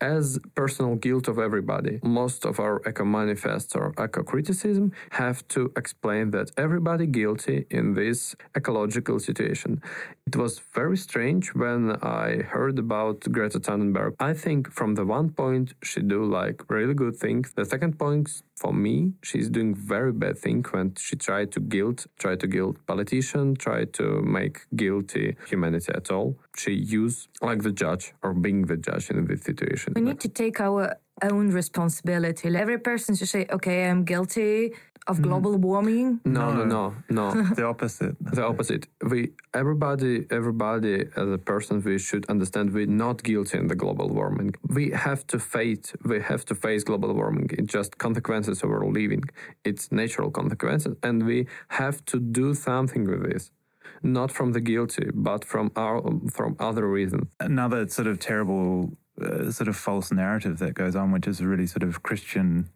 as 0.00 0.38
personal 0.54 0.94
guilt 0.94 1.26
of 1.28 1.38
everybody. 1.38 1.98
Most 2.02 2.44
of 2.44 2.60
our 2.60 2.82
eco 2.86 3.04
manifests 3.04 3.74
or 3.74 3.94
eco 3.98 4.22
criticism 4.22 4.92
have 5.12 5.46
to 5.48 5.72
explain 5.76 6.30
that 6.32 6.50
everybody 6.56 7.06
guilty 7.06 7.66
in 7.70 7.94
this 7.94 8.36
ecological 8.56 9.18
situation. 9.18 9.82
It 10.26 10.36
was 10.36 10.60
very 10.74 10.96
strange 10.96 11.54
when 11.54 11.96
I 12.02 12.42
heard 12.42 12.78
about 12.78 13.20
Greta 13.32 13.58
Thunberg. 13.58 14.14
I 14.20 14.34
think 14.34 14.70
from 14.70 14.94
the 14.94 15.06
one 15.06 15.30
point 15.30 15.72
she 15.82 16.00
do 16.02 16.24
like 16.24 16.62
really 16.68 16.94
good 16.94 17.16
things. 17.16 17.54
The 17.54 17.64
second 17.64 17.98
point 17.98 18.42
for 18.56 18.72
me, 18.72 19.12
she's 19.22 19.50
doing 19.50 19.74
very 19.74 20.12
bad 20.12 20.38
thing 20.38 20.64
when 20.70 20.94
she 20.96 21.14
tried 21.16 21.52
to 21.52 21.60
guilt, 21.60 22.06
try 22.18 22.36
to 22.36 22.46
guilt 22.46 22.76
politician, 22.86 23.54
try 23.54 23.84
to 23.84 24.22
make 24.22 24.66
guilty 24.74 25.36
humanity 25.46 25.92
at 25.94 26.10
all. 26.10 26.38
She 26.56 26.72
use 26.72 27.28
like 27.42 27.62
the 27.62 27.72
judge 27.72 28.14
or 28.22 28.32
being 28.32 28.62
the 28.62 28.78
judge 28.78 29.10
in 29.10 29.26
this 29.26 29.42
situation. 29.42 29.92
We 29.94 30.00
need 30.00 30.20
to 30.20 30.28
take 30.28 30.60
our 30.60 30.96
own 31.22 31.50
responsibility. 31.50 32.54
Every 32.56 32.78
person 32.78 33.14
should 33.14 33.28
say, 33.28 33.46
okay, 33.50 33.88
I'm 33.88 34.04
guilty 34.04 34.72
of 35.06 35.22
global 35.22 35.56
mm. 35.56 35.60
warming? 35.60 36.20
No, 36.24 36.52
no, 36.52 36.64
no, 36.64 36.94
no. 37.08 37.42
the 37.54 37.64
opposite. 37.72 38.16
The 38.20 38.44
opposite. 38.44 38.88
We 39.08 39.32
everybody, 39.54 40.26
everybody 40.30 41.06
as 41.16 41.28
a 41.28 41.38
person, 41.38 41.82
we 41.82 41.98
should 41.98 42.28
understand 42.28 42.72
we're 42.72 42.86
not 42.86 43.22
guilty 43.22 43.58
in 43.58 43.68
the 43.68 43.74
global 43.74 44.08
warming. 44.08 44.54
We 44.68 44.90
have 44.90 45.26
to 45.28 45.38
face. 45.38 45.94
We 46.04 46.20
have 46.20 46.44
to 46.46 46.54
face 46.54 46.84
global 46.84 47.12
warming. 47.14 47.50
It's 47.52 47.72
just 47.72 47.98
consequences 47.98 48.62
of 48.62 48.70
our 48.70 48.86
living. 48.86 49.24
It's 49.64 49.92
natural 49.92 50.30
consequences, 50.30 50.96
and 51.02 51.24
we 51.24 51.46
have 51.68 52.04
to 52.06 52.18
do 52.18 52.54
something 52.54 53.04
with 53.04 53.30
this 53.30 53.50
not 54.02 54.30
from 54.30 54.52
the 54.52 54.60
guilty, 54.60 55.08
but 55.14 55.44
from 55.44 55.70
our 55.76 56.02
from 56.30 56.56
other 56.58 56.86
reasons. 56.88 57.28
Another 57.40 57.88
sort 57.88 58.08
of 58.08 58.18
terrible, 58.18 58.92
uh, 59.22 59.50
sort 59.50 59.68
of 59.68 59.76
false 59.76 60.12
narrative 60.12 60.58
that 60.58 60.74
goes 60.74 60.96
on, 60.96 61.12
which 61.12 61.26
is 61.26 61.40
a 61.40 61.46
really 61.46 61.66
sort 61.66 61.82
of 61.82 62.02
Christian 62.02 62.70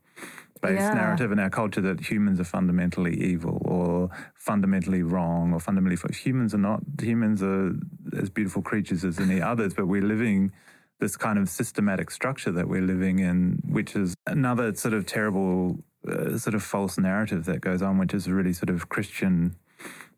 based 0.61 0.81
yeah. 0.81 0.95
narrative 0.95 1.33
in 1.33 1.39
our 1.39 1.51
culture 1.51 1.81
that 1.81 2.01
humans 2.01 2.39
are 2.39 2.45
fundamentally 2.45 3.19
evil 3.19 3.63
or 3.65 4.11
fundamentally 4.35 5.03
wrong 5.03 5.53
or 5.53 5.61
fundamentally 5.61 5.97
false. 5.97 6.17
humans 6.17 6.55
are 6.55 6.59
not 6.59 6.81
humans 7.01 7.43
are 7.43 7.73
as 8.19 8.29
beautiful 8.29 8.63
creatures 8.63 9.05
as 9.05 9.19
any 9.19 9.41
others 9.41 9.75
but 9.75 9.87
we're 9.87 10.03
living 10.03 10.53
this 10.99 11.17
kind 11.17 11.39
of 11.39 11.49
systematic 11.49 12.11
structure 12.11 12.53
that 12.53 12.69
we're 12.69 12.83
living 12.83 13.21
in 13.21 13.59
which 13.67 13.97
is 13.97 14.15
another 14.27 14.75
sort 14.75 14.93
of 14.93 15.07
terrible 15.07 15.79
uh, 16.07 16.37
sort 16.37 16.55
of 16.55 16.63
false 16.63 16.99
narrative 16.99 17.45
that 17.47 17.61
goes 17.61 17.81
on 17.81 17.97
which 17.97 18.13
is 18.13 18.27
a 18.27 18.35
really 18.35 18.53
sort 18.53 18.71
of 18.71 18.89
christian 18.89 19.57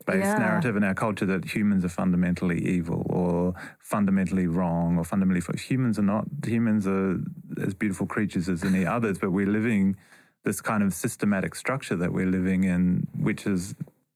based 0.02 0.24
yeah. 0.24 0.38
narrative 0.38 0.76
in 0.76 0.84
our 0.84 0.94
culture 0.94 1.26
that 1.26 1.44
humans 1.44 1.84
are 1.84 1.88
fundamentally 1.88 2.60
evil 2.64 3.06
or 3.08 3.54
fundamentally 3.78 4.46
wrong 4.46 4.98
or 4.98 5.04
fundamentally 5.04 5.42
humans 5.58 5.98
are 5.98 6.02
not 6.02 6.24
humans 6.44 6.86
are 6.86 7.18
as 7.64 7.74
beautiful 7.74 8.06
creatures 8.06 8.48
as 8.48 8.64
any 8.64 8.84
others 8.84 9.18
but 9.18 9.30
we're 9.30 9.46
living 9.46 9.96
this 10.44 10.60
kind 10.60 10.82
of 10.82 10.92
systematic 10.92 11.54
structure 11.54 11.96
that 11.96 12.12
we're 12.12 12.26
living 12.26 12.64
in, 12.64 13.06
which 13.16 13.46
is 13.46 13.74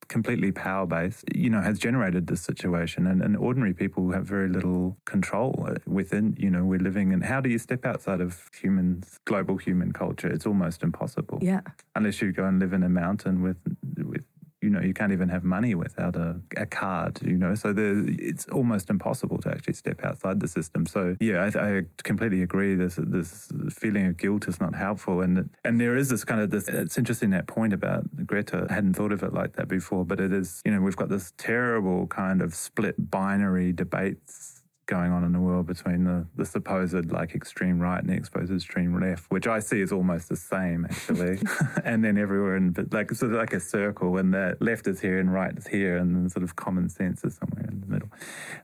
completely 0.09 0.53
power 0.53 0.87
based, 0.87 1.25
you 1.35 1.51
know, 1.51 1.61
has 1.61 1.79
generated 1.79 2.27
this 2.29 2.41
situation. 2.41 3.07
And, 3.07 3.23
and 3.23 3.37
ordinary 3.37 3.75
people 3.75 4.13
have 4.13 4.25
very 4.25 4.49
little 4.49 4.97
control 5.05 5.69
within, 5.87 6.37
you 6.39 6.51
know, 6.51 6.65
we're 6.65 6.79
living 6.79 7.13
in. 7.13 7.21
How 7.23 7.41
do 7.41 7.49
you 7.49 7.59
step 7.59 7.85
outside 7.85 8.21
of 8.21 8.49
humans, 8.61 9.19
global 9.25 9.57
human 9.57 9.93
culture? 9.93 10.29
It's 10.29 10.47
almost 10.47 10.83
impossible. 10.83 11.39
Yeah. 11.43 11.61
Unless 11.95 12.23
you 12.23 12.33
go 12.33 12.45
and 12.45 12.61
live 12.61 12.73
in 12.73 12.83
a 12.83 12.89
mountain 12.89 13.43
with, 13.43 13.57
with 13.99 14.25
you 14.67 14.73
know, 14.73 14.81
you 14.81 14.93
can't 14.93 15.13
even 15.13 15.29
have 15.29 15.45
money 15.45 15.77
without 15.77 16.17
a, 16.17 16.41
a 16.57 16.67
card, 16.67 17.21
you 17.23 17.39
know, 17.39 17.55
so 17.55 17.73
it's 17.77 18.47
almost 18.49 18.91
impossible 18.91 19.39
to 19.39 19.49
actually 19.49 19.75
step 19.75 20.05
outside 20.05 20.41
the 20.41 20.49
system. 20.49 20.87
So, 20.87 21.17
yeah, 21.21 21.49
I, 21.55 21.79
I, 21.79 21.83
completely 22.03 22.43
agree. 22.43 22.75
This, 22.75 22.99
this 23.01 23.49
feeling 23.71 24.07
of 24.07 24.17
guilt 24.17 24.49
is 24.49 24.61
not 24.61 24.75
helpful. 24.75 25.21
And, 25.21 25.49
and 25.65 25.81
there 25.81 25.97
is 25.97 26.09
this 26.09 26.25
kind 26.25 26.41
of 26.41 26.51
this, 26.51 26.67
it's 26.67 26.99
interesting 26.99 27.31
that 27.31 27.47
point 27.47 27.73
about 27.73 28.05
Greta. 28.27 28.67
I 28.69 28.73
hadn't 28.73 28.95
thought 28.95 29.13
of 29.13 29.23
it 29.23 29.33
like 29.33 29.55
that 29.55 29.69
before, 29.69 30.05
but 30.05 30.19
it 30.19 30.33
is, 30.33 30.63
you 30.65 30.73
know, 30.73 30.81
we've 30.81 30.97
got 30.97 31.11
this 31.11 31.33
terrible 31.39 32.09
kind 32.09 32.43
of 32.43 32.53
split 32.53 33.11
binary 33.11 33.73
debates 33.73 34.56
going 34.87 35.11
on 35.11 35.25
in 35.25 35.33
the 35.33 35.41
world 35.41 35.67
between 35.67 36.05
the, 36.05 36.27
the 36.37 36.45
supposed 36.45 37.11
like 37.11 37.35
extreme 37.35 37.81
right 37.81 38.03
and 38.03 38.09
the 38.09 38.25
supposed 38.25 38.53
extreme 38.53 38.99
left, 39.01 39.31
which 39.31 39.47
I 39.47 39.59
see 39.59 39.81
is 39.81 39.93
almost 39.93 40.29
the 40.29 40.37
same 40.37 40.87
actually. 40.89 41.39
and 41.85 42.05
then 42.05 42.17
everywhere 42.17 42.57
in 42.57 42.71
but 42.71 42.93
like 42.93 43.11
sort 43.13 43.33
of 43.33 43.39
like 43.39 43.53
a 43.53 43.61
circle 43.61 44.17
and 44.17 44.33
the 44.33 44.57
left 44.61 44.87
is 44.87 45.01
here 45.01 45.19
and 45.19 45.33
right 45.33 45.57
is 45.57 45.67
here 45.67 45.97
and 45.97 46.15
then 46.15 46.29
sort 46.29 46.45
of 46.45 46.57
common 46.57 46.89
sense 46.89 47.25
is 47.25 47.37
somewhere 47.37 47.67
in 47.69 47.81
the 47.81 47.87
middle. 47.87 48.09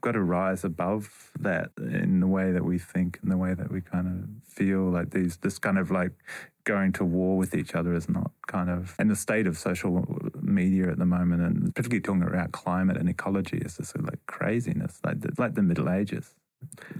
Got 0.00 0.12
to 0.12 0.22
rise 0.22 0.64
above 0.64 1.32
that 1.40 1.70
in 1.78 2.20
the 2.20 2.26
way 2.26 2.52
that 2.52 2.64
we 2.64 2.78
think 2.78 3.18
and 3.22 3.30
the 3.30 3.36
way 3.36 3.54
that 3.54 3.70
we 3.70 3.80
kind 3.80 4.06
of 4.06 4.52
feel 4.52 4.90
like 4.90 5.10
these 5.10 5.36
this 5.38 5.58
kind 5.58 5.78
of 5.78 5.90
like 5.90 6.12
going 6.64 6.92
to 6.92 7.04
war 7.04 7.36
with 7.36 7.54
each 7.54 7.74
other 7.74 7.94
is 7.94 8.08
not 8.08 8.30
kind 8.46 8.70
of 8.70 8.94
and 8.98 9.10
the 9.10 9.16
state 9.16 9.46
of 9.48 9.58
social 9.58 10.06
media 10.60 10.90
at 10.90 10.98
the 10.98 11.10
moment 11.16 11.40
and 11.42 11.74
particularly 11.74 12.00
talking 12.00 12.22
about 12.22 12.52
climate 12.52 12.96
and 12.96 13.08
ecology 13.08 13.58
is 13.58 13.76
just 13.76 13.90
sort 13.92 14.00
of 14.04 14.06
like 14.12 14.22
craziness 14.26 15.00
like 15.06 15.18
like 15.38 15.54
the 15.54 15.62
middle 15.70 15.88
ages. 16.00 16.34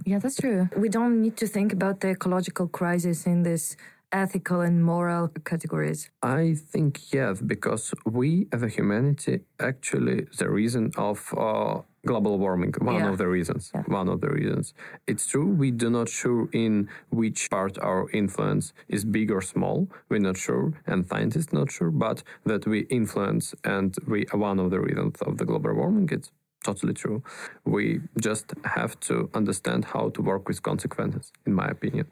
Yeah 0.05 0.19
that's 0.23 0.37
true. 0.37 0.69
We 0.85 0.89
don't 0.89 1.17
need 1.25 1.37
to 1.43 1.47
think 1.47 1.73
about 1.73 2.01
the 2.01 2.11
ecological 2.11 2.67
crisis 2.69 3.27
in 3.27 3.43
this 3.43 3.77
ethical 4.11 4.61
and 4.61 4.85
moral 4.85 5.29
categories. 5.51 6.11
I 6.23 6.57
think 6.73 7.13
yes 7.13 7.41
because 7.41 7.95
we 8.05 8.49
as 8.53 8.63
a 8.63 8.69
humanity 8.69 9.41
actually 9.61 10.27
the 10.39 10.49
reason 10.51 10.93
of 10.97 11.19
uh, 11.37 11.81
global 12.07 12.39
warming 12.39 12.73
one 12.81 12.97
yeah. 12.97 13.11
of 13.11 13.19
the 13.19 13.29
reasons 13.29 13.71
yeah. 13.75 13.83
one 13.87 14.09
of 14.09 14.21
the 14.21 14.29
reasons 14.29 14.75
it's 15.07 15.27
true 15.27 15.47
we 15.47 15.71
do 15.71 15.89
not 15.89 16.09
sure 16.09 16.49
in 16.53 16.89
which 17.11 17.49
part 17.51 17.79
our 17.79 18.11
influence 18.11 18.73
is 18.89 19.05
big 19.05 19.31
or 19.31 19.41
small 19.41 19.89
we're 20.09 20.19
not 20.19 20.37
sure 20.37 20.73
and 20.87 21.07
scientists 21.07 21.53
not 21.53 21.71
sure 21.71 21.91
but 21.91 22.23
that 22.45 22.67
we 22.67 22.81
influence 22.91 23.55
and 23.65 23.97
we 24.07 24.27
are 24.33 24.39
one 24.39 24.59
of 24.59 24.71
the 24.71 24.81
reasons 24.81 25.21
of 25.23 25.39
the 25.39 25.45
global 25.45 25.73
warming 25.75 26.09
it's 26.11 26.31
totally 26.65 26.95
true 26.95 27.23
we 27.65 28.01
just 28.21 28.53
have 28.65 28.99
to 29.01 29.29
understand 29.35 29.85
how 29.85 30.09
to 30.11 30.23
work 30.23 30.49
with 30.49 30.63
consequences 30.63 31.33
in 31.47 31.53
my 31.53 31.67
opinion 31.67 32.07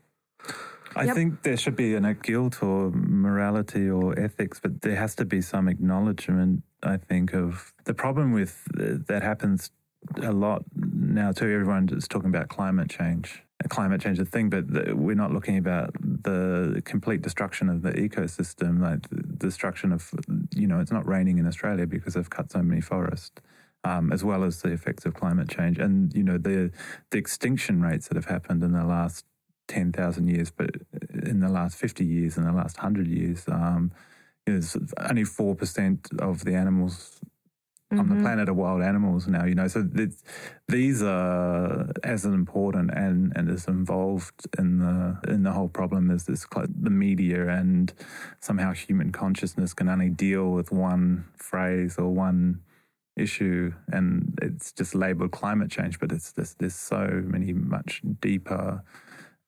I 0.96 1.04
yep. 1.04 1.14
think 1.14 1.42
there 1.42 1.56
should 1.56 1.76
be 1.76 1.94
a 1.94 2.14
guilt 2.14 2.62
or 2.64 2.90
morality 2.90 3.88
or 3.88 4.18
ethics, 4.18 4.58
but 4.60 4.82
there 4.82 4.96
has 4.96 5.14
to 5.16 5.24
be 5.24 5.40
some 5.40 5.68
acknowledgement, 5.68 6.64
I 6.82 6.96
think, 6.96 7.32
of 7.32 7.72
the 7.84 7.94
problem 7.94 8.32
with 8.32 8.66
that 8.74 9.22
happens 9.22 9.70
a 10.22 10.32
lot 10.32 10.64
now 10.74 11.32
too. 11.32 11.46
Everyone 11.46 11.88
is 11.92 12.08
talking 12.08 12.28
about 12.28 12.48
climate 12.48 12.90
change. 12.90 13.42
Climate 13.68 14.00
change 14.00 14.18
is 14.18 14.26
a 14.26 14.30
thing, 14.30 14.48
but 14.48 14.72
the, 14.72 14.96
we're 14.96 15.14
not 15.14 15.32
looking 15.32 15.58
about 15.58 15.92
the 16.00 16.80
complete 16.84 17.20
destruction 17.20 17.68
of 17.68 17.82
the 17.82 17.92
ecosystem, 17.92 18.80
like 18.80 19.08
the 19.10 19.22
destruction 19.36 19.92
of, 19.92 20.10
you 20.54 20.66
know, 20.66 20.80
it's 20.80 20.90
not 20.90 21.06
raining 21.06 21.36
in 21.38 21.46
Australia 21.46 21.86
because 21.86 22.14
they've 22.14 22.30
cut 22.30 22.50
so 22.50 22.62
many 22.62 22.80
forests. 22.80 23.40
Um, 23.82 24.12
as 24.12 24.22
well 24.22 24.44
as 24.44 24.60
the 24.60 24.70
effects 24.72 25.06
of 25.06 25.14
climate 25.14 25.48
change, 25.48 25.78
and 25.78 26.12
you 26.12 26.22
know 26.22 26.36
the 26.36 26.70
the 27.12 27.16
extinction 27.16 27.80
rates 27.80 28.08
that 28.08 28.14
have 28.14 28.26
happened 28.26 28.62
in 28.62 28.72
the 28.72 28.84
last 28.84 29.24
ten 29.68 29.90
thousand 29.90 30.28
years, 30.28 30.50
but 30.50 30.68
in 31.14 31.40
the 31.40 31.48
last 31.48 31.78
fifty 31.78 32.04
years, 32.04 32.36
in 32.36 32.44
the 32.44 32.52
last 32.52 32.76
hundred 32.76 33.08
years, 33.08 33.48
um, 33.48 33.90
is 34.46 34.76
only 34.98 35.24
four 35.24 35.54
percent 35.54 36.08
of 36.18 36.44
the 36.44 36.54
animals 36.54 37.20
mm-hmm. 37.90 38.00
on 38.00 38.08
the 38.08 38.14
mm-hmm. 38.14 38.24
planet 38.24 38.48
of 38.48 38.56
wild 38.56 38.82
animals 38.82 39.26
now, 39.26 39.44
you 39.44 39.54
know. 39.54 39.68
So 39.68 39.88
these 40.68 41.02
are 41.02 41.90
as 42.04 42.24
important 42.24 42.90
and, 42.92 43.32
and 43.36 43.50
as 43.50 43.66
involved 43.66 44.46
in 44.58 44.78
the 44.78 45.18
in 45.32 45.42
the 45.42 45.52
whole 45.52 45.68
problem 45.68 46.10
as 46.10 46.24
this 46.24 46.46
the 46.52 46.90
media 46.90 47.48
and 47.48 47.92
somehow 48.40 48.72
human 48.72 49.12
consciousness 49.12 49.74
can 49.74 49.88
only 49.88 50.08
deal 50.08 50.50
with 50.50 50.70
one 50.70 51.24
phrase 51.36 51.98
or 51.98 52.08
one 52.08 52.60
issue 53.16 53.72
and 53.88 54.38
it's 54.40 54.72
just 54.72 54.94
labeled 54.94 55.32
climate 55.32 55.70
change 55.70 55.98
but 55.98 56.12
it's 56.12 56.32
this 56.32 56.54
there's 56.54 56.74
so 56.74 57.22
many 57.26 57.52
much 57.52 58.00
deeper 58.20 58.82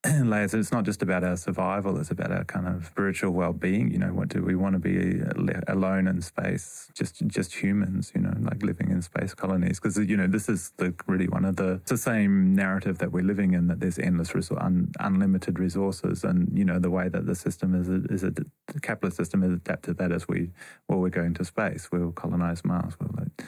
layers. 0.24 0.52
It's 0.52 0.72
not 0.72 0.84
just 0.84 1.00
about 1.00 1.22
our 1.22 1.36
survival; 1.36 1.96
it's 1.98 2.10
about 2.10 2.32
our 2.32 2.44
kind 2.44 2.66
of 2.66 2.86
spiritual 2.86 3.30
well-being. 3.30 3.92
You 3.92 3.98
know, 3.98 4.12
what 4.12 4.28
do 4.28 4.42
we 4.42 4.56
want 4.56 4.72
to 4.74 4.80
be 4.80 5.22
uh, 5.22 5.60
alone 5.68 6.08
in 6.08 6.20
space? 6.22 6.90
Just 6.92 7.24
just 7.28 7.54
humans, 7.54 8.10
you 8.12 8.20
know, 8.20 8.34
like 8.40 8.62
living 8.64 8.90
in 8.90 9.00
space 9.02 9.32
colonies. 9.32 9.78
Because 9.78 9.96
you 9.98 10.16
know, 10.16 10.26
this 10.26 10.48
is 10.48 10.72
the 10.78 10.92
really 11.06 11.28
one 11.28 11.44
of 11.44 11.54
the 11.54 11.80
the 11.86 11.96
same 11.96 12.52
narrative 12.54 12.98
that 12.98 13.12
we're 13.12 13.22
living 13.22 13.52
in 13.54 13.68
that 13.68 13.78
there's 13.78 13.98
endless 13.98 14.32
un, 14.58 14.90
unlimited 14.98 15.60
resources, 15.60 16.24
and 16.24 16.50
you 16.52 16.64
know, 16.64 16.80
the 16.80 16.90
way 16.90 17.08
that 17.08 17.26
the 17.26 17.36
system 17.36 17.74
is 17.80 17.88
a, 17.88 18.02
is 18.12 18.24
a 18.24 18.30
the 18.30 18.80
capitalist 18.80 19.16
system 19.16 19.44
is 19.44 19.52
adapted 19.52 19.98
that 19.98 20.10
as 20.10 20.26
we 20.26 20.50
well, 20.88 20.98
we're 20.98 21.10
going 21.10 21.34
to 21.34 21.44
space, 21.44 21.92
we'll 21.92 22.10
colonize 22.10 22.64
Mars. 22.64 22.94
We'll 22.98 23.10
like, 23.16 23.46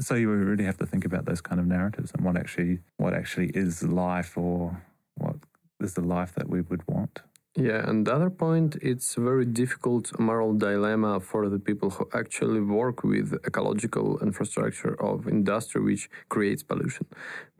so 0.00 0.14
you 0.14 0.30
really 0.30 0.64
have 0.64 0.76
to 0.78 0.86
think 0.86 1.04
about 1.04 1.24
those 1.24 1.40
kind 1.40 1.60
of 1.60 1.66
narratives 1.66 2.12
and 2.12 2.24
what 2.24 2.36
actually 2.36 2.78
what 2.98 3.14
actually 3.14 3.48
is 3.48 3.82
life 3.82 4.38
or 4.38 4.80
what 5.16 5.34
is 5.80 5.94
the 5.94 6.02
life 6.02 6.34
that 6.34 6.48
we 6.48 6.60
would 6.62 6.82
want. 6.88 7.20
Yeah, 7.56 7.88
and 7.88 8.06
the 8.06 8.14
other 8.14 8.30
point, 8.30 8.76
it's 8.82 9.16
a 9.16 9.20
very 9.20 9.44
difficult 9.44 10.16
moral 10.20 10.54
dilemma 10.54 11.18
for 11.18 11.48
the 11.48 11.58
people 11.58 11.90
who 11.90 12.08
actually 12.14 12.60
work 12.60 13.02
with 13.02 13.32
ecological 13.44 14.20
infrastructure 14.20 14.94
of 15.02 15.26
industry 15.26 15.82
which 15.82 16.08
creates 16.28 16.62
pollution. 16.62 17.06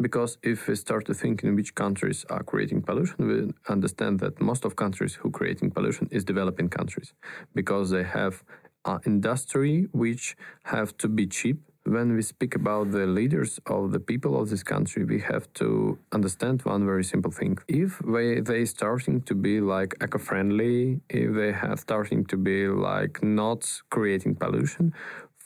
Because 0.01 0.39
if 0.45 0.69
we 0.69 0.77
start 0.77 1.07
to 1.07 1.15
think 1.15 1.43
in 1.43 1.57
which 1.57 1.75
countries 1.75 2.25
are 2.31 2.45
creating 2.45 2.83
pollution, 2.83 3.27
we 3.27 3.53
understand 3.69 4.21
that 4.21 4.41
most 4.41 4.65
of 4.65 4.77
countries 4.77 5.15
who 5.15 5.33
creating 5.33 5.73
pollution 5.73 6.07
is 6.13 6.23
developing 6.23 6.69
countries 6.69 7.13
because 7.55 7.91
they 7.91 8.05
have 8.05 8.45
uh, 8.85 8.99
industry 9.05 9.89
which 9.91 10.37
have 10.63 10.97
to 10.99 11.09
be 11.09 11.27
cheap 11.27 11.59
when 11.89 12.15
we 12.15 12.23
speak 12.23 12.55
about 12.55 12.91
the 12.91 13.07
leaders 13.07 13.59
of 13.67 13.93
the 13.93 14.01
people 14.01 14.41
of 14.41 14.51
this 14.51 14.63
country, 14.63 15.05
we 15.05 15.21
have 15.21 15.53
to 15.55 15.99
understand 16.13 16.63
one 16.63 16.85
very 16.85 17.05
simple 17.05 17.31
thing. 17.31 17.59
If 17.69 17.99
they 18.15 18.41
they 18.41 18.65
starting 18.65 19.23
to 19.23 19.35
be 19.35 19.61
like 19.61 19.91
eco-friendly, 20.05 21.01
if 21.09 21.29
they 21.35 21.53
have 21.53 21.79
starting 21.81 22.25
to 22.27 22.37
be 22.37 22.69
like 22.69 23.23
not 23.23 23.61
creating 23.91 24.37
pollution, 24.37 24.93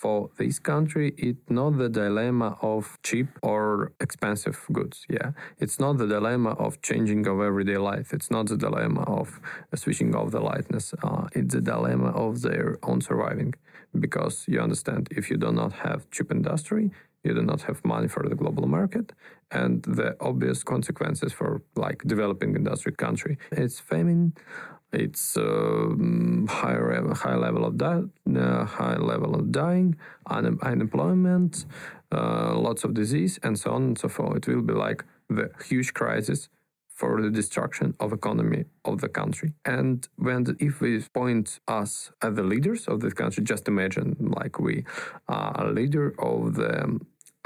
for 0.03 0.31
this 0.37 0.59
country, 0.59 1.15
it's 1.17 1.49
not 1.49 1.79
the 1.79 1.89
dilemma 1.89 2.59
of 2.61 2.99
cheap 3.05 3.29
or 3.41 3.93
expensive 4.01 4.59
goods. 4.73 5.07
Yeah, 5.09 5.31
it's 5.63 5.79
not 5.79 5.93
the 5.99 6.09
dilemma 6.09 6.53
of 6.67 6.83
changing 6.83 7.23
of 7.29 7.41
everyday 7.41 7.77
life. 7.77 8.13
It's 8.13 8.31
not 8.37 8.45
the 8.49 8.57
dilemma 8.57 9.03
of 9.03 9.39
switching 9.77 10.13
off 10.17 10.33
the 10.33 10.41
lightness. 10.41 10.93
Uh, 11.05 11.29
it's 11.39 11.55
the 11.55 11.61
dilemma 11.61 12.11
of 12.27 12.43
their 12.43 12.69
own 12.83 13.01
surviving, 13.01 13.55
because 13.99 14.45
you 14.49 14.61
understand 14.61 15.09
if 15.11 15.31
you 15.31 15.37
do 15.37 15.53
not 15.53 15.73
have 15.73 16.11
cheap 16.11 16.31
industry, 16.31 16.91
you 17.25 17.35
do 17.35 17.43
not 17.43 17.63
have 17.63 17.85
money 17.85 18.09
for 18.09 18.29
the 18.29 18.35
global 18.35 18.67
market 18.67 19.13
and 19.51 19.83
the 19.83 20.17
obvious 20.21 20.65
consequences 20.65 21.33
for 21.33 21.63
like 21.77 22.03
developing 22.05 22.57
industry 22.57 22.93
country 22.93 23.39
it's 23.53 23.79
famine 23.79 24.33
it's 24.93 25.39
um, 25.39 26.47
higher 26.51 27.15
high 27.15 27.37
level 27.37 27.65
of 27.65 27.81
uh, 27.81 28.65
high 28.67 28.97
level 28.97 29.35
of 29.35 29.51
dying, 29.51 29.97
un- 30.27 30.59
unemployment, 30.61 31.65
uh, 32.13 32.55
lots 32.59 32.85
of 32.85 32.93
disease, 32.93 33.39
and 33.43 33.59
so 33.59 33.71
on 33.71 33.83
and 33.83 33.99
so 33.99 34.09
forth. 34.09 34.37
It 34.37 34.55
will 34.55 34.63
be 34.63 34.75
like 34.75 35.05
the 35.31 35.51
huge 35.65 35.95
crisis 35.95 36.51
for 37.03 37.21
the 37.21 37.31
destruction 37.41 37.89
of 37.99 38.13
economy 38.13 38.63
of 38.85 39.01
the 39.01 39.09
country. 39.09 39.51
And 39.65 39.97
when 40.27 40.45
the, 40.45 40.55
if 40.61 40.81
we 40.81 41.01
point 41.21 41.59
us 41.67 42.13
as 42.23 42.37
the 42.37 42.45
leaders 42.53 42.87
of 42.87 43.01
this 43.01 43.13
country, 43.13 43.43
just 43.43 43.67
imagine 43.67 44.09
like 44.41 44.55
we 44.61 44.85
are 45.29 45.67
a 45.67 45.73
leader 45.73 46.07
of 46.31 46.55
the 46.55 47.01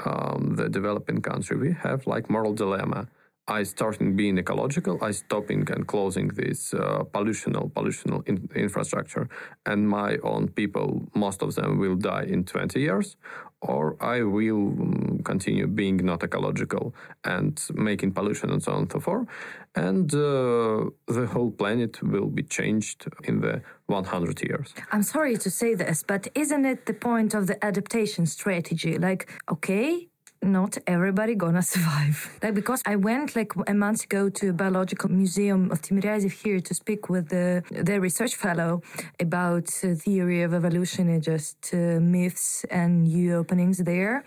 um, 0.05 0.55
the 0.59 0.69
developing 0.69 1.21
country, 1.31 1.55
we 1.57 1.71
have 1.85 1.99
like 2.05 2.29
moral 2.29 2.53
dilemma 2.53 3.07
I 3.47 3.63
starting 3.63 4.15
being 4.15 4.37
ecological, 4.37 4.97
I 5.01 5.11
stopping 5.11 5.67
and 5.71 5.87
closing 5.87 6.27
this 6.27 6.73
uh, 6.73 7.03
pollutional 7.13 7.71
pollutional 7.71 8.27
in, 8.27 8.49
infrastructure, 8.55 9.29
and 9.65 9.87
my 9.87 10.17
own 10.23 10.49
people, 10.49 11.07
most 11.15 11.41
of 11.41 11.55
them 11.55 11.79
will 11.79 11.95
die 11.95 12.23
in 12.23 12.43
20 12.43 12.79
years, 12.81 13.15
or 13.61 13.95
I 14.01 14.23
will 14.23 14.67
um, 14.67 15.21
continue 15.23 15.65
being 15.67 15.97
not 15.97 16.23
ecological 16.23 16.93
and 17.23 17.61
making 17.73 18.11
pollution 18.11 18.51
and 18.51 18.61
so 18.61 18.73
on 18.73 18.79
and 18.79 18.91
so 18.91 18.99
forth, 18.99 19.27
and 19.75 20.13
uh, 20.13 20.89
the 21.07 21.27
whole 21.31 21.51
planet 21.51 22.03
will 22.03 22.27
be 22.27 22.43
changed 22.43 23.05
in 23.23 23.39
the 23.39 23.61
100 23.85 24.41
years. 24.43 24.73
I'm 24.91 25.03
sorry 25.03 25.37
to 25.37 25.49
say 25.49 25.73
this, 25.73 26.03
but 26.03 26.27
isn't 26.35 26.65
it 26.65 26.85
the 26.85 26.93
point 26.93 27.33
of 27.33 27.47
the 27.47 27.63
adaptation 27.63 28.25
strategy? 28.25 28.97
Like, 28.97 29.31
okay, 29.49 30.09
not 30.47 30.77
everybody 30.87 31.35
gonna 31.35 31.61
survive. 31.75 32.37
Like 32.41 32.53
because 32.53 32.81
I 32.85 32.95
went 32.95 33.35
like 33.35 33.51
a 33.67 33.73
month 33.73 34.05
ago 34.05 34.29
to 34.29 34.49
a 34.49 34.53
biological 34.53 35.09
museum 35.09 35.71
of 35.71 35.81
Timiryazev 35.81 36.31
here 36.31 36.59
to 36.59 36.73
speak 36.73 37.09
with 37.09 37.29
the 37.29 37.63
the 37.69 37.99
research 37.99 38.35
fellow 38.35 38.81
about 39.19 39.67
uh, 39.83 39.95
theory 39.95 40.41
of 40.43 40.53
evolution 40.53 41.09
and 41.09 41.21
just 41.21 41.59
uh, 41.73 41.99
myths 41.99 42.65
and 42.69 43.03
new 43.03 43.35
openings 43.35 43.77
there, 43.79 44.23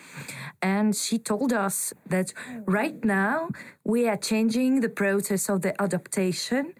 and 0.62 0.94
she 0.94 1.18
told 1.18 1.52
us 1.52 1.92
that 2.06 2.32
right 2.66 3.04
now 3.04 3.48
we 3.84 4.08
are 4.08 4.16
changing 4.16 4.80
the 4.80 4.88
process 4.88 5.48
of 5.48 5.62
the 5.62 5.72
adaptation 5.80 6.74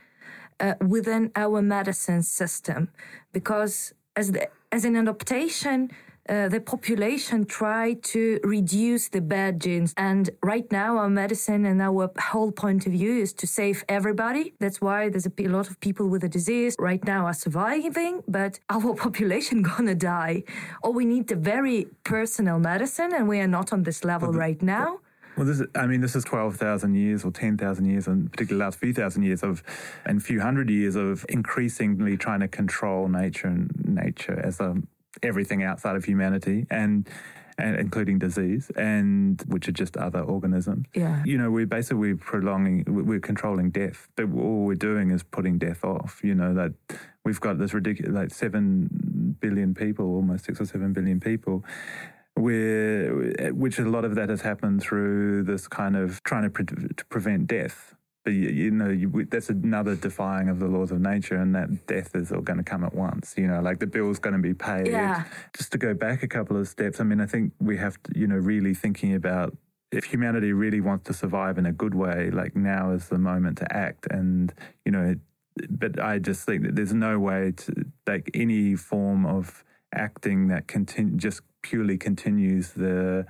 uh, 0.61 0.75
within 0.87 1.33
our 1.35 1.63
medicine 1.63 2.23
system 2.23 2.91
because 3.33 3.95
as 4.17 4.33
the 4.33 4.49
as 4.73 4.85
an 4.85 4.97
adaptation 4.97 5.91
uh, 6.31 6.49
the 6.49 6.61
population 6.61 7.45
try 7.45 7.95
to 7.95 8.39
reduce 8.45 9.09
the 9.09 9.21
bad 9.21 9.61
genes. 9.61 9.93
And 9.97 10.31
right 10.43 10.71
now, 10.71 10.97
our 10.99 11.11
medicine 11.11 11.67
and 11.67 11.83
our 11.83 12.11
whole 12.21 12.53
point 12.53 12.87
of 12.87 12.93
view 12.93 13.19
is 13.19 13.33
to 13.35 13.47
save 13.49 13.85
everybody. 13.89 14.55
That's 14.61 14.81
why 14.81 15.09
there's 15.09 15.27
a 15.27 15.49
lot 15.49 15.69
of 15.69 15.81
people 15.81 16.09
with 16.09 16.23
the 16.23 16.29
disease 16.29 16.77
right 16.79 17.05
now 17.05 17.27
are 17.27 17.35
surviving, 17.35 18.23
but 18.29 18.61
our 18.71 18.95
population 18.95 19.63
gonna 19.63 19.97
die. 19.97 20.45
Or 20.83 20.93
we 20.93 21.05
need 21.05 21.27
the 21.27 21.37
very 21.37 21.89
personal 22.05 22.61
medicine, 22.61 23.13
and 23.13 23.29
we 23.29 23.41
are 23.41 23.49
not 23.49 23.73
on 23.73 23.83
this 23.83 24.05
level 24.05 24.33
right 24.33 24.63
now. 24.63 25.01
Well, 25.37 25.47
this 25.47 25.61
is, 25.61 25.69
I 25.75 25.87
mean, 25.87 26.01
this 26.01 26.15
is 26.15 26.25
12,000 26.25 26.95
years 26.95 27.25
or 27.25 27.31
10,000 27.33 27.85
years, 27.85 28.07
and 28.07 28.31
particularly 28.31 28.59
the 28.61 28.65
last 28.67 28.79
few 28.79 28.93
thousand 28.93 29.23
years 29.23 29.43
of, 29.43 29.63
and 30.05 30.23
few 30.23 30.41
hundred 30.41 30.71
years 30.71 30.97
of 30.97 31.25
increasingly 31.29 32.17
trying 32.17 32.41
to 32.41 32.49
control 32.49 33.09
nature 33.09 33.47
and 33.49 33.71
nature 33.85 34.39
as 34.45 34.61
a 34.61 34.77
everything 35.23 35.63
outside 35.63 35.97
of 35.97 36.05
humanity 36.05 36.67
and 36.71 37.09
and 37.59 37.77
including 37.77 38.19
disease 38.19 38.71
and 38.77 39.43
which 39.49 39.69
are 39.69 39.73
just 39.73 39.97
other 39.97 40.21
organisms. 40.21 40.87
Yeah. 40.95 41.23
You 41.27 41.37
know, 41.37 41.51
we're 41.51 41.67
basically 41.67 42.15
prolonging 42.15 42.85
we're 42.87 43.21
controlling 43.21 43.71
death. 43.71 44.09
But 44.17 44.33
all 44.33 44.65
we're 44.65 44.75
doing 44.75 45.11
is 45.11 45.23
putting 45.23 45.59
death 45.59 45.85
off. 45.85 46.21
You 46.25 46.35
know, 46.35 46.55
that 46.55 46.73
we've 47.25 47.41
got 47.41 47.59
this 47.59 47.75
ridiculous 47.75 48.15
like 48.15 48.31
seven 48.33 49.37
billion 49.41 49.75
people, 49.75 50.07
almost 50.07 50.47
six 50.47 50.61
or 50.61 50.67
seven 50.67 50.93
billion 50.93 51.21
people 51.21 51.65
where 52.35 53.53
which 53.53 53.79
a 53.79 53.85
lot 53.85 54.05
of 54.05 54.15
that 54.15 54.29
has 54.29 54.41
happened 54.41 54.81
through 54.81 55.43
this 55.43 55.69
kind 55.69 55.97
of 55.97 56.23
trying 56.23 56.45
to, 56.45 56.51
pre- 56.51 56.65
to 56.65 57.05
prevent 57.07 57.47
death 57.47 57.95
but 58.25 58.33
you, 58.33 58.49
you 58.51 58.71
know 58.71 58.89
you, 58.89 59.27
that's 59.31 59.49
another 59.51 59.95
defying 59.97 60.49
of 60.49 60.59
the 60.59 60.67
laws 60.67 60.91
of 60.91 61.01
nature 61.01 61.37
and 61.37 61.55
that 61.55 61.87
death 61.87 62.15
is 62.15 62.31
all 62.33 62.41
going 62.41 62.59
to 62.59 62.63
come 62.65 62.85
at 62.85 62.95
once 62.95 63.35
you 63.37 63.47
know 63.47 63.61
like 63.61 63.79
the 63.81 63.87
bill's 63.87 64.19
going 64.19 64.35
to 64.35 64.43
be 64.43 64.55
paid 64.55 64.89
Yeah. 64.89 65.25
just 65.57 65.73
to 65.73 65.79
go 65.79 65.95
back 65.95 66.23
a 66.23 66.29
couple 66.29 66.57
of 66.57 66.69
steps 66.69 67.01
i 67.01 67.05
mean 67.05 67.21
i 67.21 67.27
think 67.27 67.53
we 67.61 67.77
have 67.79 68.03
to 68.05 68.19
you 68.19 68.27
know 68.27 68.37
really 68.37 68.75
thinking 68.75 69.15
about 69.15 69.57
if 69.93 70.05
humanity 70.05 70.53
really 70.53 70.81
wants 70.81 71.05
to 71.07 71.13
survive 71.15 71.59
in 71.59 71.67
a 71.67 71.73
good 71.73 71.95
way 71.95 72.31
like 72.31 72.55
now 72.55 72.93
is 72.93 73.09
the 73.09 73.19
moment 73.19 73.59
to 73.59 73.77
act 73.77 74.07
and 74.11 74.53
you 74.85 74.93
know 74.93 75.15
but 75.69 75.99
i 76.01 76.19
just 76.19 76.45
think 76.47 76.63
that 76.63 76.77
there's 76.77 76.95
no 76.95 77.19
way 77.19 77.53
to 77.57 77.73
like 78.07 78.31
any 78.35 78.77
form 78.77 79.27
of 79.27 79.65
acting 79.95 80.49
that 80.49 80.69
continue 80.69 81.17
just 81.17 81.41
purely 81.63 81.99
continues 81.99 82.71
the 82.71 83.27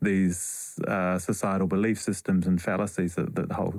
these 0.00 0.78
uh, 0.86 1.18
societal 1.18 1.66
belief 1.66 2.00
systems 2.00 2.46
and 2.46 2.60
fallacies 2.60 3.14
that, 3.14 3.34
that 3.34 3.48
the 3.48 3.54
whole 3.54 3.74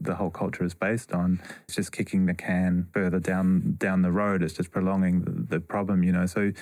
the 0.00 0.14
whole 0.14 0.30
culture 0.30 0.64
is 0.64 0.74
based 0.74 1.12
on. 1.12 1.40
It's 1.64 1.76
just 1.76 1.92
kicking 1.92 2.26
the 2.26 2.34
can 2.34 2.88
further 2.92 3.18
down 3.18 3.76
down 3.78 4.02
the 4.02 4.12
road. 4.12 4.42
It's 4.42 4.54
just 4.54 4.70
prolonging 4.70 5.22
the, 5.22 5.56
the 5.56 5.60
problem, 5.60 6.02
you 6.02 6.12
know. 6.12 6.26
So, 6.26 6.52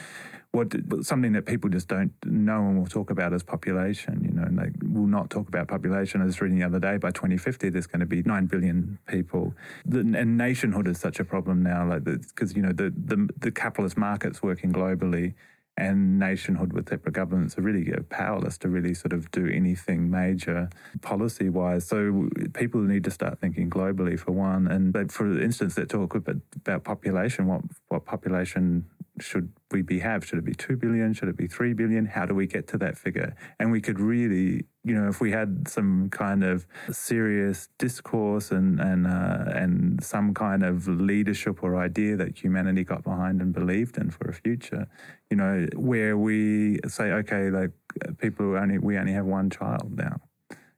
what 0.52 0.72
something 1.02 1.32
that 1.32 1.46
people 1.46 1.70
just 1.70 1.88
don't 1.88 2.12
know 2.24 2.66
and 2.66 2.78
will 2.78 2.86
talk 2.86 3.10
about 3.10 3.32
is 3.32 3.42
population. 3.42 4.22
You 4.24 4.32
know, 4.32 4.42
and 4.42 4.58
they 4.58 4.70
will 4.86 5.06
not 5.06 5.30
talk 5.30 5.48
about 5.48 5.68
population. 5.68 6.20
I 6.20 6.24
was 6.24 6.40
reading 6.40 6.58
the 6.58 6.66
other 6.66 6.80
day 6.80 6.98
by 6.98 7.10
2050, 7.10 7.70
there's 7.70 7.86
going 7.86 8.00
to 8.00 8.06
be 8.06 8.22
nine 8.22 8.46
billion 8.46 8.98
people. 9.06 9.54
The, 9.86 10.00
and 10.00 10.36
nationhood 10.36 10.88
is 10.88 10.98
such 10.98 11.20
a 11.20 11.24
problem 11.24 11.62
now, 11.62 11.88
like 11.88 12.04
because 12.04 12.54
you 12.54 12.62
know 12.62 12.72
the, 12.72 12.92
the 12.96 13.28
the 13.36 13.50
capitalist 13.50 13.96
markets 13.96 14.42
working 14.42 14.72
globally 14.72 15.34
and 15.76 16.18
nationhood 16.18 16.72
with 16.72 16.88
separate 16.88 17.14
governments 17.14 17.56
are 17.56 17.62
really 17.62 17.92
uh, 17.92 18.02
powerless 18.10 18.58
to 18.58 18.68
really 18.68 18.94
sort 18.94 19.12
of 19.12 19.30
do 19.30 19.46
anything 19.48 20.10
major 20.10 20.68
policy 21.00 21.48
wise. 21.48 21.88
So 21.88 22.28
people 22.52 22.80
need 22.82 23.04
to 23.04 23.10
start 23.10 23.40
thinking 23.40 23.70
globally 23.70 24.18
for 24.18 24.32
one. 24.32 24.66
And 24.66 25.10
for 25.10 25.40
instance, 25.40 25.74
they 25.74 25.84
talk 25.84 26.14
about 26.14 26.84
population. 26.84 27.46
What 27.46 27.62
what 27.88 28.04
population 28.04 28.86
should 29.20 29.52
we 29.70 29.82
be 29.82 30.00
have? 30.00 30.24
Should 30.24 30.38
it 30.38 30.44
be 30.44 30.54
two 30.54 30.76
billion? 30.76 31.12
Should 31.14 31.28
it 31.28 31.36
be 31.36 31.46
three 31.46 31.72
billion? 31.72 32.06
How 32.06 32.26
do 32.26 32.34
we 32.34 32.46
get 32.46 32.68
to 32.68 32.78
that 32.78 32.98
figure? 32.98 33.34
And 33.58 33.72
we 33.72 33.80
could 33.80 34.00
really, 34.00 34.66
you 34.84 34.94
know, 34.94 35.08
if 35.08 35.20
we 35.20 35.30
had 35.30 35.68
some 35.68 36.10
kind 36.10 36.42
of 36.42 36.66
serious 36.90 37.68
discourse 37.78 38.50
and 38.50 38.80
and 38.80 39.06
uh, 39.06 39.44
and 39.54 40.02
some 40.02 40.34
kind 40.34 40.62
of 40.64 40.88
leadership 40.88 41.62
or 41.62 41.76
idea 41.76 42.16
that 42.16 42.36
humanity 42.36 42.82
got 42.84 43.04
behind 43.04 43.40
and 43.40 43.52
believed 43.52 43.96
in 43.96 44.10
for 44.10 44.28
a 44.28 44.34
future, 44.34 44.88
you 45.30 45.36
know, 45.36 45.66
where 45.76 46.16
we 46.16 46.80
say, 46.88 47.12
okay, 47.12 47.50
like 47.50 47.70
people 48.18 48.56
only 48.56 48.78
we 48.78 48.98
only 48.98 49.12
have 49.12 49.26
one 49.26 49.50
child 49.50 49.96
now. 49.96 50.20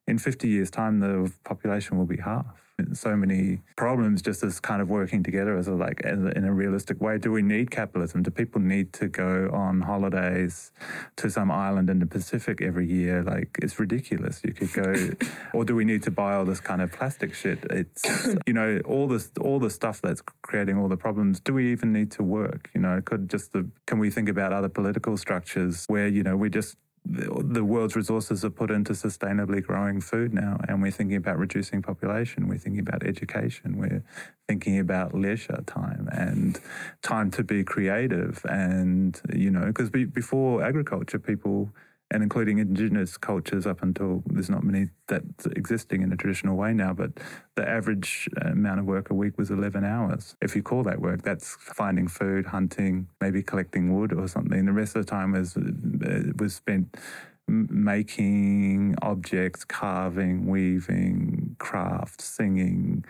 In 0.06 0.18
50 0.18 0.48
years' 0.48 0.70
time, 0.70 1.00
the 1.00 1.32
population 1.44 1.96
will 1.96 2.04
be 2.06 2.18
half 2.18 2.63
so 2.92 3.16
many 3.16 3.60
problems 3.76 4.22
just 4.22 4.42
as 4.42 4.60
kind 4.60 4.82
of 4.82 4.88
working 4.88 5.22
together 5.22 5.56
as 5.56 5.68
a, 5.68 5.72
like 5.72 6.00
as 6.02 6.22
a, 6.22 6.36
in 6.36 6.44
a 6.44 6.52
realistic 6.52 7.00
way. 7.00 7.18
Do 7.18 7.30
we 7.30 7.42
need 7.42 7.70
capitalism? 7.70 8.22
Do 8.22 8.30
people 8.30 8.60
need 8.60 8.92
to 8.94 9.08
go 9.08 9.50
on 9.52 9.82
holidays 9.82 10.72
to 11.16 11.30
some 11.30 11.50
island 11.50 11.88
in 11.88 12.00
the 12.00 12.06
Pacific 12.06 12.60
every 12.60 12.86
year? 12.86 13.22
Like 13.22 13.58
it's 13.62 13.78
ridiculous. 13.78 14.40
You 14.44 14.52
could 14.52 14.72
go, 14.72 14.94
or 15.54 15.64
do 15.64 15.74
we 15.74 15.84
need 15.84 16.02
to 16.04 16.10
buy 16.10 16.34
all 16.34 16.44
this 16.44 16.60
kind 16.60 16.82
of 16.82 16.90
plastic 16.92 17.34
shit? 17.34 17.64
It's 17.70 18.02
you 18.46 18.52
know 18.52 18.80
all 18.84 19.06
this 19.06 19.30
all 19.40 19.58
the 19.58 19.70
stuff 19.70 20.00
that's 20.00 20.22
creating 20.42 20.76
all 20.76 20.88
the 20.88 20.96
problems. 20.96 21.40
Do 21.40 21.54
we 21.54 21.70
even 21.72 21.92
need 21.92 22.10
to 22.12 22.22
work? 22.22 22.70
You 22.74 22.80
know, 22.80 23.00
could 23.04 23.30
just 23.30 23.52
the, 23.52 23.68
can 23.86 23.98
we 23.98 24.10
think 24.10 24.28
about 24.28 24.52
other 24.52 24.68
political 24.68 25.16
structures 25.16 25.84
where 25.86 26.08
you 26.08 26.22
know 26.22 26.36
we 26.36 26.50
just 26.50 26.76
the 27.04 27.64
world's 27.64 27.94
resources 27.94 28.44
are 28.44 28.50
put 28.50 28.70
into 28.70 28.92
sustainably 28.92 29.62
growing 29.62 30.00
food 30.00 30.32
now, 30.32 30.58
and 30.66 30.80
we're 30.80 30.90
thinking 30.90 31.16
about 31.16 31.38
reducing 31.38 31.82
population. 31.82 32.48
We're 32.48 32.58
thinking 32.58 32.80
about 32.80 33.04
education. 33.04 33.76
We're 33.76 34.02
thinking 34.48 34.78
about 34.78 35.14
leisure 35.14 35.62
time 35.66 36.08
and 36.10 36.58
time 37.02 37.30
to 37.32 37.44
be 37.44 37.62
creative. 37.62 38.44
And 38.48 39.20
you 39.32 39.50
know, 39.50 39.66
because 39.66 39.90
be, 39.90 40.04
before 40.04 40.62
agriculture, 40.62 41.18
people 41.18 41.74
and 42.10 42.22
including 42.22 42.58
indigenous 42.58 43.16
cultures 43.16 43.66
up 43.66 43.82
until 43.82 44.22
there's 44.26 44.50
not 44.50 44.62
many 44.62 44.88
that's 45.08 45.46
existing 45.46 46.02
in 46.02 46.12
a 46.12 46.16
traditional 46.16 46.56
way 46.56 46.72
now, 46.72 46.92
but 46.92 47.12
the 47.56 47.68
average 47.68 48.28
amount 48.42 48.80
of 48.80 48.86
work 48.86 49.10
a 49.10 49.14
week 49.14 49.36
was 49.38 49.50
11 49.50 49.84
hours. 49.84 50.36
If 50.40 50.54
you 50.54 50.62
call 50.62 50.82
that 50.84 51.00
work, 51.00 51.22
that's 51.22 51.56
finding 51.60 52.08
food, 52.08 52.46
hunting, 52.46 53.08
maybe 53.20 53.42
collecting 53.42 53.98
wood 53.98 54.12
or 54.12 54.28
something. 54.28 54.64
The 54.64 54.72
rest 54.72 54.96
of 54.96 55.04
the 55.04 55.10
time 55.10 55.32
was, 55.32 55.56
uh, 55.56 56.32
was 56.38 56.54
spent 56.54 56.96
making 57.48 58.94
objects, 59.02 59.64
carving, 59.64 60.46
weaving, 60.46 61.56
craft, 61.58 62.20
singing, 62.20 63.04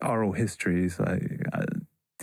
oral 0.00 0.32
histories. 0.32 0.98
Like, 0.98 1.42
uh, 1.52 1.66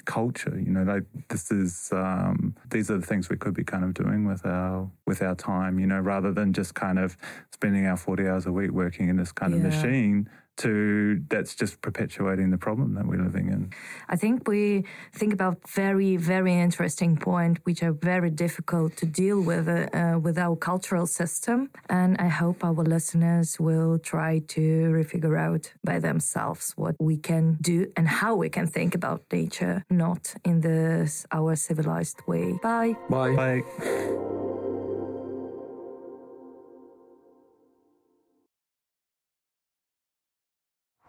culture. 0.06 0.58
You 0.58 0.72
know, 0.72 0.84
like 0.84 1.04
this 1.30 1.52
is 1.52 1.90
um, 1.92 2.56
these 2.70 2.90
are 2.90 2.98
the 2.98 3.06
things 3.06 3.30
we 3.30 3.38
could 3.38 3.54
be 3.54 3.64
kind 3.64 3.84
of 3.84 3.94
doing 3.94 4.26
with 4.26 4.46
our 4.46 4.90
with 5.06 5.22
our 5.22 5.36
time. 5.36 5.80
You 5.80 5.88
know, 5.88 6.00
rather 6.00 6.32
than 6.32 6.54
just 6.54 6.76
kind 6.76 7.00
of 7.00 7.18
spending 7.52 7.86
our 7.86 7.98
forty 7.98 8.28
hours 8.28 8.46
a 8.46 8.52
week 8.52 8.72
working 8.72 9.10
in 9.10 9.18
this 9.18 9.32
kind 9.32 9.54
yeah. 9.54 9.60
of 9.60 9.64
machine 9.64 10.30
to 10.58 11.22
that's 11.30 11.56
just 11.56 11.82
perpetuating 11.82 12.52
the 12.52 12.58
problem 12.58 12.94
that 12.96 13.06
we're 13.06 13.24
living 13.24 13.48
in. 13.50 13.72
I 14.10 14.16
think 14.16 14.48
we 14.48 14.86
think 15.14 15.34
about 15.34 15.58
very, 15.68 16.18
very 16.18 16.54
interesting 16.54 17.18
point, 17.18 17.60
which 17.64 17.84
are 17.84 17.92
very 17.92 18.30
difficult 18.30 18.96
to 18.98 19.06
deal 19.06 19.42
with 19.42 19.68
uh, 19.68 19.88
uh, 19.94 20.20
with 20.20 20.38
our 20.38 20.56
cultural 20.56 21.08
system, 21.08 21.70
and 21.90 22.18
I 22.18 22.28
hope 22.28 22.64
our 22.64 22.84
listeners 22.84 23.60
will 23.60 24.00
try 24.00 24.40
to 24.56 24.62
refigure 24.92 25.38
out 25.38 25.74
by 25.84 26.00
themselves 26.00 26.74
what 26.76 26.96
we 27.00 27.18
can 27.18 27.58
do 27.62 27.92
and 27.98 28.08
how 28.08 28.36
we 28.36 28.50
can 28.50 28.68
think 28.68 28.96
about 28.96 29.24
nature, 29.32 29.84
not 29.90 30.34
in 30.44 30.62
this 30.62 31.26
our 31.32 31.56
civilized 31.56 32.20
way. 32.28 32.58
Bye. 32.62 32.96
Bye. 33.10 33.36
Bye. 33.36 34.45